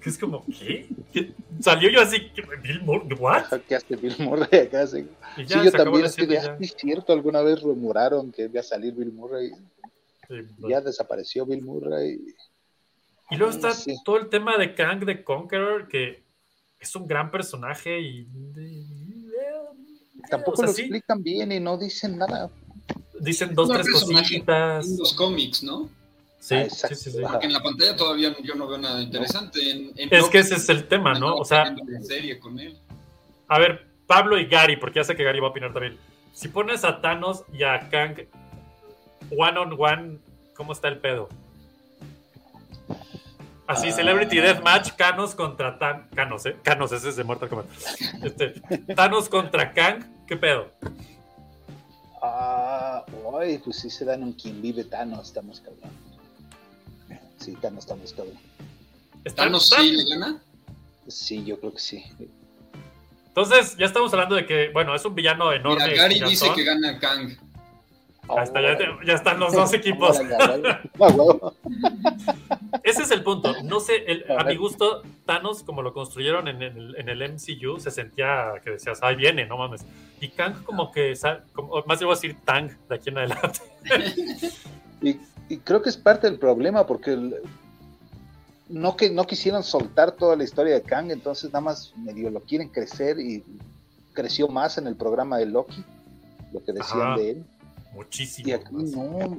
[0.00, 0.88] que es como, ¿qué?
[1.12, 1.32] ¿Qué?
[1.60, 2.42] Salió yo así, ¿qué?
[2.62, 3.44] Bill Murray, ¿what?
[3.68, 4.86] que hace Bill Murray acá.
[4.86, 5.06] Sí,
[5.46, 6.56] ya yo también estoy ah, ya.
[6.60, 9.50] es cierto, alguna vez rumoraron que iba a salir Bill Murray.
[10.28, 10.34] Sí,
[10.68, 12.18] Ya desapareció Bill Murray.
[13.30, 13.94] Y luego está Sí.
[14.04, 16.22] todo el tema de Kang the Conqueror, que
[16.78, 18.26] es un gran personaje y...
[20.30, 22.50] Tampoco o sea, lo sí, explican bien y no dicen nada.
[23.20, 24.86] Dicen dos, tres cositas.
[24.86, 25.88] En los cómics, ¿no?
[26.40, 27.18] Sí, Ah, sí, sí, sí.
[27.22, 29.70] Porque en la pantalla todavía yo no veo nada interesante.
[29.70, 31.36] En- en Es Loki que ese es el tema, ¿no?
[31.36, 32.76] O sea, viendo la serie con él.
[33.48, 35.96] a ver, Pablo y Gary, porque ya sé que Gary va a opinar también.
[36.32, 38.16] Si pones a Thanos y a Kang
[39.36, 40.18] one on one,
[40.54, 41.28] ¿cómo está el pedo?
[43.66, 43.92] Así, Ah.
[43.92, 46.08] Celebrity Deathmatch, Thanos contra Tan...
[46.10, 46.56] Thanos, ¿eh?
[46.62, 47.66] Thanos, ese es de Mortal Kombat.
[48.22, 48.50] Este,
[48.94, 50.70] Thanos contra Kang, ¿qué pedo?
[52.22, 53.04] Ah,
[53.40, 55.90] ay, pues sí se dan un quien vive Thanos, estamos cabrón.
[57.38, 58.38] Sí, Thanos estamos cabrón.
[59.34, 60.40] Thanos sí le gana.
[61.08, 62.04] Sí, yo creo que sí.
[63.28, 65.84] Entonces, ya estamos hablando de que, bueno, es un villano enorme.
[65.88, 67.36] Mira, Gary dice que gana Kang.
[68.28, 70.18] Ya, ya están los dos equipos.
[73.06, 73.54] es el punto.
[73.64, 77.22] No sé, el- A a mi gusto, Thanos, como lo construyeron en el, en el
[77.22, 79.84] MCU, se sentía que decías, ahí viene, no mames.
[80.20, 81.14] Y Kang, como que,
[81.52, 83.60] como- más yo voy a decir Tang de aquí en adelante.
[85.02, 85.20] Y,
[85.50, 87.36] y creo que es parte del problema porque el-
[88.68, 92.40] no que no quisieron soltar toda la historia de Kang, entonces nada más medio lo
[92.40, 93.44] quieren crecer y
[94.14, 95.84] creció más en el programa de Loki,
[96.52, 97.16] lo que decían Ajá.
[97.16, 97.44] de él.
[97.92, 98.48] Muchísimo.
[98.48, 98.84] Y aquí más.
[98.90, 99.38] no.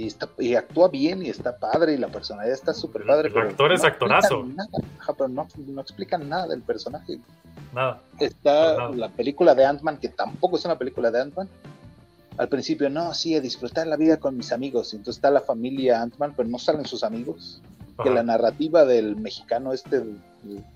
[0.00, 3.28] Y, está, y actúa bien y está padre y la personalidad está súper padre.
[3.28, 4.44] el pero actor es no actorazo.
[4.44, 4.70] Nada,
[5.14, 7.20] pero no, no explican nada del personaje.
[7.74, 8.00] Nada.
[8.18, 11.50] Está la película de Ant-Man, que tampoco es una película de Ant-Man.
[12.38, 14.94] Al principio, no, sí, a disfrutar la vida con mis amigos.
[14.94, 17.60] Entonces está la familia Ant-Man, pero no salen sus amigos.
[18.02, 20.02] Que la narrativa del mexicano este,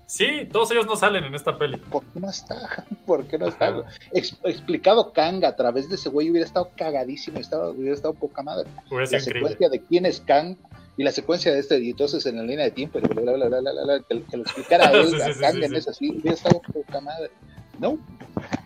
[0.05, 1.77] Sí, todos ellos no salen en esta peli.
[1.77, 2.85] ¿por qué no está?
[3.05, 3.83] ¿Por qué no está?
[4.11, 8.43] Ex- explicado Kang a través de ese güey hubiera estado cagadísimo, estaba, hubiera estado poca
[8.43, 8.69] madre.
[8.91, 9.49] Hubiera La increíble.
[9.49, 10.55] secuencia de quién es Kang
[10.97, 13.47] y la secuencia de este, y entonces en la línea de tiempo, bla, bla, bla,
[13.47, 15.93] bla, bla, bla, que, que lo explicara él, Sí, a sí, Kang sí, en esa,
[15.93, 17.31] sí, hubiera estado poca madre.
[17.79, 17.97] No.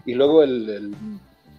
[0.05, 0.93] Y luego el, el,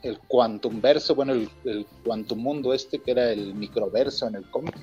[0.02, 4.48] el Quantum Verso, bueno, el, el Quantum Mundo este, que era el microverso en el
[4.50, 4.76] cómic,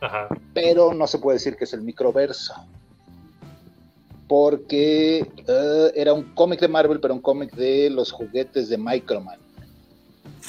[0.00, 0.28] Ajá.
[0.54, 2.54] pero no se puede decir que es el microverso.
[4.28, 9.38] Porque eh, era un cómic de Marvel, pero un cómic de los juguetes de Microman.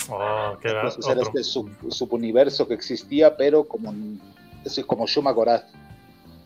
[0.10, 3.94] Oh, que era Entonces era este sub- subuniverso que existía, pero como,
[4.66, 5.66] es como Shuma Gorath.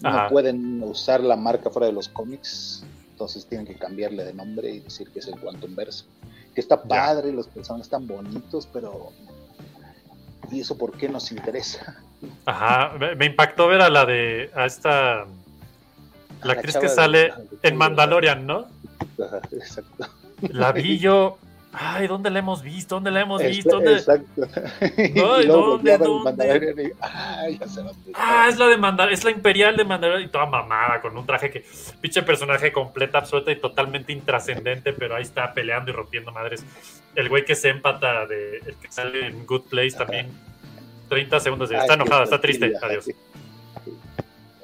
[0.01, 0.29] No Ajá.
[0.29, 4.79] pueden usar la marca fuera de los cómics, entonces tienen que cambiarle de nombre y
[4.81, 6.05] decir que es el Quantum Verso.
[6.53, 9.09] Que está padre, los personajes están bonitos, pero.
[10.51, 12.03] ¿Y eso por qué nos interesa?
[12.45, 12.93] Ajá.
[13.17, 14.49] Me, impactó ver a la de.
[14.55, 15.25] a esta.
[16.41, 17.33] La La actriz que sale de-
[17.69, 18.67] en Mandalorian, ¿no?
[19.23, 20.07] Ajá, exacto.
[20.41, 21.37] La vi yo.
[21.75, 22.95] Ay, ¿dónde la hemos visto?
[22.95, 23.71] ¿Dónde la hemos visto?
[23.71, 23.93] ¿Dónde?
[23.93, 24.43] Exacto.
[24.79, 26.83] Ay, ¿dónde, dónde?
[26.83, 30.29] Y, ah, ya se lo Ah, es la de Mandal, es la imperial de Mandalorian
[30.29, 31.65] y toda mamada con un traje que
[31.99, 36.63] pinche personaje completa, absoluta y totalmente intrascendente, pero ahí está peleando y rompiendo madres.
[37.15, 40.27] El güey que se empata de el que sale en Good Place también
[41.13, 43.05] 30 segundos de está enojada, está triste, adiós.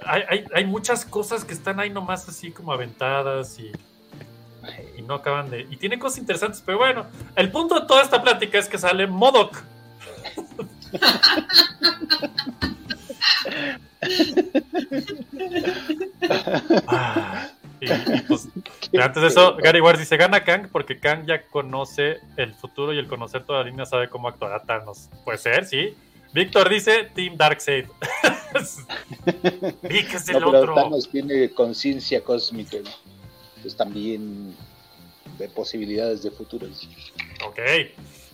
[0.04, 3.72] hay, hay muchas cosas que están ahí nomás así como aventadas y,
[4.98, 5.62] y no acaban de.
[5.70, 7.06] Y tiene cosas interesantes, pero bueno,
[7.36, 9.58] el punto de toda esta plática es que sale Modoc.
[16.88, 17.50] Ah,
[17.80, 18.48] y, y pues,
[19.00, 22.98] antes de eso, Gary Ward dice: gana Kang porque Kang ya conoce el futuro y
[22.98, 25.10] el conocer toda la línea sabe cómo actuará Thanos.
[25.24, 25.96] Puede ser, sí.
[26.34, 27.86] Víctor dice: Team Darkseid.
[29.84, 30.76] Vic es el No, pero otro.
[30.76, 32.78] Thanos tiene conciencia cósmica.
[32.84, 32.90] ¿no?
[33.62, 34.56] Pues también
[35.38, 36.88] de posibilidades de futuros.
[37.46, 37.60] Ok.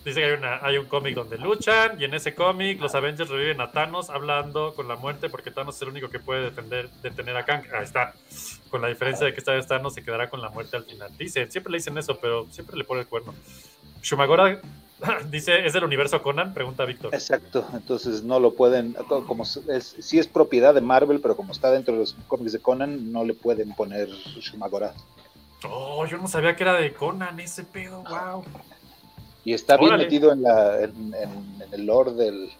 [0.04, 3.28] Dice que hay, una, hay un cómic donde luchan y en ese cómic los Avengers
[3.28, 6.88] reviven a Thanos hablando con la muerte porque Thanos es el único que puede defender,
[7.02, 7.64] detener a Kang.
[7.74, 8.14] Ahí está.
[8.70, 11.10] Con la diferencia de que esta vez Thanos se quedará con la muerte al final.
[11.18, 13.34] Dice, siempre le dicen eso, pero siempre le pone el cuerno.
[14.00, 14.60] Shumagora
[15.30, 16.54] dice, ¿es del universo Conan?
[16.54, 17.14] Pregunta Víctor.
[17.14, 18.96] Exacto, entonces no lo pueden,
[19.26, 22.60] como es, sí es propiedad de Marvel, pero como está dentro de los cómics de
[22.60, 24.94] Conan, no le pueden poner Shumagora.
[25.68, 28.44] Oh, yo no sabía que era de Conan ese pedo, wow.
[29.44, 32.50] Y está bien metido en, la, en, en- en el lore del,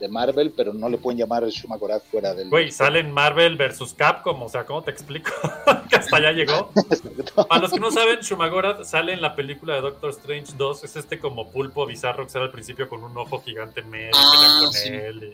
[0.00, 2.48] de Marvel, pero no le pueden llamar Shumagora fuera del.
[2.50, 5.30] Güey, salen Marvel versus Capcom, o sea, ¿cómo te explico?
[5.88, 6.70] que hasta allá llegó.
[6.90, 7.46] Exacto.
[7.48, 10.84] A los que no saben, Shumagora sale en la película de Doctor Strange 2.
[10.84, 14.10] Es este como pulpo bizarro que sale al principio con un ojo gigante en medio,
[14.14, 14.88] Ah, pelean con sí.
[14.88, 15.32] él.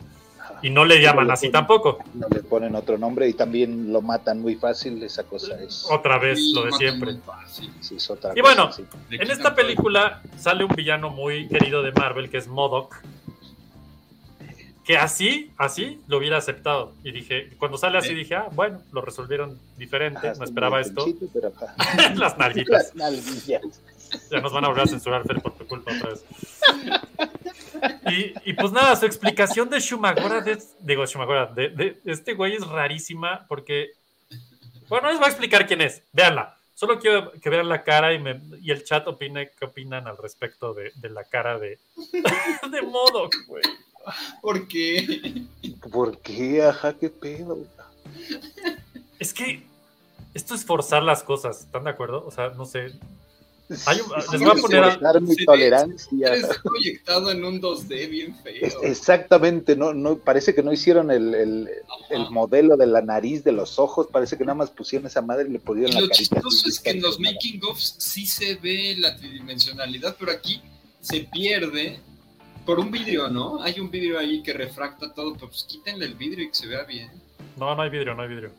[0.62, 1.98] Y, y no le llaman le así ponen- tampoco.
[2.14, 5.86] No le ponen otro nombre y también lo matan muy fácil, esa cosa es.
[5.90, 7.12] Otra vez, Sí, lo de siempre.
[7.12, 7.72] muy fácil.
[7.80, 8.70] sí, es otra Y cosa, bueno,
[9.10, 12.96] En esta película sale un villano muy querido de Marvel que es Modoc.
[14.90, 16.94] Que así, así lo hubiera aceptado.
[17.04, 18.14] Y dije, cuando sale así, Sí.
[18.16, 20.18] dije, ah, bueno, lo resolvieron diferente.
[20.26, 21.06] Ajá, no esperaba esto.
[21.32, 21.52] pero.
[22.16, 22.92] Las nalguitas.
[22.96, 23.14] Las.
[23.46, 23.60] Ya
[24.40, 26.24] nos van a volver a censurar, Fer, por tu culpa otra vez.
[28.10, 32.56] Y, y pues nada, su explicación de Shumagora, de, digo Shumagora, de, de este güey
[32.56, 33.90] es rarísima porque,
[34.88, 36.56] bueno, les voy a explicar quién es, véanla.
[36.74, 40.16] Solo quiero que vean la cara y, me, y el chat opine qué opinan al
[40.16, 41.78] respecto de, de la cara de,
[42.72, 43.62] de Modoc, güey.
[44.42, 45.44] ¿Por qué?
[45.92, 46.62] ¿Por qué?
[46.62, 47.58] Ajá, qué pedo.
[49.18, 49.62] Es que
[50.34, 52.24] esto es forzar las cosas, ¿están de acuerdo?
[52.26, 52.92] O sea, no sé.
[53.86, 56.34] Hay un- Sí, les voy a poner a- mi Sí, tolerancia.
[56.34, 58.82] Eres proyectado en un 2D bien feo.
[58.82, 61.70] Exactamente, no, no, parece que no hicieron el, el,
[62.10, 65.46] el modelo de la nariz, de los ojos, parece que nada más pusieron esa madre
[65.48, 66.34] y le pusieron Y la lo carita.
[66.36, 67.32] chistoso es que en los nada.
[67.32, 70.60] making ofs sí se ve la tridimensionalidad, pero aquí
[71.00, 72.00] se pierde
[72.64, 73.62] por un vidrio, ¿no?
[73.62, 76.66] Hay un vidrio ahí que refracta todo, pero pues quítenle el vidrio y que se
[76.66, 77.10] vea bien.
[77.56, 78.50] No, no hay vidrio, no hay vidrio.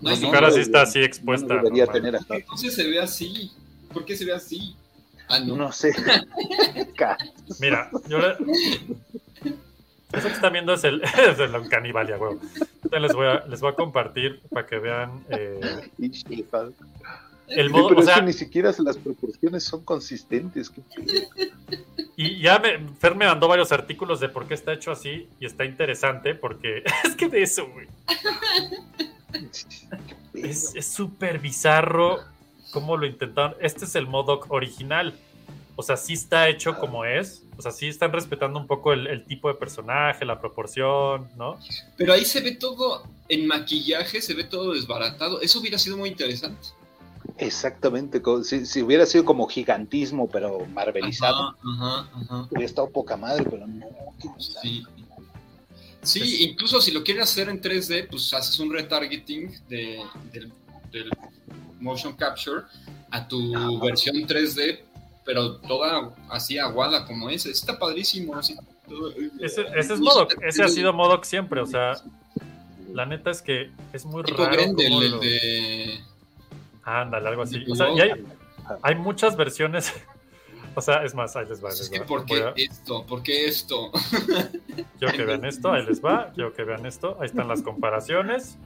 [0.00, 1.54] No, Su no, cara no, sí está así expuesta.
[1.54, 2.36] no debería tener acá.
[2.36, 3.52] Entonces se ve así.
[3.92, 4.76] ¿Por qué se ve así?
[5.28, 5.56] Ah, no.
[5.56, 5.92] No sé.
[7.60, 8.36] Mira, yo le...
[10.12, 12.38] Eso que están viendo es el, es el canibalia, güey.
[12.82, 15.60] Entonces les voy a, les voy a compartir para que vean eh,
[17.48, 20.70] el Sí, modo, pero o es sea, que ni siquiera las proporciones son consistentes.
[22.16, 25.46] y ya me, Fer me mandó varios artículos de por qué está hecho así y
[25.46, 27.86] está interesante porque es que de eso, güey.
[30.34, 32.18] Es es súper bizarro
[32.70, 33.54] cómo lo intentaron.
[33.60, 35.14] Este es el Modoc original.
[35.76, 37.42] o sea, sí está hecho como es.
[37.56, 41.58] O sea, sí están respetando un poco el, el tipo de personaje, la proporción, ¿no?
[41.96, 45.40] Pero ahí se ve todo en maquillaje, se ve todo desbaratado.
[45.40, 46.68] Eso hubiera sido muy interesante.
[47.36, 52.48] Exactamente, si, si hubiera sido como gigantismo, pero marvelizado, Ajá, ajá, ajá.
[52.50, 53.86] hubiera estado poca madre, pero no.
[56.02, 56.42] Sí.
[56.42, 60.00] Incluso si lo quieres hacer en 3D, pues haces un retargeting de,
[60.32, 60.52] del,
[60.90, 61.10] del
[61.80, 62.62] motion capture
[63.10, 63.68] a tu Ajá.
[63.84, 64.80] versión 3D,
[65.24, 67.50] pero toda así aguada como esa.
[67.50, 68.34] Está padrísimo.
[68.36, 68.56] Así,
[68.88, 71.94] todo- Ese, ese es Modoc, ese ha sido Modoc siempre, o sea,
[72.94, 74.52] la neta es que es muy tipo raro.
[74.56, 76.00] Grendel, cómo el lo- de...
[77.00, 77.64] Ándale, algo así.
[77.70, 78.10] O sea, y hay,
[78.82, 79.92] hay muchas versiones.
[80.74, 81.70] O sea, es más, ahí les va.
[81.70, 82.06] les que va.
[82.06, 83.04] ¿por qué a- esto?
[83.04, 83.90] ¿Por qué esto?
[85.00, 86.30] Quiero que vean esto, ahí les va.
[86.32, 87.16] Quiero que vean esto.
[87.18, 88.56] Ahí están las comparaciones.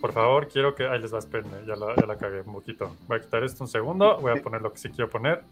[0.00, 0.84] Por favor, quiero que.
[0.88, 2.96] Ahí les va, espérenme, ya la, ya la cagué un poquito.
[3.06, 4.18] Voy a quitar esto un segundo.
[4.18, 5.44] Voy a poner lo que sí quiero poner.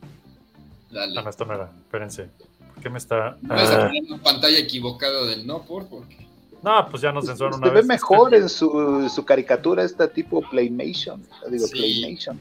[0.91, 1.15] Dale.
[1.17, 1.71] Ah, no, esto no era.
[1.85, 2.29] Espérense.
[2.75, 3.37] ¿Por qué me está.?
[3.43, 6.27] Vas a Ah, poner una pantalla equivocada del no por porque
[6.63, 7.87] no, pues ya nos censuraron una Se ve vez.
[7.87, 11.23] mejor en su, su caricatura esta tipo Playmation.
[11.51, 11.73] Digo, Sí.
[11.73, 12.39] Playmation.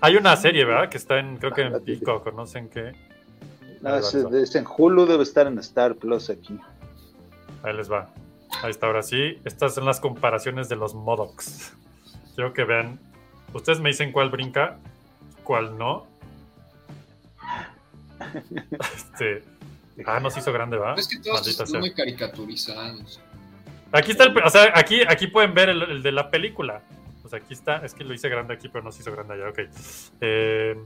[0.00, 0.88] Hay una serie, ¿verdad?
[0.88, 2.92] Que está en, creo que en Pico, ¿conocen qué?
[3.80, 4.00] No, Ahí
[4.42, 6.58] es, en Hulu, debe estar en Star Plus aquí.
[7.62, 8.08] Ahí les va.
[8.62, 9.38] Ahí está, ahora sí.
[9.44, 11.72] Estas son las comparaciones de los Modocs.
[12.34, 12.98] Quiero que vean.
[13.54, 14.78] Ustedes me dicen cuál brinca,
[15.44, 16.06] cuál no.
[18.94, 19.42] Este.
[20.04, 20.94] Ah, no se hizo grande, ¿va?
[20.94, 21.80] es que todos Maldita están sea.
[21.80, 23.18] muy caricaturizados.
[23.96, 24.36] Aquí está el.
[24.38, 26.82] O sea, aquí, aquí pueden ver el, el de la película.
[27.22, 27.78] Pues aquí está.
[27.84, 29.48] Es que lo hice grande aquí, pero no se hizo grande allá.
[29.48, 29.58] Ok.
[30.20, 30.76] Eh,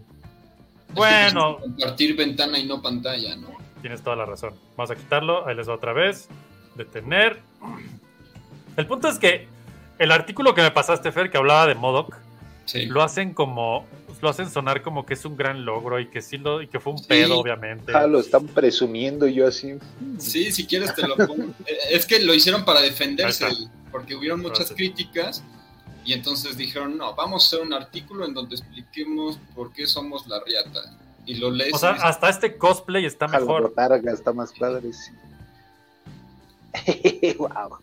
[0.92, 3.48] bueno, Compartir ventana y no pantalla, ¿no?
[3.80, 4.54] Tienes toda la razón.
[4.76, 5.46] Vamos a quitarlo.
[5.46, 6.28] Ahí les va otra vez.
[6.74, 7.38] Detener.
[8.76, 9.48] El punto es que
[9.98, 12.16] el artículo que me pasaste, Fer, que hablaba de Modoc,
[12.64, 12.86] Sí.
[12.86, 13.86] lo hacen como.
[14.20, 16.78] Lo hacen sonar como que es un gran logro y que sí lo, y que
[16.80, 17.06] fue un Sí.
[17.08, 17.92] pedo, obviamente.
[17.94, 19.74] Ah, lo están presumiendo y yo así.
[20.18, 21.54] Sí, si quieres te lo pongo.
[21.66, 23.46] Eh, es que lo hicieron para defenderse,
[23.90, 24.76] porque hubieron muchas Gracias.
[24.76, 25.44] críticas
[26.04, 30.26] y entonces dijeron, no, vamos a hacer un artículo en donde expliquemos por qué somos
[30.26, 30.96] la riata.
[31.26, 31.74] Y lo lees.
[31.74, 33.62] O sea, y hasta este cosplay está mejor.
[33.62, 35.12] botarga está más padre, sí.
[37.38, 37.78] wow.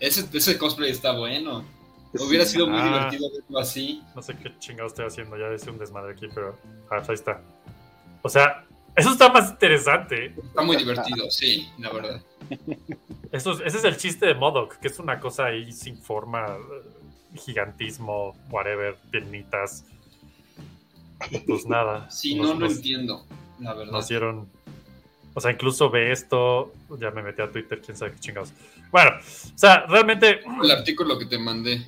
[0.00, 1.64] ese, ese cosplay está bueno.
[2.14, 2.84] Hubiera sido muy Ah.
[2.84, 4.02] divertido verlo así.
[4.14, 5.36] No sé qué chingado estoy haciendo.
[5.36, 6.56] Ya hice un desmadre aquí, pero.
[6.90, 7.40] Ah, ahí está.
[8.22, 8.64] O sea,
[8.94, 10.26] eso está más interesante.
[10.36, 12.22] Está muy divertido, sí, la verdad.
[13.32, 16.56] Eso es- ese es el chiste de Modoc, que es una cosa ahí sin forma,
[17.34, 19.84] gigantismo, whatever, piernitas.
[21.46, 22.10] Pues nada.
[22.10, 23.24] Sí, nos- no lo nos- entiendo,
[23.58, 23.92] la verdad.
[23.92, 24.48] nos dieron.
[25.34, 26.72] O sea, incluso ve esto.
[26.98, 28.52] Ya me metí a Twitter, quién sabe qué chingados.
[28.90, 31.86] Bueno, o sea, realmente El artículo que te mandé.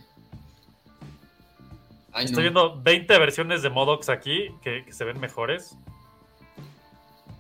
[2.19, 2.29] Ay, no.
[2.31, 5.77] estoy viendo 20 versiones de Modocs aquí que, que se ven mejores.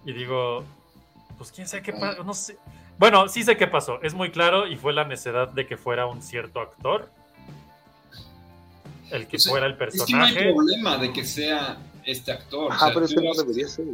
[0.05, 0.65] Y digo,
[1.37, 2.25] pues quién sabe qué pasó.
[2.25, 2.57] No sé.
[2.99, 4.01] Bueno, sí sé qué pasó.
[4.03, 7.11] Es muy claro y fue la necedad de que fuera un cierto actor.
[9.11, 10.53] El que O sea, fuera el Es que no hay personaje.
[10.55, 12.65] problema de que sea este actor.
[12.71, 13.85] o Ajá, sea, pero es que no debería ser.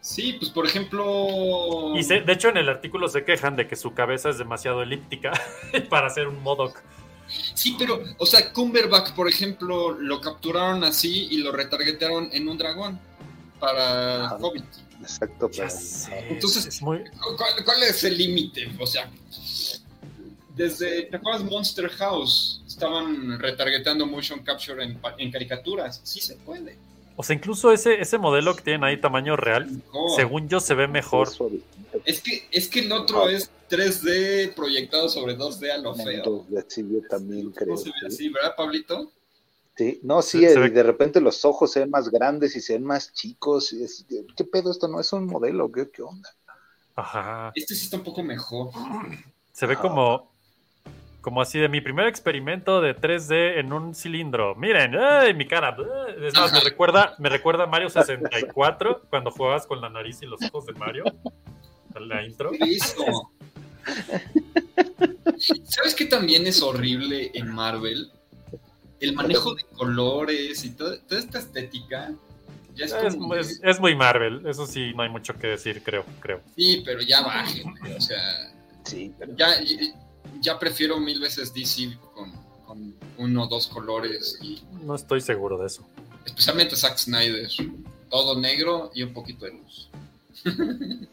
[0.00, 1.92] Sí, pues por ejemplo.
[1.96, 4.82] Y se- de hecho, en el artículo se quejan de que su cabeza es demasiado
[4.82, 5.32] elíptica
[5.90, 6.82] para hacer un Modoc.
[7.54, 12.58] Sí, pero, o sea, Cumberbatch, por ejemplo, lo capturaron así y lo retargetearon en un
[12.58, 12.98] dragón
[13.60, 14.36] para Ajá.
[14.40, 14.64] Hobbit.
[15.00, 15.78] Exacto, Ya pero.
[15.80, 16.98] sé, Entonces- es muy.
[17.36, 18.70] ¿Cuál, cuál es el límite?
[18.78, 19.10] O sea,
[20.54, 22.62] desde, ¿te acuerdas Monster House?
[22.66, 24.82] Estaban retargeteando motion capture
[25.18, 26.00] en caricaturas.
[26.04, 26.76] Sí se puede.
[27.16, 30.10] O sea, incluso ese, ese modelo que tienen ahí tamaño real, Mejor.
[30.16, 31.28] según yo, se ve mejor.
[32.04, 36.46] Es que, es que el otro es 3D proyectado sobre 2D a lo feo.
[36.68, 37.76] Sí, yo también No creo.
[37.76, 38.06] se ve sí.
[38.06, 39.10] así, ¿verdad, Pablito?
[39.76, 42.56] Sí, no, sí, Se- se y ve- de repente los ojos se ven más grandes
[42.56, 43.72] y se ven más chicos.
[43.72, 44.04] y es-
[44.36, 44.70] ¿Qué pedo?
[44.70, 46.28] Esto no es un modelo, ¿qué, qué onda?
[46.96, 47.52] Ajá.
[47.54, 48.70] Este sí está un poco mejor.
[49.52, 50.31] Se ve como.
[51.22, 54.54] Como así de mi primer experimento de 3D en un cilindro.
[54.56, 55.74] Miren, ¡ay, mi cara!
[56.20, 60.26] Es más, me recuerda, me recuerda a Mario 64 cuando jugabas con la nariz y
[60.26, 61.04] los ojos de Mario.
[62.00, 62.50] La intro.
[65.64, 68.10] ¿Sabes qué también es horrible en Marvel?
[69.00, 72.12] El manejo de colores y todo- toda esta estética.
[72.74, 73.34] Ya es Es, como.
[73.34, 76.40] es- es muy Marvel, eso sí, no hay mucho que decir, creo, creo.
[76.56, 77.74] Sí, pero ya bajen.
[77.96, 78.18] O sea,
[78.84, 79.46] Sí, pero ya,
[80.40, 82.32] ya prefiero mil veces DC con,
[82.66, 84.38] con uno o dos colores.
[84.42, 85.86] Y No estoy seguro de eso.
[86.24, 87.48] especialmente Zack Snyder.
[88.10, 89.88] Todo negro y un poquito de luz.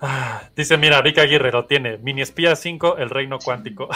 [0.00, 1.98] Ah, dice, mira, Vic Aguirre lo tiene.
[1.98, 3.88] Mini Espía 5, El Reino Cuántico.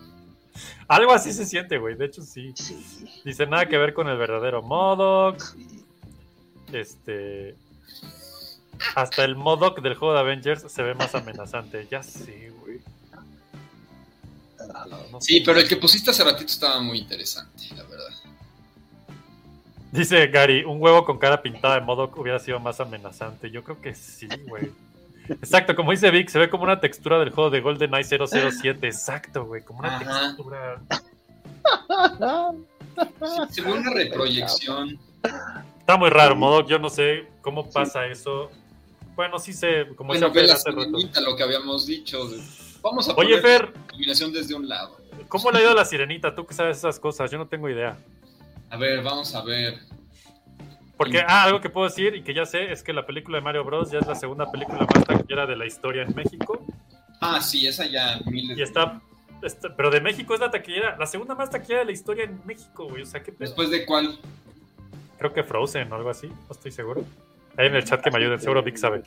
[0.88, 1.94] Algo así se siente, güey.
[1.96, 2.52] De hecho, sí.
[3.24, 5.42] Dice nada que ver con el verdadero Modoc.
[6.70, 7.54] Este.
[8.94, 11.86] Hasta el Modoc del juego de Avengers se ve más amenazante.
[11.90, 12.80] Ya sí, güey.
[15.10, 18.06] No Sí, pero el que pusiste hace ratito estaba muy interesante, la verdad.
[19.92, 23.50] Dice Gary, un huevo con cara pintada de Modoc hubiera sido más amenazante.
[23.50, 24.70] Yo creo que sí, güey.
[25.28, 28.86] Exacto, como dice Vic, se ve como una textura del juego de GoldenEye 007.
[28.86, 30.20] Exacto, güey, como una Ajá.
[30.26, 30.80] textura.
[33.48, 34.98] Sí, se ve una reproyección.
[35.80, 36.68] Está muy raro, Modoc.
[36.68, 38.50] Yo no sé cómo pasa eso.
[39.16, 41.20] Bueno, sí sé, como Bueno, decía ve hace rato.
[41.20, 42.28] lo que habíamos dicho.
[42.28, 42.40] de-
[42.82, 44.96] Vamos a Oye, poner Fer, la iluminación desde un lado.
[45.28, 46.34] ¿cómo le ha ido a la sirenita?
[46.34, 47.96] Tú que sabes esas cosas, yo no tengo idea.
[48.70, 49.78] A ver, vamos a ver.
[50.96, 53.42] Porque, ah, algo que puedo decir y que ya sé es que la película de
[53.44, 53.90] Mario Bros.
[53.90, 56.62] ya es la segunda película más taquillera de la historia en México.
[57.20, 59.00] Ah, sí, esa ya miles Y está,
[59.42, 62.40] está- pero de México es la taquillera, la segunda más taquillera de la historia en
[62.44, 63.02] México, güey.
[63.02, 63.48] O sea, qué pedo.
[63.48, 64.18] Después de cuál.
[65.18, 67.04] Creo que Frozen o algo así, no estoy seguro.
[67.56, 69.02] Ahí en el chat que me ayuden, seguro Vic sabe.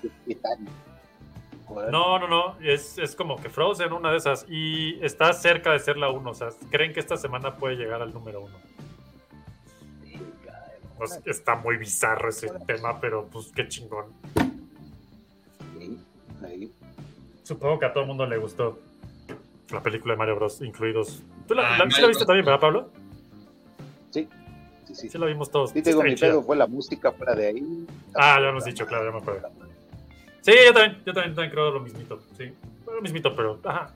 [1.91, 4.45] No, no, no, es, es como que Frozen, una de esas.
[4.49, 8.01] Y está cerca de ser la uno, o sea, creen que esta semana puede llegar
[8.01, 8.55] al número uno.
[10.97, 14.05] Pues, está muy bizarro ese tema, pero pues qué chingón.
[15.77, 15.99] Sí,
[16.45, 16.71] ahí.
[17.43, 18.79] Supongo que a todo el mundo le gustó
[19.71, 21.21] la película de Mario Bros, incluidos.
[21.47, 22.89] ¿Tú la, Ah, la- sí Mario la viste también, verdad, Pablo?
[24.11, 24.29] Sí,
[24.87, 25.09] sí, sí.
[25.09, 25.71] Sí la vimos todos.
[25.71, 27.87] Sí, te digo, mi pedo fue la música fuera de ahí.
[28.15, 29.49] Ah, ya hemos dicho, claro, ya me acuerdo.
[30.43, 32.21] Sí, yo también, yo también, también creo lo mismito.
[32.37, 32.51] Sí,
[32.85, 33.93] lo mismito, pero ajá.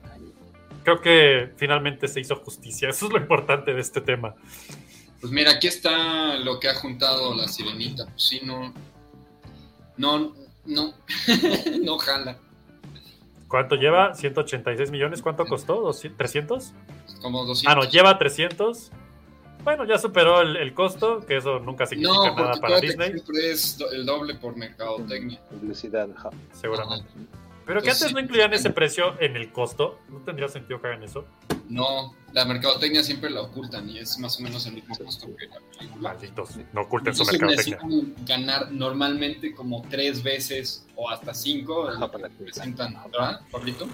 [0.82, 2.88] Creo que finalmente se hizo justicia.
[2.88, 4.34] Eso es lo importante de este tema.
[5.20, 8.06] Pues mira, aquí está lo que ha juntado la sirenita.
[8.06, 8.72] Pues sí, no.
[9.98, 10.34] No,
[10.64, 10.94] no.
[11.82, 12.38] no jala.
[13.48, 14.14] ¿Cuánto lleva?
[14.14, 15.20] 186 millones.
[15.20, 15.82] ¿Cuánto costó?
[15.82, 16.16] ¿200?
[16.16, 16.72] ¿300?
[17.20, 17.70] Como 200.
[17.70, 18.90] Ah, no, lleva 300.
[19.68, 23.10] Bueno, ya superó el, el costo, que eso nunca significa No, nada para que Disney,
[23.12, 25.38] siempre es el doble por mercadotecnia.
[25.50, 26.30] Publicidad, ajá.
[26.58, 27.06] seguramente.
[27.66, 29.98] Pero que Pues antes no incluían ese precio en el costo.
[30.08, 31.26] No tendría sentido que hagan eso.
[31.68, 35.48] No, la mercadotecnia siempre la ocultan y es más o menos el mismo costo que
[35.48, 36.00] la película.
[36.14, 38.14] Malditos, no oculten su Entonces mercadotecnia.
[38.24, 43.42] ganar normalmente como tres veces o hasta cinco Ajá, lo para que que- presentan, ¿verdad,
[43.52, 43.86] Pablito?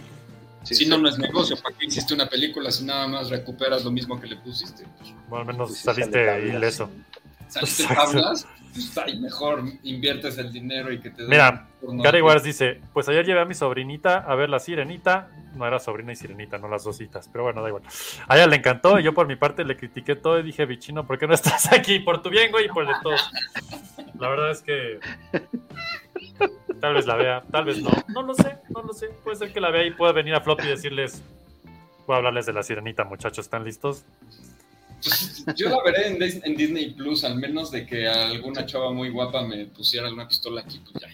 [0.65, 0.91] Sí, si sí.
[0.91, 1.57] no, no es negocio.
[1.63, 4.85] ¿Para qué hiciste una película si nada más recuperas lo mismo que le pusiste?
[5.29, 6.91] Bueno, al menos sale saliste ileso.
[7.49, 8.13] ¿Saliste Exacto.
[8.13, 8.47] tablas?
[8.73, 12.81] Pues ahí mejor inviertes el dinero y que te Mira, por no- Gary Wars dice,
[12.93, 15.29] pues ayer llevé a mi sobrinita a ver la sirenita.
[15.55, 17.85] No era sobrina y sirenita, no las dositas, pero bueno, da igual.
[18.27, 21.07] A ella le encantó y yo por mi parte le critiqué todo y dije, bichino,
[21.07, 22.01] ¿por qué no estás aquí?
[22.01, 23.31] Por tu bien, güey, y por el de todos.
[24.19, 24.99] La verdad es que
[26.81, 27.91] tal vez la vea, tal vez no.
[28.09, 29.09] No lo sé, no lo sé.
[29.23, 31.23] Puede ser que la vea y pueda venir a Floppy y decirles,
[32.07, 34.05] voy a hablarles de la sirenita, muchachos, ¿están listos?
[35.03, 38.91] Pues, yo la veré en, Dis- en Disney Plus, al menos de que alguna chava
[38.93, 41.09] muy guapa me pusiera una pistola aquí, pues ya.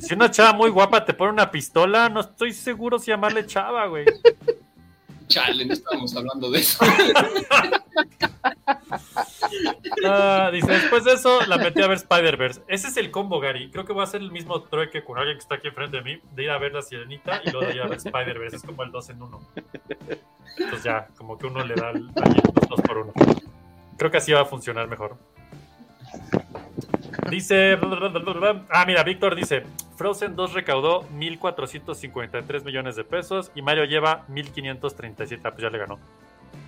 [0.00, 3.86] Si una chava muy guapa te pone una pistola, no estoy seguro si llamarle chava,
[3.86, 4.06] güey.
[5.28, 6.84] Chale, no estábamos hablando de eso.
[10.04, 12.62] Ah, dice, después de eso la metí a ver Spider-Verse.
[12.68, 13.70] Ese es el combo, Gary.
[13.70, 16.02] Creo que voy a hacer el mismo trueque con alguien que está aquí enfrente de
[16.02, 18.56] mí, de ir a ver la sirenita y luego de ir a ver Spider-Verse.
[18.56, 19.40] Es como el 2 en 1.
[20.58, 23.12] Entonces ya, como que uno le da el, los dos por uno.
[23.96, 25.16] Creo que así va a funcionar mejor.
[27.30, 27.78] Dice.
[28.70, 29.64] Ah, mira, Víctor dice:
[29.96, 35.40] Frozen 2 recaudó 1.453 millones de pesos y Mario lleva 1.537.
[35.44, 35.98] Ah, pues ya le ganó.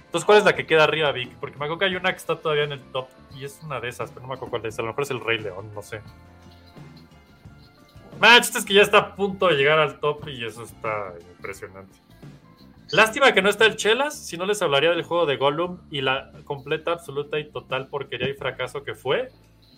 [0.07, 1.37] Entonces, ¿cuál es la que queda arriba, Vic?
[1.39, 3.79] Porque me acuerdo que hay una que está todavía en el top y es una
[3.79, 4.79] de esas, pero no me acuerdo cuál es.
[4.79, 6.01] A lo mejor es el Rey León, no sé.
[8.41, 11.93] Chiste es que ya está a punto de llegar al top y eso está impresionante.
[12.91, 16.01] Lástima que no está el Chelas, si no les hablaría del juego de Gollum y
[16.01, 19.29] la completa, absoluta y total porquería y fracaso que fue.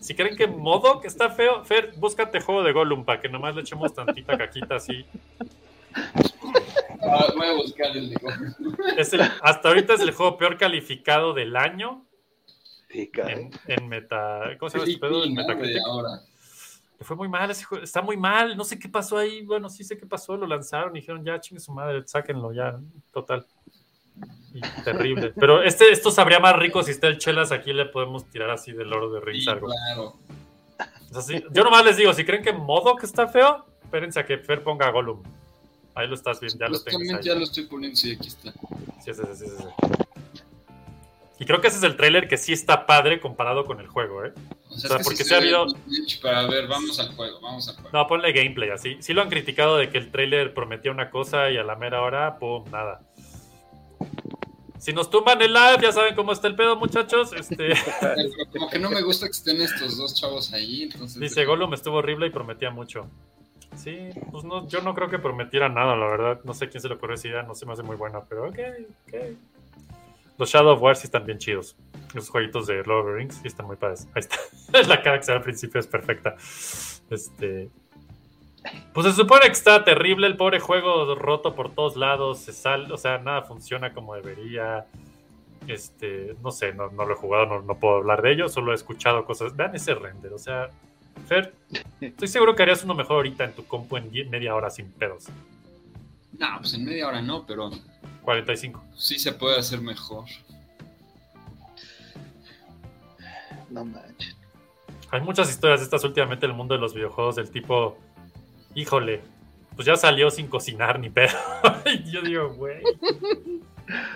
[0.00, 3.54] Si creen que modo que está feo, Fer, búscate juego de Gollum para que nomás
[3.54, 5.04] le echemos tantita caquita así.
[7.02, 8.16] Ah, voy a buscar el de
[8.96, 12.06] Es el- hasta ahorita es el juego peor calificado del año
[12.88, 14.56] Sí, en, en meta.
[14.58, 15.24] ¿Cómo se llama Sí, este pedo?
[15.24, 15.34] En.
[15.34, 15.82] Metacritic.
[15.86, 16.20] Ahora.
[16.98, 19.70] Le fue muy mal ese juego, está muy mal, no sé qué pasó ahí, bueno,
[19.70, 22.78] sí sé qué pasó, lo lanzaron y dijeron, ya, chingue su madre, sáquenlo ya,
[23.10, 23.46] total.
[24.84, 25.32] Terrible.
[25.38, 28.72] Pero este, esto sabría más rico si está el Chelas, aquí le podemos tirar así
[28.72, 29.68] del oro de Rings Sí, algo.
[29.68, 30.16] claro.
[31.52, 34.90] Yo nomás les digo, si creen que Modoc está feo, espérense a que Fer ponga
[34.90, 35.22] Gollum.
[35.94, 37.20] Ahí lo estás viendo, ya lo tengo.
[37.20, 38.52] Ya lo estoy poniendo, sí, aquí está.
[39.04, 39.64] Sí, sí, sí, sí, sí.
[41.40, 44.24] Y creo que ese es el tráiler que sí está padre comparado con el juego,
[44.24, 44.32] ¿eh?
[44.68, 45.66] O sea, porque se ha habido-
[46.22, 47.90] Pero a ver, vamos al juego, vamos al juego.
[47.92, 48.98] No, ponle gameplay así.
[49.00, 52.02] Sí lo han criticado de que el tráiler prometía una cosa y a la mera
[52.02, 53.00] hora, pum, nada.
[54.78, 57.34] Si nos tumban el live, ya saben cómo está el pedo, muchachos.
[57.34, 57.74] Este,
[58.52, 60.84] como que no me gusta que estén estos dos chavos ahí.
[60.84, 63.06] Entonces, dice Gollum estuvo horrible y prometía mucho.
[63.76, 66.40] Sí, pues no, yo no creo que prometiera nada, la verdad.
[66.44, 68.48] No sé quién se le ocurrió esa idea, no se me hace muy buena, pero
[68.48, 68.58] ok,
[69.06, 69.14] ok.
[70.38, 71.76] Los Shadow of War sí están bien chidos.
[72.14, 74.08] Los jueguitos de Lord of the Rings sí están muy padres.
[74.14, 74.38] Ahí está.
[74.88, 76.34] la cara que se ve al principio es perfecta.
[77.10, 77.70] Este.
[78.92, 82.40] Pues se supone que está terrible el pobre juego roto por todos lados.
[82.40, 84.86] Se sal, o sea, nada funciona como debería.
[85.66, 88.72] Este, no sé, no, no lo he jugado, no, no puedo hablar de ello, solo
[88.72, 89.54] he escuchado cosas.
[89.54, 90.70] Vean ese render, o sea,
[91.26, 91.54] Fer,
[92.00, 95.26] estoy seguro que harías uno mejor ahorita en tu compu en media hora sin pedos.
[96.38, 97.70] No, pues en media hora no, pero
[98.22, 98.82] 45.
[98.96, 100.24] sí se puede hacer mejor.
[103.68, 104.36] No manches.
[105.12, 107.98] Hay muchas historias de estas últimamente en el mundo de los videojuegos del tipo,
[108.74, 109.22] híjole,
[109.74, 111.36] pues ya salió sin cocinar ni pedo.
[111.86, 112.82] y yo digo, güey.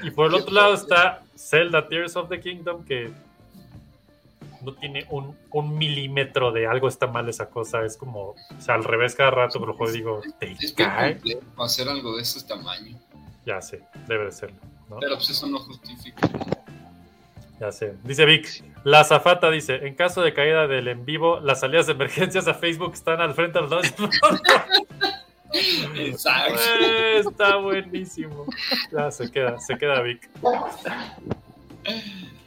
[0.03, 3.13] Y por el otro lado está Zelda Tears of the Kingdom, que
[4.63, 7.85] no tiene un, un milímetro de algo está mal esa cosa.
[7.85, 11.21] Es como, o sea, al revés cada rato lo juego digo, te cae.
[11.59, 12.99] hacer algo de ese tamaño.
[13.45, 14.57] Ya sé, debe de serlo.
[14.89, 14.97] ¿no?
[15.01, 16.29] Pero pues eso no justifica.
[17.61, 17.95] Ya sé.
[18.03, 21.93] Dice Vic, la azafata dice, en caso de caída del en vivo, las salidas de
[21.93, 23.95] emergencias a Facebook están al frente los dos.
[25.97, 26.61] Exacto.
[26.81, 28.47] Eh, Está buenísimo.
[28.93, 30.29] Ya se queda, se queda Vic.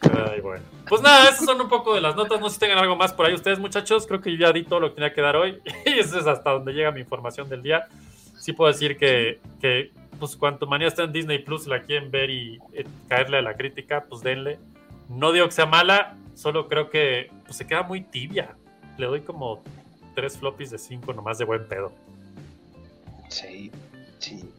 [0.01, 0.63] Ay, bueno.
[0.89, 2.39] Pues nada, esas son un poco de las notas.
[2.39, 4.05] No sé si tengan algo más por ahí ustedes, muchachos.
[4.07, 5.59] Creo que ya di todo lo que tenía que dar hoy.
[5.85, 7.88] Y eso es hasta donde llega mi información del día.
[8.38, 12.29] Sí puedo decir que, que pues cuanto manía está en Disney Plus, la quieren ver
[12.29, 14.59] y eh, caerle a la crítica, pues denle.
[15.09, 18.55] No digo que sea mala, solo creo que pues, se queda muy tibia.
[18.97, 19.61] Le doy como
[20.15, 21.91] tres floppies de cinco nomás de buen pedo.
[23.29, 23.71] Sí,
[24.19, 24.49] sí,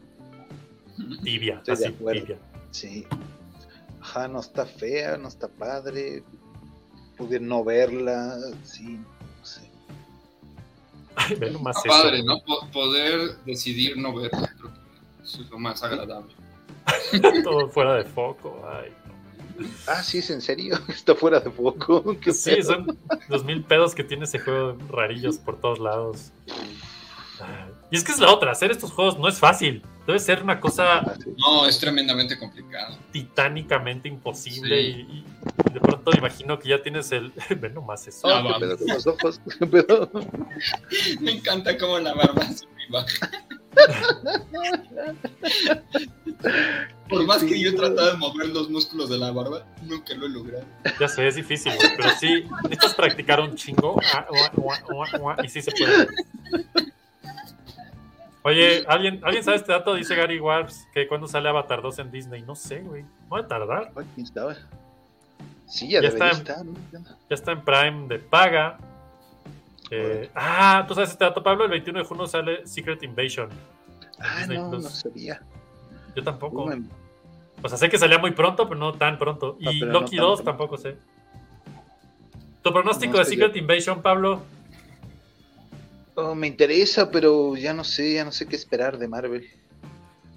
[1.23, 2.21] Tibia, Estoy de así, acuerdo.
[2.23, 2.39] tibia.
[2.71, 3.07] sí.
[4.01, 6.23] Ajá, no está fea, no está padre.
[7.17, 8.97] Pude no verla, sí,
[9.39, 9.69] no sé.
[11.17, 12.03] Ay, ve nomás Está eso.
[12.03, 12.41] padre, ¿no?
[12.45, 14.49] Po- poder decidir no verla.
[14.57, 16.33] Creo que eso es lo más agradable.
[17.43, 18.63] Todo fuera de foco.
[18.71, 18.93] Ay.
[19.87, 22.17] Ah, sí, es en serio, está fuera de foco.
[22.21, 22.63] ¿Qué Sí, pedo?
[22.75, 22.99] son
[23.29, 26.33] los mil pedos que tiene ese juego rarillos por todos lados.
[27.91, 29.83] Y es que es la otra, hacer estos juegos no es fácil.
[30.07, 31.15] Debe ser una cosa.
[31.37, 32.99] No, es tremendamente complicado.
[33.13, 34.77] titánicamente imposible.
[34.83, 35.07] Sí.
[35.09, 35.25] Y,
[35.71, 37.33] y de pronto imagino que ya tienes el.
[37.61, 38.27] Ve nomás eso.
[38.27, 38.59] Ah, ¿Qué vamos.
[38.59, 39.41] pedo con los ojos?
[39.59, 40.11] ¿Qué pedo?
[41.21, 43.31] Me encanta cómo la barba sube y baja.
[47.09, 50.27] Por más que yo he tratado de mover los músculos de la barba, nunca lo
[50.27, 50.65] he logrado.
[51.01, 54.01] Ya sé, es difícil, güey, pero sí, necesitas practicar un chingo.
[54.15, 54.27] Ah,
[54.57, 54.79] ua,
[55.21, 56.07] ua, Y sí se puede.
[58.43, 59.95] Oye, ¿alguien, ¿alguien sabe este dato?
[59.95, 62.43] Dice Gary Wars que cuando sale Avatar 2 en Disney.
[62.43, 63.03] No sé, güey.
[63.03, 63.93] No va a tardar.
[65.67, 66.31] Sí, ya, está.
[66.31, 66.65] estar.
[66.65, 66.75] ¿no?
[66.93, 68.79] Ya está en Prime de paga.
[69.91, 71.65] Eh, ah, ¿tú sabes este dato, Pablo?
[71.65, 73.49] El 21 de junio sale Secret Invasion.
[74.19, 74.85] Ah, Disney no, Plus.
[74.85, 75.43] no sabía.
[76.15, 76.71] Yo tampoco.
[77.63, 79.57] O sea, sé que salía muy pronto, pero no tan pronto.
[79.65, 80.45] Ah, Y no Loki tan 2 pronto.
[80.45, 80.97] tampoco sé.
[82.63, 84.43] ¿Tu pronóstico No de Secret Invasion, Pablo?
[86.17, 89.49] oh, me interesa, pero ya no sé, ya no sé qué esperar de Marvel.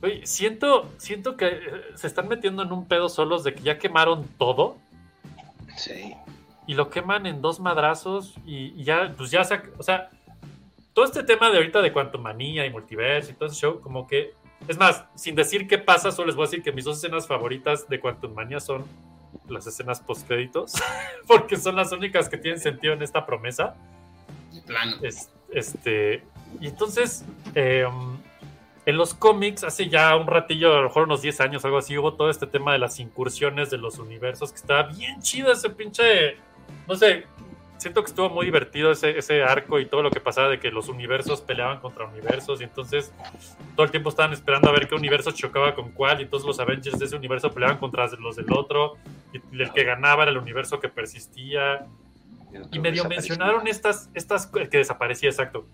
[0.04, 1.62] Oye, siento, siento que eh,
[1.96, 4.78] se están metiendo en un pedo solos de que ya quemaron todo
[5.78, 6.14] Sí.
[6.68, 10.10] Y lo queman en dos madrazos y, y ya, pues ya se, o sea,
[10.94, 14.34] todo este tema de ahorita de Quantumania y multiverso y todo ese show, como que,
[14.68, 17.28] es más, sin decir qué pasa, solo les voy a decir que mis dos escenas
[17.28, 18.86] favoritas de Quantum Mania son
[19.48, 20.74] las escenas post créditos,
[21.28, 23.76] porque son las únicas que tienen sentido en esta promesa.
[24.68, 24.98] Plano.
[25.02, 26.24] Es- este,
[26.62, 27.26] y entonces,
[27.56, 27.86] eh,
[28.86, 31.98] en los cómics, hace ya un ratillo, a lo mejor unos 10 años, algo así,
[31.98, 35.70] hubo todo este tema de las incursiones de los universos, que estaba bien chido ese
[35.70, 36.38] pinche,
[36.88, 37.26] no sé,
[37.78, 40.70] siento que estuvo muy divertido ese, ese arco y todo lo que pasaba de que
[40.72, 43.12] los universos peleaban contra universos y entonces
[43.76, 46.60] todo el tiempo estaban esperando a ver qué universo chocaba con cuál y todos los
[46.60, 48.98] Avengers de ese universo peleaban contra los del otro
[49.34, 51.88] y el que ganaba era el universo que persistía
[52.72, 55.68] y medio mencionaron estas, estas que desaparecía, exacto.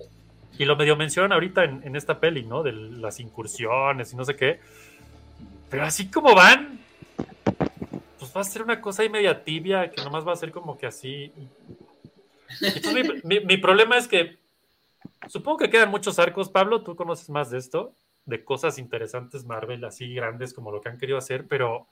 [0.58, 2.64] Y lo medio mencionan ahorita en, en esta peli, ¿no?
[2.64, 4.60] De las incursiones y no sé qué.
[5.70, 6.80] Pero así como van,
[8.38, 10.86] va a ser una cosa ahí media tibia, que nomás va a ser como que
[10.86, 11.34] así.
[12.62, 13.04] Entonces, mi,
[13.40, 14.38] mi- mi problema es que
[15.28, 16.50] supongo que quedan muchos arcos.
[16.50, 17.94] Pablo, tú conoces más de esto,
[18.26, 21.88] de cosas interesantes Marvel, así grandes como lo que han querido hacer, pero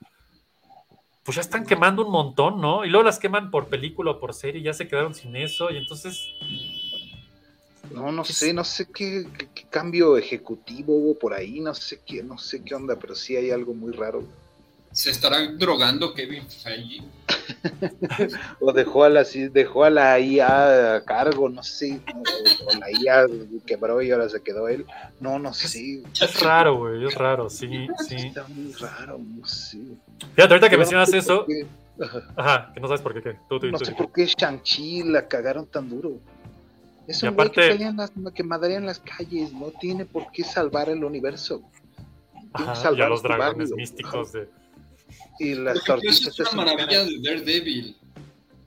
[1.24, 2.86] pues ya están quemando un montón, ¿no?
[2.86, 5.78] Y luego las queman por película o por serie, ya se quedaron sin eso, y
[5.78, 6.28] entonces,
[7.92, 12.02] No, no sé, no sé qué, qué- qué cambio ejecutivo hubo por ahí, no sé
[12.06, 14.24] qué, no sé qué onda, pero sí hay algo muy raro.
[14.96, 17.04] ¿Se estarán drogando Kevin Feige?
[18.62, 22.00] o dejó a la dejó a la IA a cargo, no sé,
[22.66, 23.26] o, la IA
[23.68, 24.86] quebró y ahora se quedó él.
[25.20, 26.02] No, no sé.
[26.22, 28.16] Es raro, güey, es raro, sí, sí.
[28.16, 29.82] Está muy raro, no sé.
[30.34, 31.46] Fíjate, ahorita que mencionas sé eso,
[32.38, 32.72] Ajá.
[32.74, 33.38] que no sabes por qué, ¿qué?
[33.50, 33.84] Tú, tú, No tú.
[33.84, 36.22] sé por qué Shang-Chi la cagaron tan duro.
[37.06, 40.06] Es Y un güey que, aparte- en las, que madrea en las calles, no tiene
[40.06, 41.62] por qué salvar el universo.
[42.32, 43.76] Tiene que Ajá, y salvar a los su dragones barrio.
[43.76, 44.48] místicos de.
[45.40, 47.98] Y las tortillas es una maravilla de Daredevil.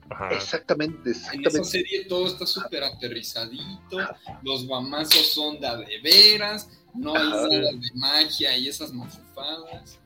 [0.09, 0.29] Ajá.
[0.29, 1.69] Exactamente, En esa exactamente.
[1.69, 3.99] serie todo está súper aterrizadito,
[4.41, 9.99] los mamazos son de veras, no hay nada de magia y esas mafufadas.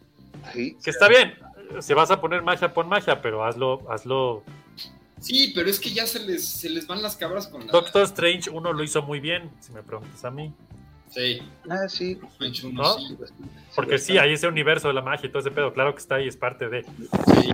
[0.54, 0.76] Sí.
[0.84, 1.34] Que está bien.
[1.80, 4.44] Si vas a poner magia, pon magia, pero hazlo, hazlo.
[5.20, 7.72] Sí, pero es que ya se les, se les van las cabras con la...
[7.72, 10.54] Doctor Strange 1 lo hizo muy bien, si me preguntas a mí.
[11.10, 12.20] Sí, Ah, sí.
[13.76, 16.16] Porque sí, hay ese universo de la magia y todo ese pedo, claro que está
[16.16, 16.84] ahí, es parte de.
[16.84, 17.54] sí.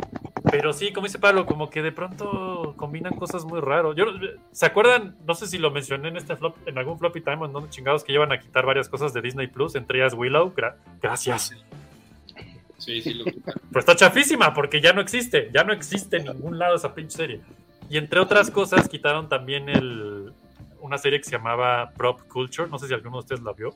[0.52, 3.94] Pero sí, como dice Pablo, como que de pronto combinan cosas muy raras.
[3.96, 4.06] Yo,
[4.52, 5.16] ¿Se acuerdan?
[5.28, 8.04] No sé si lo mencioné en este flop, en algún floppy time, en donde chingados
[8.04, 10.52] que llevan a quitar varias cosas de Disney Plus, entre ellas Willow.
[10.56, 11.52] Gra- gracias.
[12.80, 16.58] Sí, sí, lo Pero está chafísima porque ya no existe, ya no existe en ningún
[16.58, 17.42] lado esa pinche serie.
[17.90, 20.32] Y entre otras cosas, quitaron también el,
[20.82, 23.76] una serie que se llamaba Prop Culture, no sé si alguno de ustedes la vio,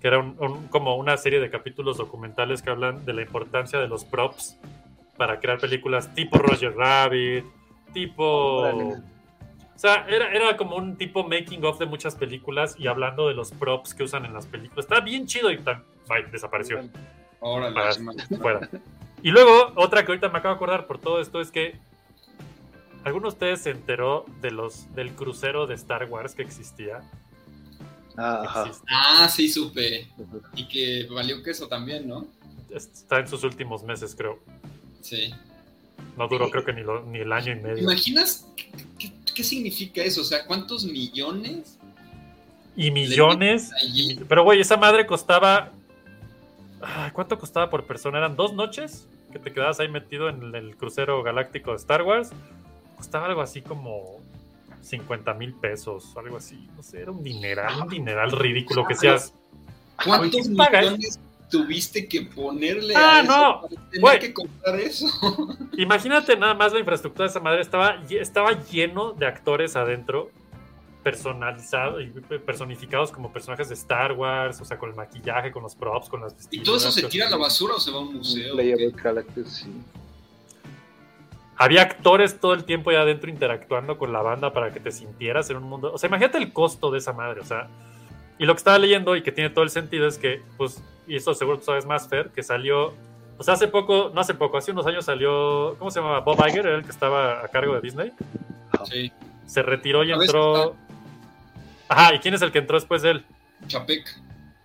[0.00, 3.78] que era un- un- como una serie de capítulos documentales que hablan de la importancia
[3.78, 4.58] de los props
[5.16, 7.44] para crear películas tipo Roger Rabbit,
[7.92, 8.62] tipo...
[9.74, 13.34] O sea, era, era como un tipo making of de muchas películas y hablando de
[13.34, 14.86] los props que usan en las películas.
[14.86, 16.78] Está bien chido y tan, bye, desapareció
[17.74, 17.92] para-
[18.40, 18.68] fuera.
[19.22, 21.76] Y luego, otra que ahorita me acabo de acordar por todo esto es que
[23.08, 27.00] ¿Alguno de ustedes se enteró de los del crucero de Star Wars que existía?
[28.18, 28.70] Ah, ajá.
[28.90, 30.08] Ah, sí, supe.
[30.54, 32.26] Y que valió queso también, ¿no?
[32.70, 34.40] Está en sus últimos meses, creo.
[35.00, 35.32] Sí.
[36.18, 37.82] No duró, creo que ni, lo- ni el año y ¿Te medio.
[37.84, 38.46] imaginas
[39.34, 40.20] qué, significa eso?
[40.20, 41.78] O sea, ¿cuántos millones?
[42.76, 43.70] Y millones.
[43.94, 45.72] y pero, güey, esa madre costaba.
[46.82, 48.18] Ah, ¿Cuánto costaba por persona?
[48.18, 49.06] ¿Eran dos noches?
[49.32, 52.30] Que te quedabas ahí metido en el crucero galáctico de Star Wars.
[52.98, 54.20] Costaba algo así como
[54.82, 56.68] 50 mil pesos, algo así.
[56.76, 59.32] No sé, era un dineral, un dineral ridículo que seas.
[60.04, 61.18] ¿Cuántos ¿quién paga millones
[61.50, 63.60] tuviste que ponerle Ah, a eso no.
[63.62, 65.06] para tener que comprar eso?
[65.78, 67.62] Imagínate nada más la infraestructura de esa madre.
[67.62, 70.30] Estaba, estaba lleno de actores adentro,
[71.02, 72.06] personalizados y
[72.38, 76.20] personificados como personajes de Star Wars, o sea, con el maquillaje, con los props, con
[76.20, 76.64] las ¿Y vestiduras.
[76.66, 78.54] todo eso se tira a la basura o se va a un museo?
[78.54, 79.72] Playable characters, sí.
[81.58, 85.50] Había actores todo el tiempo ya adentro interactuando con la banda para que te sintieras
[85.50, 85.92] en un mundo.
[85.92, 87.68] O sea, imagínate el costo de esa madre, o sea.
[88.38, 91.16] Y lo que estaba leyendo y que tiene todo el sentido es que, pues, y
[91.16, 92.94] eso seguro tú sabes más, Fer, que salió.
[93.38, 95.74] O sea, hace poco, no hace poco, hace unos años salió.
[95.80, 96.20] ¿Cómo se llamaba?
[96.20, 98.12] Bob Iger, era el que estaba a cargo de Disney.
[98.84, 99.12] Sí.
[99.46, 100.76] Se retiró y entró.
[101.88, 103.24] Ajá, ¿y quién es el que entró después de él?
[103.66, 104.06] Chapec.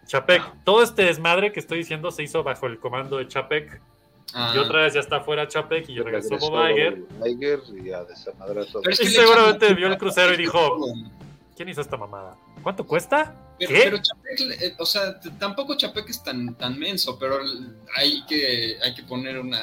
[0.06, 0.44] Chapek.
[0.64, 3.82] Todo este desmadre que estoy diciendo se hizo bajo el comando de Chapek.
[4.34, 4.54] Ah.
[4.56, 7.04] Y otra vez ya está fuera Chapek y regresó Regresó Bob Iger.
[7.86, 8.02] Y a
[8.90, 10.78] es que seguramente echan- vio el crucero y dijo,
[11.56, 12.36] ¿Quién hizo esta mamada?
[12.64, 13.36] ¿Cuánto cuesta?
[13.60, 13.82] Pero, ¿Qué?
[13.84, 17.38] pero Chapec, eh, o sea, tampoco Chapec es tan, tan menso, pero
[17.96, 19.62] hay que, hay que poner una.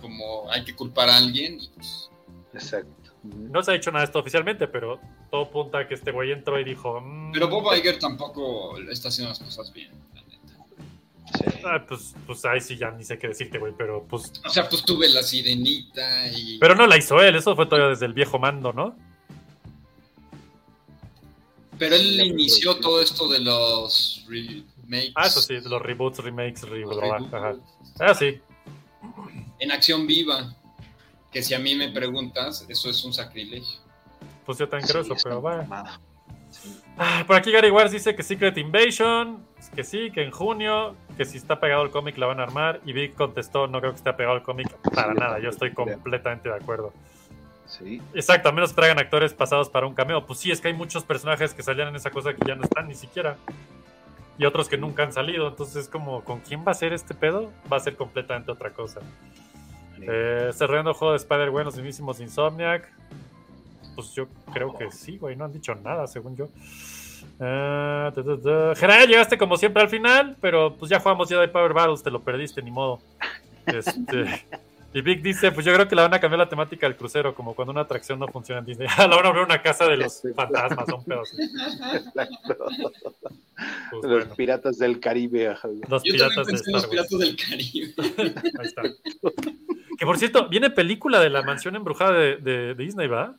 [0.00, 1.58] Como hay que culpar a alguien.
[1.60, 2.10] y, pues,
[2.52, 2.92] Exacto.
[3.22, 5.00] No se ha dicho nada de esto oficialmente, pero
[5.30, 9.08] todo punta a que este güey entró y dijo, mm, Pero Bob Iger tampoco está
[9.08, 9.90] haciendo las cosas bien.
[11.34, 11.44] Sí.
[11.64, 14.32] ah, pues, pues ahí sí ya ni sé qué decirte, güey, pero pues...
[14.44, 16.58] O sea, pues tuve la sirenita y.
[16.58, 18.96] Pero no la hizo él, eso fue todavía desde el viejo mando, ¿no?
[21.78, 22.80] Pero él Sí, inició sí.
[22.80, 25.12] todo esto de los remakes.
[25.14, 27.54] Ah, eso sí, de los reboots, remakes, reboots, ajá.
[27.98, 28.40] Ah, sí.
[29.58, 30.54] En acción viva.
[31.32, 33.80] Que si a mí me preguntas, eso es un sacrilegio.
[34.46, 36.00] Pues yo también creo Sí, eso, es pero mamada.
[36.50, 36.80] Sí.
[36.96, 39.44] Ah, por aquí Gary Wars dice que Secret Invasion,
[39.74, 42.80] que sí, que en junio, que si está pegado el cómic la van a armar.
[42.84, 45.72] Y Vic contestó, no creo que esté pegado el cómic para Sí, nada, yo estoy
[45.72, 46.92] completamente de acuerdo.
[47.66, 48.00] Sí.
[48.14, 50.24] Exacto, a menos que traigan actores pasados para un cameo.
[50.24, 52.62] Pues sí, es que hay muchos personajes que salían en esa cosa que ya no
[52.62, 53.36] están ni siquiera.
[54.38, 55.48] Y otros que nunca han salido.
[55.48, 57.52] Entonces, como, ¿con quién va a ser este pedo?
[57.72, 59.00] Va a ser completamente otra cosa.
[60.00, 62.88] Eh, cerrando juego de Spider-Man, los mismísimos Insomniac.
[63.94, 65.36] Pues yo creo que sí, güey.
[65.36, 66.48] No han dicho nada, según yo.
[67.38, 68.74] Ta, ta, ta.
[68.74, 72.22] Gerard, llegaste como siempre al final, pero pues ya jugamos Jedi Power Battles, te lo
[72.22, 73.00] perdiste, ni modo.
[73.66, 74.46] Este,
[74.94, 77.34] Y Vic dice, pues yo creo que la van a cambiar la temática del crucero,
[77.34, 78.88] como cuando una atracción no funciona en Disney.
[78.96, 81.30] la van a abrir una casa de los fantasmas, son pedos.
[83.90, 85.54] Pues Los bueno, piratas del Caribe.
[85.88, 87.94] los Yo piratas de los piratas del Caribe.
[88.58, 88.82] Ahí está.
[89.98, 93.34] Que por cierto, viene película de la mansión embrujada de, de- de Disney, ¿va?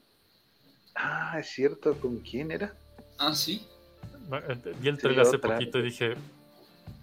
[0.95, 1.95] Ah, es cierto.
[1.99, 2.73] ¿Con quién era?
[3.17, 3.65] Ah, sí.
[4.29, 5.53] Vi el Sí, trailer hace otra.
[5.53, 6.15] poquito y dije,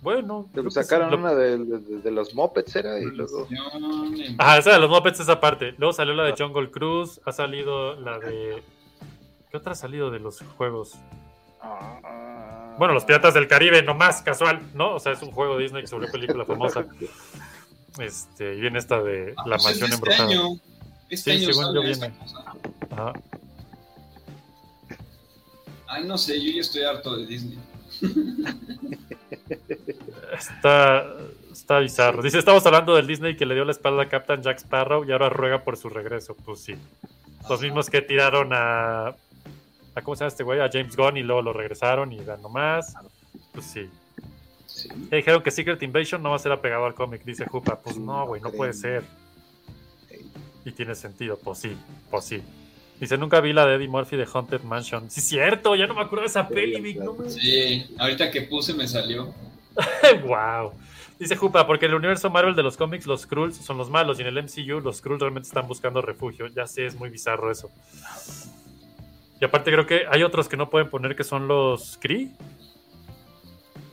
[0.03, 0.49] bueno.
[0.55, 3.49] sí, Sacaron lo- una de, de- de los Muppets, era, y luego.
[4.39, 5.75] Ah, esa de los Muppets, esa parte.
[5.79, 8.63] Luego salió la de Jungle Cruise, ha salido la de...
[9.51, 10.95] ¿Qué otra ha salido de los juegos?
[11.63, 14.95] Ah, Bueno, Los Piratas del Caribe, nomás, casual, ¿no?
[14.97, 16.85] O sea, es un juego Disney que se volvió película famosa.
[17.99, 20.29] Este, y viene esta de Ah, La pues es Mansión de Embrujada.
[20.29, 20.61] Este año.
[21.09, 22.13] Este Sí, año según yo viene.
[22.91, 23.13] Ajá.
[25.95, 27.57] Ay, no sé, yo ya estoy harto de Disney.
[30.37, 31.07] Está,
[31.53, 32.21] está bizarro.
[32.21, 35.13] Dice, estamos hablando del Disney que le dio la espalda a Captain Jack Sparrow y
[35.13, 36.35] ahora ruega por su regreso.
[36.45, 36.75] Pues sí.
[37.49, 39.15] Los mismos que tiraron a...
[39.95, 40.59] a ¿Cómo se llama este güey?
[40.59, 42.95] A James Gunn y luego lo regresaron y dan nomás.
[43.53, 43.89] Pues sí.
[44.67, 44.89] Sí.
[45.13, 47.79] Ya dijeron que Secret Invasion no va a ser apegado al cómic, dice Jupa.
[47.79, 49.05] Pues no, güey, no puede ser.
[50.65, 51.77] Y tiene sentido, pues sí,
[52.11, 52.43] pues sí.
[53.01, 55.11] Dice, nunca vi la de Eddie Murphy de Haunted Mansion.
[55.11, 58.43] Sí, cierto, ya no me acuerdo de esa peli, Vic, no me- Sí, ahorita que
[58.43, 59.35] puse me salió.
[60.27, 60.73] wow.
[61.19, 64.19] Dice Jupa, porque en el universo Marvel de los cómics, los Skrulls son los malos
[64.19, 66.47] y en el MCU los Skrulls realmente están buscando refugio.
[66.49, 67.71] Ya sé, es muy bizarro eso.
[69.41, 72.31] Y aparte creo que hay otros que no pueden poner que son los Kree.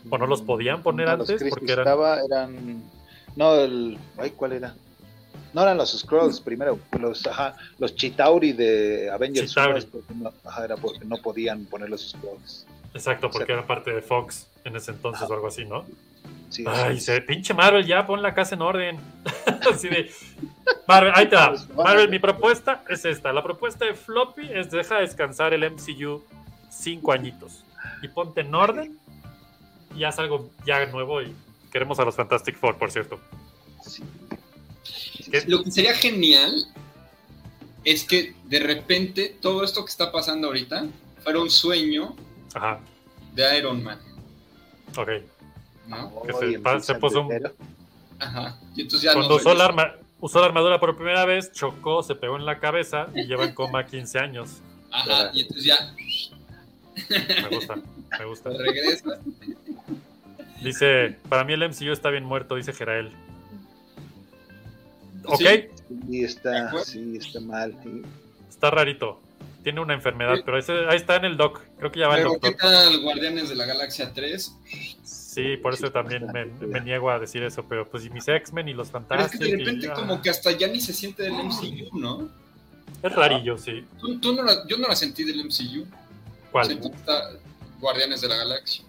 [0.10, 1.42] ¿O no los podían poner No, los antes?
[1.42, 1.88] Chris Porque que eran...
[1.88, 2.84] estaba eran.
[3.36, 3.98] No, el.
[4.18, 4.76] Ay, ¿cuál era?
[5.54, 9.72] No eran los Scrolls primero, los, ajá, los Chitauri de Avengers Chitauri.
[9.72, 12.66] 1 es porque no, ajá, era porque no podían poner los Scrolls.
[12.94, 15.86] Exacto, porque era parte de Fox en ese entonces o algo así, ¿no?
[16.50, 19.00] Sí, Ay, así se pinche Marvel, ya pon la casa en orden.
[19.72, 20.12] Así de.
[20.88, 21.54] Marvel, ahí te va.
[21.76, 23.32] Marvel, mi propuesta es esta.
[23.32, 26.22] La propuesta de Floppy es deja descansar el MCU
[26.70, 27.64] cinco añitos
[28.02, 28.98] y ponte en orden
[29.96, 31.34] y haz algo ya nuevo y
[31.72, 33.20] queremos a los Fantastic Four, por cierto.
[33.86, 34.04] Sí.
[35.48, 36.66] Lo que sería genial
[37.84, 40.86] es que de repente todo esto que está pasando ahorita
[41.24, 42.16] fuera un sueño
[42.54, 42.80] Ajá,
[43.34, 44.00] de Iron Man,
[44.98, 45.10] ok.
[45.88, 46.22] ¿no?
[46.24, 47.52] Que se puso un-
[48.20, 48.60] Ajá.
[48.76, 49.84] Y entonces ya Cuando no usó la, regresa.
[49.90, 53.46] arma, usó la armadura por primera vez, chocó, se pegó en la cabeza y lleva
[53.46, 54.58] en coma 15 años.
[54.92, 55.96] Ajá, y entonces ya
[57.50, 57.76] Me gusta,
[58.20, 58.50] me gusta.
[58.58, 59.20] regresa.
[60.62, 63.12] Dice, para mí el MCU está bien muerto, dice Jerael.
[65.26, 65.46] Ok, Sí.
[65.46, 66.86] Sí, ¿De está, acuerdo?
[66.86, 67.78] sí, está mal.
[67.84, 68.02] sí.
[68.50, 69.20] está rarito.
[69.64, 70.42] Tiene una enfermedad, Sí.
[70.46, 71.62] pero ese- ahí está en el doc.
[71.78, 72.70] Creo que ya va el Pero ¿qué doctor.
[72.72, 74.56] tal Guardianes de la Galaxia 3?
[75.04, 78.68] Sí, por eso también me, me niego a decir eso, pero pues y mis X-Men
[78.70, 80.94] y los Pero es que de y- repente ah, como que hasta ya ni se
[80.94, 82.30] siente del MCU, ¿no?
[83.02, 83.86] Es rarillo, sí.
[84.00, 85.86] Tú, tú no la- yo no la sentí del MCU.
[86.52, 86.66] ¿Cuál?
[86.68, 86.90] Sentí
[87.80, 88.84] Guardianes de la Galaxia.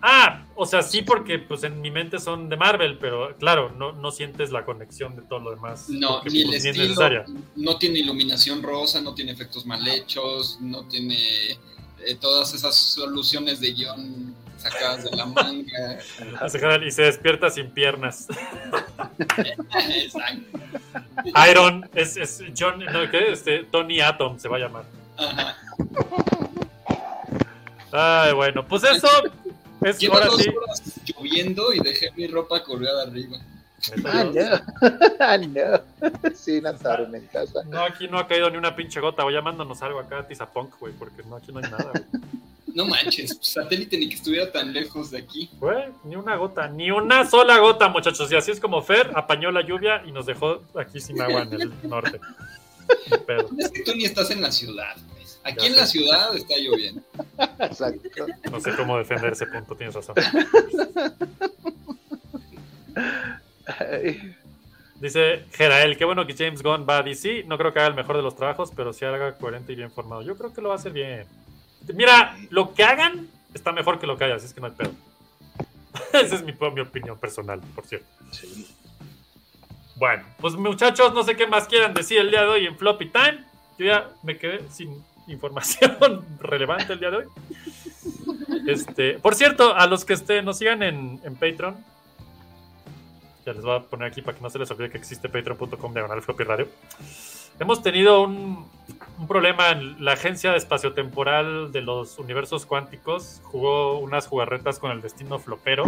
[0.00, 3.92] Ah, o sea, sí, porque pues en mi mente son de Marvel, pero claro, no,
[3.92, 5.88] no sientes la conexión de todo lo demás.
[5.88, 7.24] No, porque, ni el pues, estilo, necesaria.
[7.56, 11.16] no tiene iluminación rosa, no tiene efectos mal hechos, no tiene
[11.50, 15.98] eh, todas esas soluciones de guion sacadas de la manga.
[16.86, 18.26] Y se despierta sin piernas.
[19.94, 20.58] Exacto.
[21.50, 23.32] Iron es, es John, no, ¿qué?
[23.32, 24.84] Este, Tony Atom se va a llamar.
[25.16, 25.56] Ajá.
[27.90, 29.08] Ay, bueno, pues eso
[29.82, 30.48] es Llevo ahora dos sí.
[30.50, 33.38] horas lloviendo y dejé mi ropa colgada arriba.
[34.04, 34.40] Ah, no.
[35.20, 35.38] Ah,
[36.18, 36.32] no.
[36.34, 37.62] Sí, una tormentaza.
[37.64, 39.22] No, aquí no ha caído ni una pinche gota.
[39.22, 42.22] Voy llamándonos algo acá a Tizapunk, güey, porque no, aquí no hay nada, güey.
[42.74, 45.50] No manches, pues, satélite ni que estuviera tan lejos de aquí.
[45.58, 48.30] Güey, ni una gota, ni una sola gota, muchachos.
[48.30, 51.60] Y así es como Fer apañó la lluvia y nos dejó aquí sin agua en
[51.60, 52.20] el norte.
[53.10, 53.48] Ni pedo.
[53.58, 54.96] Es que tú ni estás en la ciudad.
[55.48, 55.80] Aquí Ya en sé.
[55.80, 57.02] la ciudad está lloviendo.
[57.60, 58.26] Exacto.
[58.50, 60.14] No sé cómo defender ese punto, tienes razón.
[64.96, 67.44] Dice Gerael, qué bueno que James Gunn va a DC.
[67.46, 69.90] No creo que haga el mejor de los trabajos, pero sí haga coherente y bien
[69.92, 70.22] formado.
[70.22, 71.24] Yo creo que lo va a hacer bien.
[71.94, 74.72] Mira, lo que hagan está mejor que lo que haya, así es que no hay
[74.72, 74.90] pedo.
[76.12, 78.06] Esa es mi, mi opinión personal, por cierto.
[78.32, 78.66] sí.
[79.96, 83.08] Bueno, pues muchachos, no sé qué más quieran decir el día de hoy en Floppy
[83.08, 83.44] Time.
[83.78, 87.24] Yo ya me quedé sin información relevante el día de hoy.
[88.66, 91.76] Este, por cierto, a los que estén, nos sigan en, Patreon.
[93.46, 95.92] Ya les voy a poner aquí para que no se les olvide que existe patreon.com
[95.92, 96.68] diagonal floppy radio.
[97.60, 98.68] Hemos tenido un,
[99.18, 103.40] un problema en la agencia de espaciotemporal de los universos cuánticos.
[103.44, 105.84] Jugó unas jugarretas con el destino flopero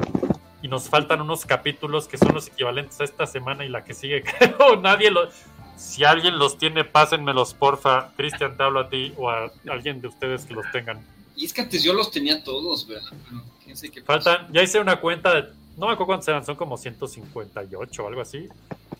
[0.62, 3.94] y nos faltan unos capítulos que son los equivalentes a esta semana y la que
[3.94, 4.24] sigue.
[4.82, 5.28] Nadie lo.
[5.76, 8.12] Si alguien los tiene, pásenmelos, porfa.
[8.16, 11.04] Cristian, te hablo a ti o a alguien de ustedes que los tengan.
[11.36, 13.08] Y es que antes yo los tenía todos, ¿verdad?
[13.28, 14.04] Pero.
[14.04, 15.42] Faltan, ya hice una cuenta de,
[15.76, 18.48] no me acuerdo cuántos eran, son como 158 o algo así.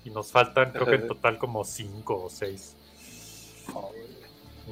[0.04, 2.76] Y nos faltan, creo que en total como 5 o 6.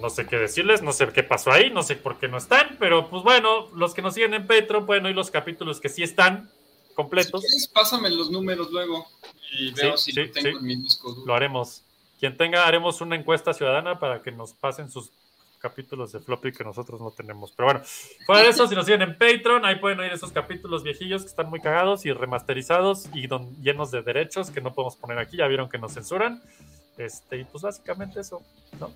[0.01, 2.77] No sé qué decirles, no sé qué pasó ahí, no sé por qué no están,
[2.79, 6.03] pero pues bueno, los que nos siguen en Patreon pueden oír los capítulos que sí
[6.03, 6.51] están
[6.95, 7.43] completos.
[7.43, 9.07] Si quieres, pásame los números luego
[9.53, 10.57] y veo Sí, si sí, lo tengo sí.
[10.57, 11.27] en mi disco duro.
[11.27, 11.83] Lo haremos.
[12.19, 15.11] Quien tenga, haremos una encuesta ciudadana para que nos pasen sus
[15.61, 17.53] capítulos de floppy que nosotros no tenemos.
[17.53, 17.81] Pero bueno,
[18.27, 21.29] fuera de eso, si nos siguen en Patreon, ahí pueden oír esos capítulos viejillos que
[21.29, 25.37] están muy cagados y remasterizados y don- llenos de derechos que no podemos poner aquí.
[25.37, 26.43] Ya vieron que nos censuran.
[26.97, 28.43] Este, y pues básicamente eso,
[28.81, 28.93] ¿no?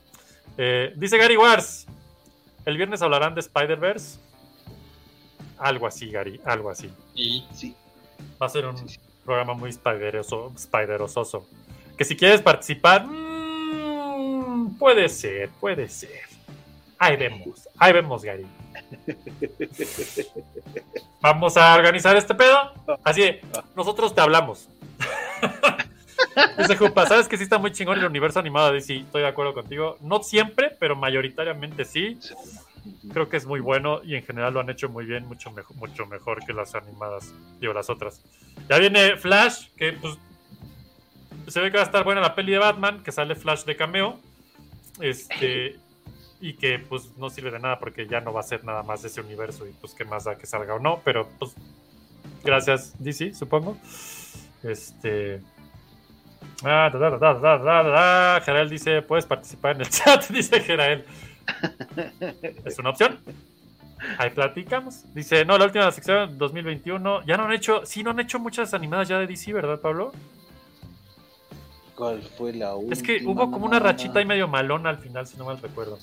[0.59, 1.87] Eh, dice Gary Wars,
[2.65, 4.19] el viernes hablarán de Spider-Verse.
[5.59, 6.91] Algo así, Gary, algo así.
[7.15, 7.75] Y Sí.
[8.41, 9.01] Va a ser un Sí, sí.
[9.25, 11.47] programa muy spideroso, spiderososo.
[12.03, 16.23] Que si quieres participar, mm, puede ser, puede ser.
[16.99, 18.45] Ahí vemos, ahí vemos, Gary.
[21.21, 22.73] Vamos a organizar este pedo.
[23.05, 23.41] Así, de,
[23.77, 24.69] nosotros te hablamos.
[26.59, 28.97] Dice Jupa, ¿sabes que sí está muy chingón el universo animado de DC?
[28.97, 29.97] Estoy de acuerdo contigo.
[30.01, 32.19] No siempre, pero mayoritariamente sí.
[33.13, 35.77] Creo que es muy bueno y en general lo han hecho muy bien, mucho mejor,
[35.77, 38.21] mucho mejor que las animadas, digo, las otras.
[38.69, 40.19] Ya viene Flash, que pues
[41.47, 43.77] se ve que va a estar buena la peli de Batman, que sale Flash de
[43.77, 44.19] cameo.
[45.01, 45.77] Este,
[46.41, 49.05] y que pues no sirve de nada porque ya no va a ser nada más
[49.05, 51.55] ese universo y pues qué más da que salga o no, pero pues
[52.43, 53.79] gracias DC, supongo.
[54.63, 55.41] Este
[56.65, 58.41] Ah, da, da, da, da, da, da.
[58.41, 61.05] Jerael dice, puedes participar en el chat, dice Jerael.
[62.65, 63.19] Es una opción.
[64.19, 65.13] Ahí platicamos.
[65.15, 67.25] Dice, no, la última sección 2021.
[67.25, 70.13] Ya no han hecho, sí, no han hecho muchas animadas ya de DC, ¿verdad, Pablo?
[72.03, 72.95] ¿Cuál fue la última?
[72.95, 76.01] Es que hubo como una rachita ahí medio malona al final, si no mal recuerdo.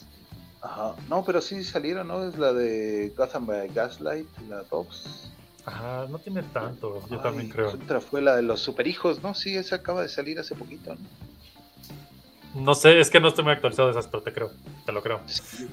[0.62, 0.96] Ajá.
[1.10, 2.24] No, pero sí salieron, ¿no?
[2.24, 5.32] Es la de Gotham by Gaslight, la 2.
[5.66, 7.72] Ajá, no tiene tanto, yo Ay, también creo.
[7.72, 9.34] Otra fue la de los superhijos, ¿no?
[9.34, 12.62] Sí, esa acaba de salir hace poquito, ¿no?
[12.62, 14.52] No sé, es que no estoy muy actualizado de esas, pero te creo,
[14.86, 15.20] te lo creo.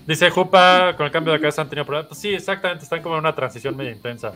[0.08, 2.08] Dice Jupa, con el cambio de cabeza han tenido problemas.
[2.08, 4.32] Pues sí, exactamente, están como en una transición medio intensa.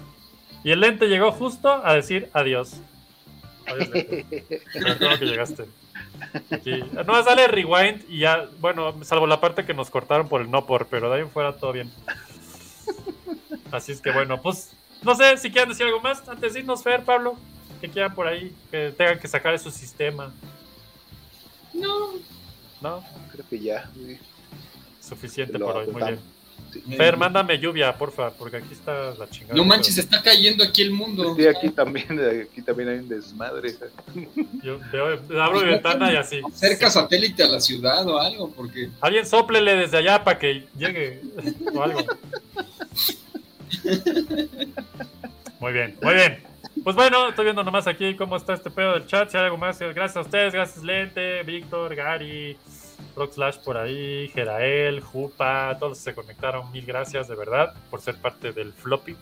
[0.63, 2.77] Y el lente llegó justo a decir adiós.
[3.67, 4.25] Adiós, lente.
[5.19, 5.65] Que llegaste.
[6.51, 6.83] Aquí.
[7.07, 10.67] No, sale rewind y ya, bueno, salvo la parte que nos cortaron por el no
[10.67, 11.91] por, pero de ahí en fuera todo bien.
[13.71, 14.73] Así es que bueno, pues
[15.03, 17.37] no sé si quieren decir algo más antes de irnos, Fer, Pablo,
[17.81, 20.33] que quieran por ahí, que tengan que sacar de su sistema,
[21.73, 22.13] no,
[22.81, 23.05] ¿no?
[23.33, 23.91] Creo que ya.
[23.95, 24.19] sí.
[25.01, 26.21] Suficiente Lo por hoy, muy bien.
[26.97, 29.55] Fer, mándame lluvia, porfa, porque aquí está la chingada.
[29.55, 31.35] no manches, está cayendo aquí el mundo.
[31.37, 32.07] Sí, aquí también,
[32.51, 33.75] aquí también hay un desmadre.
[34.63, 36.41] Yo veo- abro mi ventana y así.
[36.55, 41.21] Cerca satélite a la ciudad o algo, porque Alguien soplele desde allá para que llegue
[41.75, 42.01] o algo.
[45.61, 46.43] Muy bien, muy bien.
[46.83, 49.29] Pues bueno, estoy viendo nomás aquí cómo está este pedo del chat.
[49.31, 52.57] Si hay algo más, gracias a ustedes, gracias Lente, Víctor, Gary,
[53.17, 56.71] Rock Slash por ahí, Jerael, Jupa, todos se conectaron.
[56.73, 59.17] Mil gracias de verdad por ser parte del Floppy.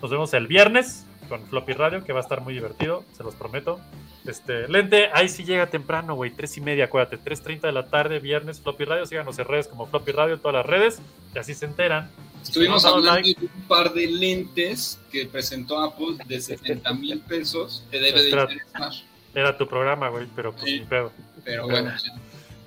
[0.00, 3.34] Nos vemos el viernes con Floppy Radio, que va a estar muy divertido, se los
[3.34, 3.80] prometo.
[4.26, 8.18] Este, Lente, ahí sí llega temprano, güey, tres y media, acuérdate, 3.30 de la tarde,
[8.18, 11.00] viernes, Floppy Radio, síganos en redes como Floppy Radio, en todas las redes,
[11.34, 12.10] y así se enteran.
[12.42, 17.20] estuvimos no, hablando like, de un par de lentes que presentó Apple de 70 mil
[17.20, 18.92] pesos que debe de interesar.
[19.34, 20.80] Era tu programa, güey, pero pues Sí.
[20.80, 21.12] ni pedo.
[21.44, 21.92] Pero bueno,